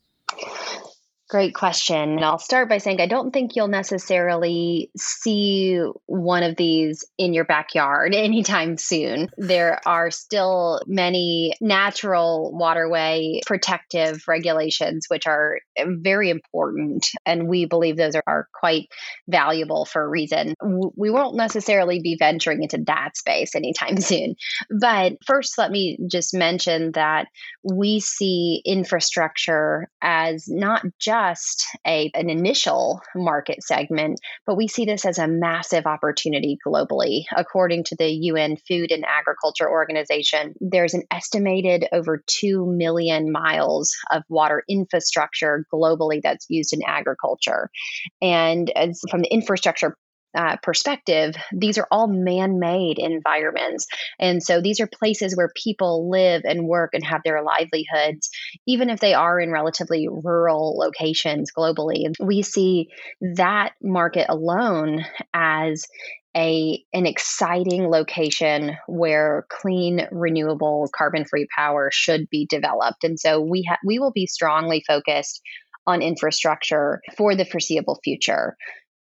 Great 1.28 1.54
question. 1.54 1.96
And 2.12 2.24
I'll 2.24 2.38
start 2.38 2.70
by 2.70 2.78
saying 2.78 3.02
I 3.02 3.06
don't 3.06 3.32
think 3.32 3.54
you'll 3.54 3.68
necessarily 3.68 4.90
see 4.96 5.78
one 6.06 6.42
of 6.42 6.56
these 6.56 7.04
in 7.18 7.34
your 7.34 7.44
backyard 7.44 8.14
anytime 8.14 8.78
soon. 8.78 9.28
There 9.36 9.78
are 9.86 10.10
still 10.10 10.80
many 10.86 11.54
natural 11.60 12.50
waterway 12.56 13.40
protective 13.44 14.24
regulations, 14.26 15.04
which 15.08 15.26
are 15.26 15.58
very 15.86 16.30
important. 16.30 17.06
And 17.26 17.46
we 17.46 17.66
believe 17.66 17.98
those 17.98 18.14
are, 18.14 18.24
are 18.26 18.48
quite 18.54 18.88
valuable 19.28 19.84
for 19.84 20.02
a 20.02 20.08
reason. 20.08 20.54
We 20.96 21.10
won't 21.10 21.36
necessarily 21.36 22.00
be 22.00 22.16
venturing 22.18 22.62
into 22.62 22.78
that 22.86 23.18
space 23.18 23.54
anytime 23.54 23.96
soon. 24.00 24.36
But 24.70 25.18
first, 25.26 25.58
let 25.58 25.70
me 25.70 25.98
just 26.10 26.32
mention 26.32 26.92
that 26.92 27.26
we 27.62 28.00
see 28.00 28.62
infrastructure 28.64 29.90
as 30.00 30.48
not 30.48 30.86
just 30.98 31.17
just 31.18 31.66
a, 31.86 32.10
an 32.14 32.30
initial 32.30 33.00
market 33.14 33.62
segment, 33.62 34.20
but 34.46 34.56
we 34.56 34.68
see 34.68 34.84
this 34.84 35.04
as 35.04 35.18
a 35.18 35.26
massive 35.26 35.86
opportunity 35.86 36.58
globally. 36.66 37.24
According 37.36 37.84
to 37.84 37.96
the 37.96 38.08
UN 38.08 38.56
Food 38.68 38.92
and 38.92 39.04
Agriculture 39.04 39.68
Organization, 39.68 40.54
there's 40.60 40.94
an 40.94 41.02
estimated 41.10 41.86
over 41.92 42.22
2 42.26 42.66
million 42.66 43.32
miles 43.32 43.96
of 44.12 44.22
water 44.28 44.62
infrastructure 44.68 45.64
globally 45.72 46.20
that's 46.22 46.46
used 46.48 46.72
in 46.72 46.80
agriculture. 46.86 47.70
And 48.22 48.70
as 48.70 49.00
from 49.10 49.20
the 49.22 49.32
infrastructure 49.32 49.96
uh, 50.38 50.56
perspective, 50.62 51.34
these 51.52 51.78
are 51.78 51.88
all 51.90 52.06
man 52.06 52.60
made 52.60 53.00
environments. 53.00 53.88
And 54.20 54.40
so 54.40 54.60
these 54.60 54.78
are 54.78 54.86
places 54.86 55.36
where 55.36 55.50
people 55.56 56.08
live 56.08 56.42
and 56.44 56.68
work 56.68 56.90
and 56.94 57.04
have 57.04 57.22
their 57.24 57.42
livelihoods, 57.42 58.30
even 58.64 58.88
if 58.88 59.00
they 59.00 59.14
are 59.14 59.40
in 59.40 59.50
relatively 59.50 60.06
rural 60.08 60.78
locations 60.78 61.50
globally. 61.50 62.14
We 62.20 62.42
see 62.42 62.88
that 63.34 63.72
market 63.82 64.26
alone 64.28 65.04
as 65.34 65.84
a 66.36 66.84
an 66.92 67.06
exciting 67.06 67.88
location 67.88 68.76
where 68.86 69.44
clean 69.50 70.06
renewable 70.12 70.88
carbon 70.94 71.24
free 71.24 71.48
power 71.56 71.90
should 71.90 72.28
be 72.30 72.46
developed 72.48 73.02
and 73.02 73.18
so 73.18 73.40
we 73.40 73.64
ha- 73.66 73.78
we 73.82 73.98
will 73.98 74.12
be 74.12 74.26
strongly 74.26 74.84
focused 74.86 75.40
on 75.86 76.02
infrastructure 76.02 77.00
for 77.16 77.34
the 77.34 77.46
foreseeable 77.46 77.98
future 78.04 78.56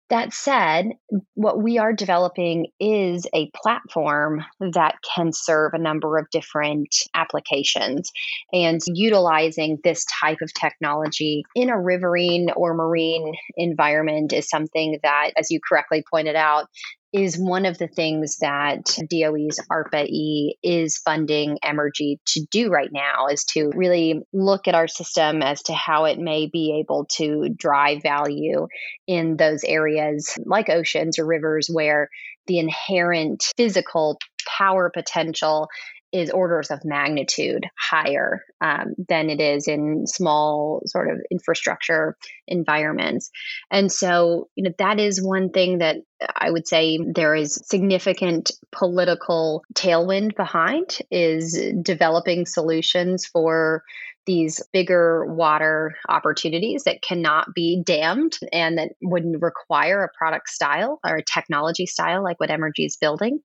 that 0.09 0.33
said, 0.33 0.93
what 1.35 1.61
we 1.61 1.79
are 1.79 1.93
developing 1.93 2.67
is 2.79 3.27
a 3.35 3.51
platform 3.55 4.45
that 4.73 4.97
can 5.15 5.33
serve 5.33 5.75
a 5.75 5.79
number 5.79 6.19
of 6.19 6.31
different 6.31 6.95
applications. 7.15 8.13
And 8.53 8.81
utilizing 8.87 9.79
this 9.83 10.05
type 10.05 10.39
of 10.43 10.53
technology 10.55 11.43
in 11.55 11.71
a 11.71 11.81
riverine 11.81 12.51
or 12.55 12.75
marine 12.75 13.35
environment 13.57 14.33
is 14.33 14.49
something 14.49 14.99
that, 15.03 15.33
as 15.37 15.51
you 15.51 15.61
correctly 15.67 16.05
pointed 16.09 16.37
out, 16.37 16.69
is 17.13 17.39
one 17.39 17.67
of 17.67 17.79
the 17.79 17.89
things 17.89 18.39
that 18.39 18.85
DOE's 19.11 19.61
ARPA-E 19.71 20.59
is 20.63 20.99
funding 20.99 21.59
Emrgy 21.65 22.19
to 22.27 22.47
do 22.51 22.69
right 22.71 22.91
now 22.93 23.29
is 23.29 23.45
to 23.45 23.71
really 23.75 24.23
look 24.33 24.69
at 24.69 24.75
our 24.75 24.89
system 24.89 25.43
as 25.43 25.63
to 25.65 25.73
how 25.73 26.05
it 26.05 26.19
may 26.19 26.47
be 26.47 26.79
able 26.81 27.07
to 27.13 27.49
drive 27.49 28.03
value 28.03 28.67
in 29.07 29.37
those 29.37 29.65
areas 29.65 30.37
like 30.45 30.69
oceans 30.69 31.19
or 31.19 31.27
rivers 31.27 31.69
where 31.73 32.09
the 32.47 32.59
inherent 32.59 33.45
physical 33.57 34.19
power 34.47 34.91
potential 34.91 35.69
is 36.17 36.31
orders 36.31 36.71
of 36.71 36.85
magnitude 36.85 37.67
higher 37.79 38.43
um, 38.61 38.95
than 39.09 39.31
it 39.31 39.41
is 39.41 39.69
in 39.69 40.07
small 40.07 40.83
sort 40.87 41.11
of 41.11 41.19
infrastructure 41.31 42.17
environments. 42.47 43.31
And 43.71 43.91
so, 43.91 44.49
you 44.55 44.65
know, 44.65 44.73
that 44.79 44.99
is 44.99 45.23
one 45.23 45.51
thing 45.51 45.79
that 45.79 45.97
I 46.35 46.51
would 46.51 46.67
say 46.67 46.99
there 46.99 47.35
is 47.35 47.61
significant 47.67 48.53
political 48.73 49.63
tailwind 49.75 50.37
behind 50.37 50.99
is 51.11 51.61
developing 51.83 52.47
solutions 52.47 53.27
for 53.27 53.83
these 54.27 54.61
bigger 54.73 55.25
water 55.27 55.97
opportunities 56.09 56.85
that 56.85 57.01
cannot 57.01 57.55
be 57.55 57.83
dammed 57.85 58.37
and 58.53 58.79
that 58.79 58.91
would 59.01 59.25
require 59.41 60.03
a 60.03 60.19
product 60.19 60.49
style 60.49 60.99
or 61.05 61.19
a 61.19 61.25
technology 61.25 61.87
style 61.87 62.25
like 62.25 62.41
what 62.41 62.51
Emrgy 62.51 62.87
is 62.87 62.97
building. 62.97 63.41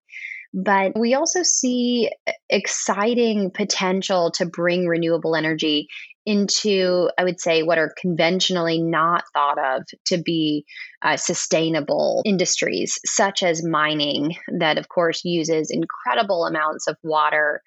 But 0.54 0.98
we 1.00 1.14
also 1.14 1.44
see 1.44 2.10
exciting 2.50 3.52
potential 3.52 4.32
to 4.32 4.46
bring 4.46 4.86
renewable 4.86 5.36
energy 5.36 5.88
into, 6.26 7.10
I 7.18 7.24
would 7.24 7.40
say, 7.40 7.64
what 7.64 7.78
are 7.78 7.94
conventionally 8.00 8.82
not 8.82 9.24
thought 9.34 9.58
of 9.58 9.84
to 10.08 10.22
be 10.22 10.66
uh, 11.02 11.18
sustainable 11.18 12.22
industries, 12.26 13.00
such 13.06 13.44
as 13.44 13.66
mining, 13.66 14.36
that 14.60 14.78
of 14.78 14.88
course 14.88 15.24
uses 15.24 15.72
incredible 15.72 16.46
amounts 16.46 16.88
of 16.88 16.98
water 17.02 17.62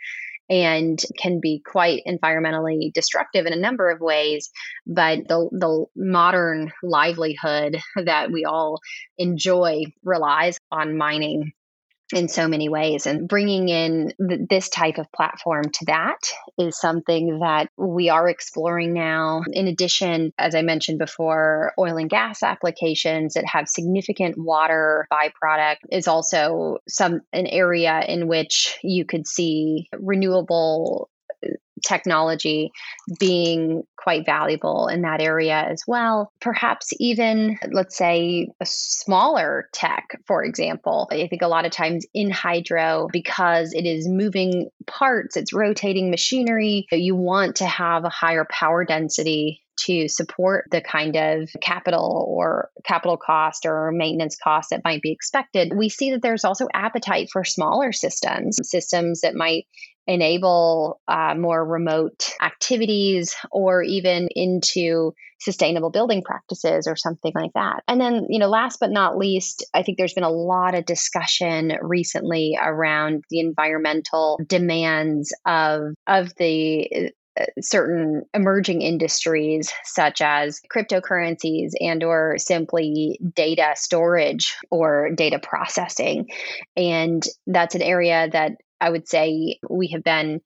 and 0.51 1.03
can 1.19 1.41
be 1.41 1.63
quite 1.65 2.03
environmentally 2.07 2.93
destructive 2.93 3.47
in 3.47 3.55
a 3.55 3.61
number 3.61 3.91
of 3.91 4.01
ways. 4.01 4.51
But 4.87 5.27
the, 5.27 5.49
the 5.51 5.87
modern 5.97 6.71
livelihood 6.83 7.79
that 8.05 8.31
we 8.31 8.45
all 8.45 8.81
enjoy 9.17 9.85
relies 10.05 10.59
on 10.71 10.99
mining 10.99 11.53
in 12.13 12.29
so 12.29 12.49
many 12.49 12.69
ways. 12.69 13.07
And 13.07 13.29
bringing 13.29 13.69
in 13.69 14.13
th- 14.29 14.41
this 14.49 14.69
type 14.69 14.99
of 14.99 15.11
platform 15.13 15.65
to 15.65 15.85
that 15.87 16.19
is 16.59 16.79
something 16.79 17.41
that 17.41 17.69
we 17.77 18.11
are 18.11 18.29
exploring 18.29 18.93
now. 18.93 19.43
In 19.53 19.69
addition, 19.69 20.33
as 20.39 20.55
I 20.55 20.63
mentioned 20.63 20.99
before, 20.99 21.73
oil 21.79 21.97
and 21.97 22.11
gas 22.11 22.43
applications 22.43 23.35
that 23.35 23.47
have 23.47 23.69
significant 23.69 24.37
water 24.37 25.07
byproduct 25.13 25.79
is 25.91 26.09
also 26.09 26.79
some 26.89 27.21
an 27.33 27.47
area 27.47 28.03
in 28.07 28.29
which 28.29 28.79
you 28.83 29.05
could 29.05 29.27
see 29.27 29.89
renewable 29.99 31.09
technology 31.87 32.73
being 33.19 33.85
quite 33.97 34.27
valuable 34.27 34.89
in 34.89 35.03
that 35.03 35.21
area 35.21 35.57
as 35.57 35.83
well. 35.87 36.31
Perhaps 36.41 36.91
even, 36.99 37.59
let's 37.73 37.97
say, 37.97 38.49
a 38.61 38.67
smaller 38.67 39.69
tech, 39.73 40.21
for 40.27 40.45
example. 40.45 41.09
I 41.11 41.27
think 41.29 41.43
a 41.43 41.49
lot 41.49 41.65
of 41.65 41.73
times 41.73 42.05
in 42.13 42.31
hydro, 42.31 43.09
because 43.13 43.73
it 43.73 43.87
is 43.87 44.09
moving 44.09 44.69
parts, 44.87 45.37
it's 45.37 45.53
rotating 45.53 46.11
machinery, 46.11 46.87
you 46.91 47.17
want 47.17 47.57
to 47.57 47.67
have 47.67 48.05
a 48.05 48.11
higher 48.11 48.47
power 48.51 48.85
density 48.85 49.64
to 49.77 50.09
support 50.09 50.67
the 50.71 50.81
kind 50.81 51.17
of 51.17 51.51
capital 51.61 52.27
or 52.29 52.71
capital 52.85 53.17
cost 53.17 53.67
or 53.67 53.91
maintenance 53.93 54.37
cost 54.43 54.71
that 54.71 54.85
might 54.85 55.03
be 55.03 55.13
expected. 55.13 55.73
We 55.77 55.89
see 55.89 56.13
that 56.13 56.23
there's 56.23 56.45
also 56.45 56.67
appetite 56.73 57.29
for 57.33 57.45
smaller 57.45 57.93
systems, 57.93 58.59
systems 58.63 59.23
that 59.23 59.35
might 59.35 59.67
enable 60.07 61.01
uh, 61.09 61.35
more 61.35 61.65
remote 61.65 62.31
activities 62.41 63.35
or 63.51 63.83
even 63.83 64.29
into 64.35 65.15
sustainable 65.41 65.91
building 65.91 66.23
practices 66.23 66.87
or 66.87 66.97
something 66.97 67.33
like 67.35 67.53
that. 67.55 67.83
And 67.87 68.01
then, 68.01 68.27
you 68.29 68.39
know, 68.39 68.49
last 68.49 68.81
but 68.81 68.91
not 68.91 69.17
least, 69.17 69.65
I 69.75 69.83
think 69.83 69.99
there's 69.99 70.15
been 70.15 70.25
a 70.25 70.31
lot 70.31 70.75
of 70.75 70.87
discussion 70.87 71.73
recently 71.83 72.59
around 72.63 73.25
the 73.31 73.41
environmental 73.41 74.39
demands 74.47 75.35
of 75.47 75.95
of 76.07 76.35
the 76.37 77.13
certain 77.61 78.23
emerging 78.33 78.83
industries 78.83 79.73
such 79.85 80.21
as 80.21 80.61
cryptocurrencies 80.73 81.73
and 81.81 82.05
or 82.05 82.37
simply 82.39 83.19
data 83.35 83.73
storage 83.75 84.57
or 84.71 85.11
data 85.15 85.39
processing 85.39 86.29
and 86.77 87.27
that's 87.47 87.75
an 87.75 87.83
area 87.83 88.29
that 88.31 88.53
i 88.81 88.89
would 88.89 89.09
say 89.09 89.59
we 89.69 89.89
have 89.89 90.05
been 90.05 90.41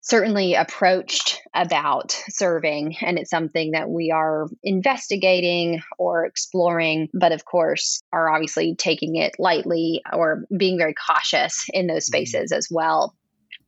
certainly 0.00 0.54
approached 0.54 1.40
about 1.54 2.12
serving 2.28 2.96
and 3.02 3.18
it's 3.18 3.30
something 3.30 3.72
that 3.72 3.90
we 3.90 4.10
are 4.10 4.46
investigating 4.62 5.82
or 5.98 6.24
exploring 6.24 7.08
but 7.12 7.32
of 7.32 7.44
course 7.44 8.00
are 8.12 8.30
obviously 8.30 8.74
taking 8.74 9.16
it 9.16 9.34
lightly 9.38 10.00
or 10.12 10.44
being 10.56 10.78
very 10.78 10.94
cautious 10.94 11.66
in 11.74 11.86
those 11.86 12.04
mm-hmm. 12.04 12.24
spaces 12.24 12.52
as 12.52 12.68
well 12.70 13.14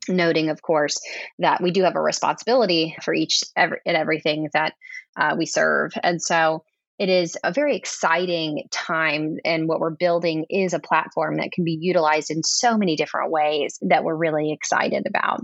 noting, 0.08 0.48
of 0.48 0.62
course, 0.62 1.00
that 1.38 1.62
we 1.62 1.70
do 1.70 1.82
have 1.82 1.96
a 1.96 2.00
responsibility 2.00 2.96
for 3.02 3.14
each 3.14 3.42
every, 3.56 3.78
and 3.84 3.96
everything 3.96 4.48
that 4.52 4.74
uh, 5.16 5.34
we 5.36 5.46
serve. 5.46 5.92
And 6.02 6.22
so 6.22 6.64
it 6.98 7.08
is 7.08 7.36
a 7.42 7.52
very 7.52 7.76
exciting 7.76 8.68
time. 8.70 9.38
And 9.44 9.68
what 9.68 9.80
we're 9.80 9.90
building 9.90 10.44
is 10.50 10.74
a 10.74 10.78
platform 10.78 11.38
that 11.38 11.52
can 11.52 11.64
be 11.64 11.78
utilized 11.80 12.30
in 12.30 12.42
so 12.42 12.76
many 12.76 12.96
different 12.96 13.30
ways 13.30 13.78
that 13.82 14.04
we're 14.04 14.16
really 14.16 14.52
excited 14.52 15.06
about. 15.06 15.40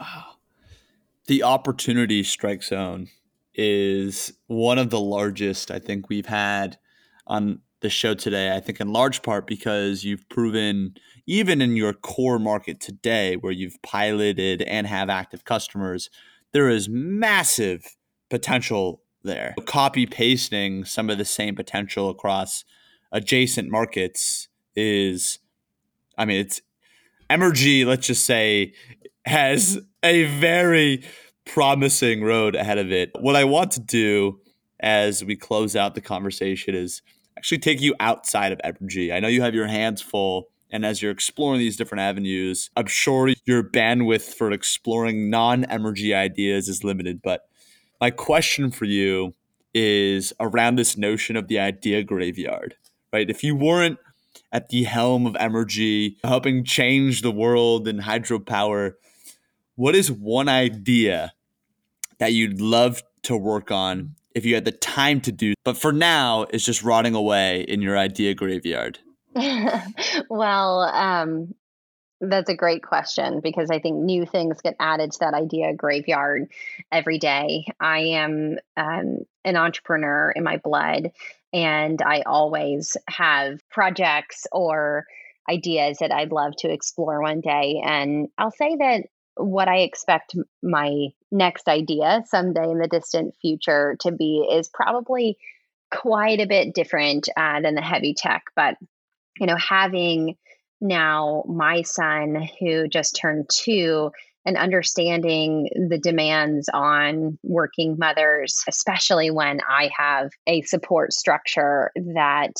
Wow. 0.00 0.24
The 1.26 1.42
opportunity 1.42 2.22
strike 2.22 2.62
zone 2.62 3.08
is 3.54 4.32
one 4.46 4.78
of 4.78 4.90
the 4.90 5.00
largest 5.00 5.70
I 5.70 5.78
think 5.78 6.08
we've 6.08 6.26
had 6.26 6.78
on 7.26 7.60
the 7.80 7.90
show 7.90 8.14
today. 8.14 8.54
I 8.54 8.60
think 8.60 8.80
in 8.80 8.92
large 8.92 9.22
part 9.22 9.46
because 9.46 10.04
you've 10.04 10.28
proven 10.28 10.94
even 11.26 11.62
in 11.62 11.76
your 11.76 11.92
core 11.92 12.38
market 12.38 12.80
today, 12.80 13.36
where 13.36 13.52
you've 13.52 13.80
piloted 13.82 14.62
and 14.62 14.86
have 14.86 15.08
active 15.08 15.44
customers, 15.44 16.10
there 16.52 16.68
is 16.68 16.88
massive 16.88 17.96
potential 18.28 19.02
there. 19.22 19.54
Copy 19.66 20.06
pasting 20.06 20.84
some 20.84 21.10
of 21.10 21.18
the 21.18 21.24
same 21.24 21.54
potential 21.54 22.10
across 22.10 22.64
adjacent 23.12 23.70
markets 23.70 24.48
is, 24.74 25.38
I 26.16 26.24
mean, 26.24 26.40
it's 26.40 26.60
Emrgy, 27.28 27.86
let's 27.86 28.06
just 28.06 28.24
say, 28.24 28.72
has 29.24 29.78
a 30.02 30.24
very 30.38 31.04
promising 31.44 32.22
road 32.22 32.54
ahead 32.54 32.78
of 32.78 32.90
it. 32.90 33.10
What 33.20 33.36
I 33.36 33.44
want 33.44 33.72
to 33.72 33.80
do 33.80 34.40
as 34.80 35.22
we 35.24 35.36
close 35.36 35.76
out 35.76 35.94
the 35.94 36.00
conversation 36.00 36.74
is 36.74 37.02
actually 37.36 37.58
take 37.58 37.80
you 37.80 37.94
outside 38.00 38.52
of 38.52 38.60
Emrgy. 38.64 39.12
I 39.12 39.20
know 39.20 39.28
you 39.28 39.42
have 39.42 39.54
your 39.54 39.66
hands 39.66 40.02
full 40.02 40.48
and 40.72 40.86
as 40.86 41.02
you're 41.02 41.10
exploring 41.10 41.58
these 41.58 41.76
different 41.76 42.00
avenues, 42.02 42.70
I'm 42.76 42.86
sure 42.86 43.30
your 43.44 43.62
bandwidth 43.62 44.34
for 44.34 44.52
exploring 44.52 45.28
non 45.28 45.64
Emrgy 45.64 46.14
ideas 46.14 46.68
is 46.68 46.84
limited. 46.84 47.20
But 47.22 47.48
my 48.00 48.10
question 48.10 48.70
for 48.70 48.84
you 48.84 49.34
is 49.74 50.32
around 50.40 50.76
this 50.76 50.96
notion 50.96 51.36
of 51.36 51.48
the 51.48 51.58
idea 51.58 52.02
graveyard, 52.02 52.76
right? 53.12 53.28
If 53.28 53.42
you 53.42 53.56
weren't 53.56 53.98
at 54.52 54.68
the 54.68 54.84
helm 54.84 55.26
of 55.26 55.34
Emrgy, 55.34 56.16
helping 56.24 56.64
change 56.64 57.22
the 57.22 57.30
world 57.30 57.86
in 57.86 57.98
hydropower, 57.98 58.92
what 59.74 59.94
is 59.94 60.10
one 60.10 60.48
idea 60.48 61.32
that 62.18 62.32
you'd 62.32 62.60
love 62.60 63.02
to 63.22 63.36
work 63.36 63.70
on 63.70 64.14
if 64.34 64.44
you 64.44 64.54
had 64.54 64.64
the 64.64 64.72
time 64.72 65.20
to 65.22 65.32
do, 65.32 65.54
but 65.64 65.76
for 65.76 65.92
now 65.92 66.46
it's 66.50 66.64
just 66.64 66.82
rotting 66.82 67.14
away 67.14 67.62
in 67.62 67.82
your 67.82 67.98
idea 67.98 68.34
graveyard? 68.34 68.98
well, 70.28 70.80
um, 70.80 71.54
that's 72.20 72.50
a 72.50 72.56
great 72.56 72.82
question 72.82 73.40
because 73.40 73.70
I 73.70 73.78
think 73.78 73.96
new 73.96 74.26
things 74.26 74.60
get 74.60 74.76
added 74.78 75.12
to 75.12 75.18
that 75.20 75.34
idea 75.34 75.72
graveyard 75.74 76.50
every 76.92 77.18
day. 77.18 77.64
I 77.80 77.98
am 77.98 78.58
um, 78.76 79.18
an 79.44 79.56
entrepreneur 79.56 80.30
in 80.30 80.44
my 80.44 80.58
blood, 80.58 81.12
and 81.52 82.00
I 82.02 82.22
always 82.22 82.96
have 83.08 83.66
projects 83.70 84.46
or 84.52 85.06
ideas 85.48 85.98
that 85.98 86.12
I'd 86.12 86.32
love 86.32 86.54
to 86.58 86.70
explore 86.70 87.22
one 87.22 87.40
day. 87.40 87.80
And 87.84 88.28
I'll 88.36 88.52
say 88.52 88.76
that 88.76 89.06
what 89.36 89.68
I 89.68 89.78
expect 89.78 90.34
my 90.62 91.08
next 91.30 91.68
idea 91.68 92.24
someday 92.26 92.70
in 92.70 92.78
the 92.78 92.88
distant 92.88 93.34
future 93.40 93.96
to 94.00 94.12
be 94.12 94.46
is 94.50 94.68
probably 94.68 95.38
quite 95.90 96.40
a 96.40 96.46
bit 96.46 96.74
different 96.74 97.28
uh, 97.36 97.60
than 97.60 97.74
the 97.74 97.82
heavy 97.82 98.14
tech, 98.14 98.44
but 98.54 98.76
you 99.38 99.46
know, 99.46 99.56
having 99.56 100.36
now 100.80 101.44
my 101.48 101.82
son 101.82 102.48
who 102.58 102.88
just 102.88 103.16
turned 103.16 103.48
two 103.52 104.10
and 104.46 104.56
understanding 104.56 105.68
the 105.88 105.98
demands 105.98 106.68
on 106.72 107.38
working 107.42 107.96
mothers, 107.98 108.64
especially 108.68 109.30
when 109.30 109.60
I 109.60 109.90
have 109.96 110.30
a 110.46 110.62
support 110.62 111.12
structure 111.12 111.90
that 112.14 112.54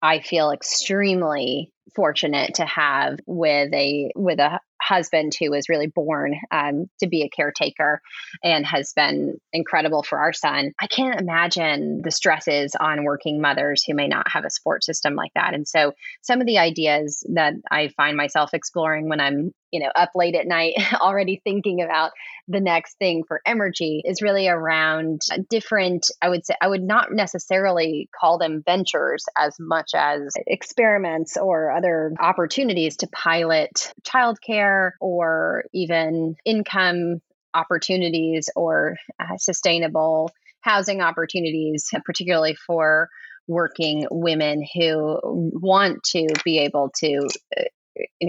I 0.00 0.20
feel 0.20 0.50
extremely 0.50 1.72
fortunate 1.98 2.54
to 2.54 2.64
have 2.64 3.18
with 3.26 3.74
a 3.74 4.12
with 4.14 4.38
a 4.38 4.60
husband 4.80 5.32
who 5.36 5.50
was 5.50 5.68
really 5.68 5.88
born 5.88 6.36
um, 6.52 6.88
to 7.00 7.08
be 7.08 7.22
a 7.22 7.28
caretaker 7.28 8.00
and 8.44 8.64
has 8.64 8.92
been 8.92 9.36
incredible 9.52 10.04
for 10.04 10.20
our 10.20 10.32
son. 10.32 10.70
I 10.80 10.86
can't 10.86 11.20
imagine 11.20 12.02
the 12.04 12.12
stresses 12.12 12.76
on 12.78 13.02
working 13.02 13.40
mothers 13.40 13.82
who 13.82 13.94
may 13.94 14.06
not 14.06 14.30
have 14.30 14.44
a 14.44 14.50
support 14.50 14.84
system 14.84 15.16
like 15.16 15.32
that. 15.34 15.54
And 15.54 15.66
so, 15.66 15.94
some 16.22 16.40
of 16.40 16.46
the 16.46 16.58
ideas 16.58 17.26
that 17.34 17.54
I 17.68 17.88
find 17.88 18.16
myself 18.16 18.54
exploring 18.54 19.08
when 19.08 19.18
I'm 19.18 19.52
you 19.70 19.80
know 19.80 19.90
up 19.94 20.10
late 20.14 20.34
at 20.34 20.46
night 20.46 20.74
already 21.00 21.40
thinking 21.44 21.82
about 21.82 22.12
the 22.46 22.60
next 22.60 22.96
thing 22.98 23.24
for 23.26 23.40
Emrgy 23.46 24.00
is 24.04 24.22
really 24.22 24.48
around 24.48 25.20
different 25.50 26.06
i 26.22 26.28
would 26.28 26.46
say 26.46 26.54
i 26.60 26.68
would 26.68 26.82
not 26.82 27.12
necessarily 27.12 28.08
call 28.18 28.38
them 28.38 28.62
ventures 28.64 29.24
as 29.36 29.54
much 29.60 29.90
as 29.94 30.32
experiments 30.46 31.36
or 31.36 31.70
other 31.70 31.87
opportunities 32.20 32.96
to 32.98 33.06
pilot 33.08 33.92
childcare 34.02 34.92
or 35.00 35.64
even 35.72 36.36
income 36.44 37.20
opportunities 37.54 38.50
or 38.54 38.96
uh, 39.20 39.36
sustainable 39.38 40.30
housing 40.60 41.00
opportunities 41.00 41.90
particularly 42.04 42.54
for 42.66 43.08
working 43.46 44.06
women 44.10 44.64
who 44.74 45.18
want 45.24 46.02
to 46.04 46.26
be 46.44 46.58
able 46.58 46.90
to 46.94 47.26
uh, 47.58 47.62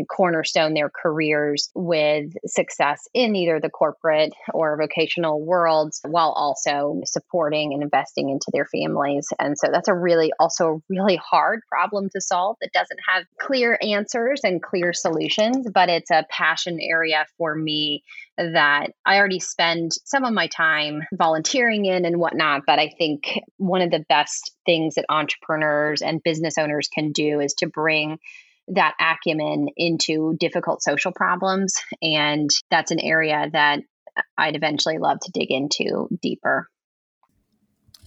cornerstone 0.09 0.74
their 0.74 0.89
careers 0.89 1.70
with 1.76 2.34
success 2.45 3.07
in 3.13 3.36
either 3.36 3.59
the 3.59 3.70
corporate 3.70 4.34
or 4.53 4.78
vocational 4.78 5.43
worlds 5.43 6.01
while 6.07 6.32
also 6.32 7.01
supporting 7.05 7.74
and 7.74 7.84
investing 7.84 8.30
into 8.30 8.47
their 8.53 8.65
families. 8.65 9.28
And 9.39 9.57
so 9.57 9.67
that's 9.72 9.88
a 9.88 9.93
really 9.93 10.32
also 10.39 10.67
a 10.67 10.80
really 10.89 11.17
hard 11.17 11.61
problem 11.70 12.09
to 12.13 12.22
solve 12.22 12.57
that 12.61 12.74
doesn't 12.74 12.99
have 13.07 13.26
clear 13.39 13.78
answers 13.82 14.41
and 14.43 14.61
clear 14.61 14.93
solutions, 14.93 15.67
but 15.74 15.89
it's 15.89 16.11
a 16.11 16.26
passion 16.30 16.80
area 16.82 17.26
for 17.38 17.55
me 17.55 18.03
that 18.38 18.88
I 19.05 19.17
already 19.17 19.39
spend 19.39 19.91
some 20.05 20.24
of 20.24 20.34
my 20.34 20.47
time 20.47 21.03
volunteering 21.13 21.86
in 21.86 22.05
and 22.05 22.17
whatnot. 22.17 22.61
But 22.65 22.80
I 22.80 22.89
think 22.97 23.39
one 23.57 23.82
of 23.82 23.91
the 23.91 24.05
best 24.07 24.51
things 24.65 24.95
that 24.95 25.05
entrepreneurs 25.09 26.01
and 26.01 26.24
business 26.24 26.57
owners 26.57 26.88
can 26.93 27.11
do 27.11 27.39
is 27.39 27.53
to 27.55 27.67
bring 27.67 28.17
that 28.70 28.95
acumen 28.99 29.67
into 29.78 30.36
difficult 30.39 30.84
social 30.84 31.11
problems. 31.11 31.74
And 32.01 32.49
that's 32.70 32.91
an 32.91 32.99
area 32.99 33.49
that 33.51 33.80
I'd 34.38 34.55
eventually 34.55 34.97
love 34.97 35.20
to 35.22 35.32
dig 35.32 35.51
into 35.51 36.09
deeper. 36.22 36.67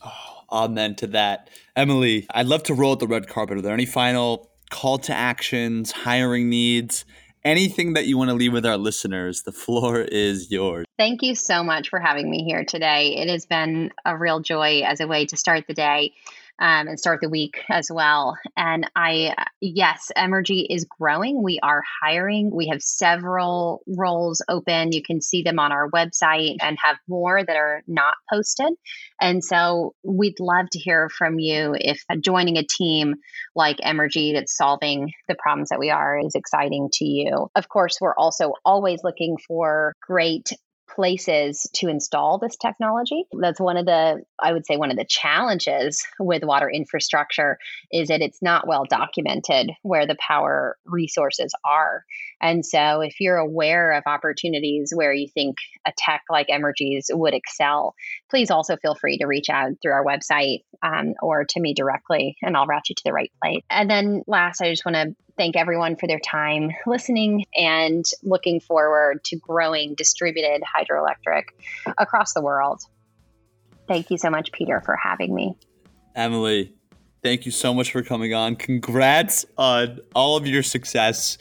Oh, 0.04 0.64
amen 0.64 0.96
to 0.96 1.06
that. 1.08 1.50
Emily, 1.76 2.26
I'd 2.34 2.46
love 2.46 2.64
to 2.64 2.74
roll 2.74 2.92
out 2.92 3.00
the 3.00 3.06
red 3.06 3.28
carpet. 3.28 3.58
Are 3.58 3.62
there 3.62 3.74
any 3.74 3.86
final 3.86 4.50
call 4.70 4.98
to 4.98 5.12
actions, 5.12 5.92
hiring 5.92 6.48
needs, 6.48 7.04
anything 7.44 7.92
that 7.92 8.06
you 8.06 8.16
want 8.16 8.30
to 8.30 8.34
leave 8.34 8.52
with 8.52 8.66
our 8.66 8.76
listeners, 8.76 9.42
the 9.42 9.52
floor 9.52 10.00
is 10.00 10.50
yours. 10.50 10.86
Thank 10.98 11.22
you 11.22 11.34
so 11.34 11.62
much 11.62 11.88
for 11.88 12.00
having 12.00 12.30
me 12.30 12.44
here 12.44 12.64
today. 12.64 13.16
It 13.16 13.28
has 13.28 13.46
been 13.46 13.90
a 14.04 14.16
real 14.16 14.40
joy 14.40 14.82
as 14.84 15.00
a 15.00 15.06
way 15.06 15.26
to 15.26 15.36
start 15.36 15.64
the 15.66 15.74
day 15.74 16.14
um, 16.62 16.86
and 16.86 16.98
start 16.98 17.20
the 17.20 17.28
week 17.28 17.64
as 17.68 17.90
well. 17.92 18.36
And 18.56 18.88
I, 18.94 19.34
yes, 19.60 20.12
Emrgy 20.16 20.64
is 20.70 20.86
growing. 20.86 21.42
We 21.42 21.58
are 21.60 21.82
hiring. 22.02 22.52
We 22.54 22.68
have 22.68 22.80
several 22.80 23.82
roles 23.88 24.44
open. 24.48 24.92
You 24.92 25.02
can 25.02 25.20
see 25.20 25.42
them 25.42 25.58
on 25.58 25.72
our 25.72 25.90
website 25.90 26.58
and 26.62 26.78
have 26.80 26.98
more 27.08 27.44
that 27.44 27.56
are 27.56 27.82
not 27.88 28.14
posted. 28.32 28.72
And 29.20 29.42
so 29.42 29.94
we'd 30.04 30.38
love 30.38 30.66
to 30.70 30.78
hear 30.78 31.08
from 31.08 31.40
you 31.40 31.74
if 31.76 32.00
joining 32.20 32.58
a 32.58 32.64
team 32.64 33.16
like 33.56 33.78
Emrgy 33.78 34.32
that's 34.34 34.56
solving 34.56 35.10
the 35.26 35.34
problems 35.34 35.70
that 35.70 35.80
we 35.80 35.90
are 35.90 36.20
is 36.20 36.36
exciting 36.36 36.90
to 36.92 37.04
you. 37.04 37.48
Of 37.56 37.68
course, 37.68 37.98
we're 38.00 38.14
also 38.14 38.52
always 38.64 39.00
looking 39.02 39.36
for 39.48 39.94
great 40.06 40.52
places 40.94 41.68
to 41.74 41.88
install 41.88 42.38
this 42.38 42.56
technology. 42.56 43.24
That's 43.38 43.60
one 43.60 43.76
of 43.76 43.86
the, 43.86 44.22
I 44.40 44.52
would 44.52 44.66
say, 44.66 44.76
one 44.76 44.90
of 44.90 44.96
the 44.96 45.06
challenges 45.08 46.04
with 46.18 46.44
water 46.44 46.70
infrastructure 46.70 47.58
is 47.90 48.08
that 48.08 48.22
it's 48.22 48.42
not 48.42 48.66
well 48.66 48.84
documented 48.84 49.70
where 49.82 50.06
the 50.06 50.16
power 50.18 50.76
resources 50.84 51.52
are. 51.64 52.04
And 52.40 52.66
so, 52.66 53.00
if 53.00 53.20
you're 53.20 53.36
aware 53.36 53.92
of 53.92 54.04
opportunities 54.06 54.92
where 54.94 55.12
you 55.12 55.28
think 55.28 55.56
a 55.86 55.92
tech 55.96 56.22
like 56.28 56.48
Emrgy's 56.48 57.10
would 57.12 57.34
excel, 57.34 57.94
please 58.30 58.50
also 58.50 58.76
feel 58.76 58.94
free 58.94 59.18
to 59.18 59.26
reach 59.26 59.48
out 59.48 59.72
through 59.80 59.92
our 59.92 60.04
website 60.04 60.64
um, 60.82 61.14
or 61.22 61.44
to 61.44 61.60
me 61.60 61.74
directly, 61.74 62.36
and 62.42 62.56
I'll 62.56 62.66
route 62.66 62.88
you 62.88 62.94
to 62.96 63.02
the 63.04 63.12
right 63.12 63.32
place. 63.42 63.62
And 63.70 63.88
then, 63.88 64.22
last, 64.26 64.60
I 64.60 64.70
just 64.70 64.84
want 64.84 64.96
to 64.96 65.14
thank 65.42 65.56
everyone 65.56 65.96
for 65.96 66.06
their 66.06 66.20
time 66.20 66.70
listening 66.86 67.44
and 67.56 68.04
looking 68.22 68.60
forward 68.60 69.24
to 69.24 69.34
growing 69.34 69.92
distributed 69.96 70.62
hydroelectric 70.62 71.46
across 71.98 72.32
the 72.32 72.40
world. 72.40 72.80
Thank 73.88 74.08
you 74.12 74.18
so 74.18 74.30
much, 74.30 74.52
Peter, 74.52 74.80
for 74.82 74.94
having 74.94 75.34
me. 75.34 75.58
Emily, 76.14 76.72
thank 77.24 77.44
you 77.44 77.50
so 77.50 77.74
much 77.74 77.90
for 77.90 78.04
coming 78.04 78.32
on. 78.32 78.54
Congrats 78.54 79.44
on 79.58 79.98
all 80.14 80.36
of 80.36 80.46
your 80.46 80.62
success. 80.62 81.38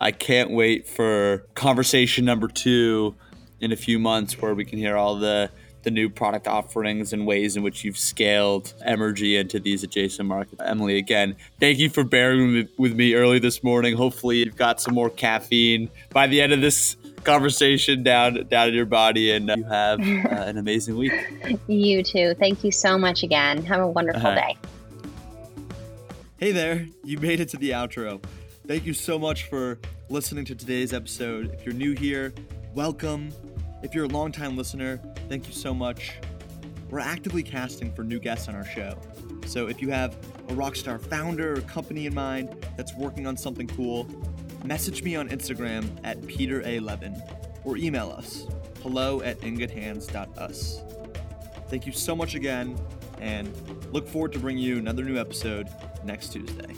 I 0.00 0.10
can't 0.10 0.50
wait 0.50 0.88
for 0.88 1.46
conversation 1.54 2.24
number 2.24 2.48
two 2.48 3.14
in 3.60 3.70
a 3.70 3.76
few 3.76 4.00
months 4.00 4.42
where 4.42 4.56
we 4.56 4.64
can 4.64 4.76
hear 4.76 4.96
all 4.96 5.14
the 5.14 5.52
the 5.82 5.90
new 5.90 6.08
product 6.08 6.46
offerings 6.46 7.12
and 7.12 7.26
ways 7.26 7.56
in 7.56 7.62
which 7.62 7.84
you've 7.84 7.98
scaled 7.98 8.74
Emrgy 8.86 9.38
into 9.38 9.58
these 9.58 9.82
adjacent 9.82 10.28
markets. 10.28 10.60
Emily, 10.64 10.98
again, 10.98 11.36
thank 11.58 11.78
you 11.78 11.88
for 11.88 12.04
bearing 12.04 12.68
with 12.76 12.94
me 12.94 13.14
early 13.14 13.38
this 13.38 13.62
morning. 13.62 13.96
Hopefully, 13.96 14.38
you've 14.38 14.56
got 14.56 14.80
some 14.80 14.94
more 14.94 15.10
caffeine 15.10 15.90
by 16.10 16.26
the 16.26 16.40
end 16.40 16.52
of 16.52 16.60
this 16.60 16.96
conversation 17.24 18.02
down 18.02 18.46
down 18.48 18.68
in 18.68 18.74
your 18.74 18.86
body, 18.86 19.30
and 19.30 19.48
you 19.48 19.64
have 19.64 20.00
uh, 20.00 20.42
an 20.42 20.58
amazing 20.58 20.96
week. 20.96 21.12
You 21.66 22.02
too. 22.02 22.34
Thank 22.38 22.64
you 22.64 22.72
so 22.72 22.98
much 22.98 23.22
again. 23.22 23.64
Have 23.64 23.80
a 23.80 23.86
wonderful 23.86 24.26
uh-huh. 24.26 24.34
day. 24.34 24.56
Hey 26.38 26.52
there, 26.52 26.86
you 27.04 27.18
made 27.18 27.40
it 27.40 27.48
to 27.50 27.56
the 27.56 27.70
outro. 27.70 28.22
Thank 28.66 28.86
you 28.86 28.94
so 28.94 29.18
much 29.18 29.44
for 29.44 29.78
listening 30.08 30.44
to 30.46 30.54
today's 30.54 30.92
episode. 30.92 31.52
If 31.52 31.64
you're 31.64 31.74
new 31.74 31.92
here, 31.92 32.32
welcome. 32.74 33.32
If 33.82 33.94
you're 33.94 34.04
a 34.04 34.08
longtime 34.08 34.56
listener, 34.56 35.00
thank 35.28 35.46
you 35.46 35.52
so 35.52 35.72
much. 35.72 36.14
We're 36.90 36.98
actively 37.00 37.42
casting 37.42 37.92
for 37.92 38.04
new 38.04 38.18
guests 38.18 38.48
on 38.48 38.54
our 38.54 38.64
show. 38.64 38.98
So 39.46 39.68
if 39.68 39.80
you 39.80 39.90
have 39.90 40.14
a 40.48 40.52
rockstar 40.52 41.00
founder 41.00 41.54
or 41.54 41.60
company 41.62 42.06
in 42.06 42.14
mind 42.14 42.66
that's 42.76 42.94
working 42.94 43.26
on 43.26 43.36
something 43.36 43.66
cool, 43.68 44.06
message 44.64 45.02
me 45.02 45.16
on 45.16 45.28
Instagram 45.28 45.98
at 46.04 46.24
Peter 46.26 46.62
A. 46.66 46.80
Levin 46.80 47.20
or 47.64 47.76
email 47.76 48.10
us 48.10 48.46
hello 48.82 49.22
at 49.22 49.38
ingoodhands.us. 49.40 50.82
Thank 51.68 51.86
you 51.86 51.92
so 51.92 52.16
much 52.16 52.34
again, 52.34 52.78
and 53.20 53.52
look 53.92 54.08
forward 54.08 54.32
to 54.32 54.38
bringing 54.38 54.64
you 54.64 54.78
another 54.78 55.04
new 55.04 55.18
episode 55.18 55.68
next 56.04 56.32
Tuesday. 56.32 56.74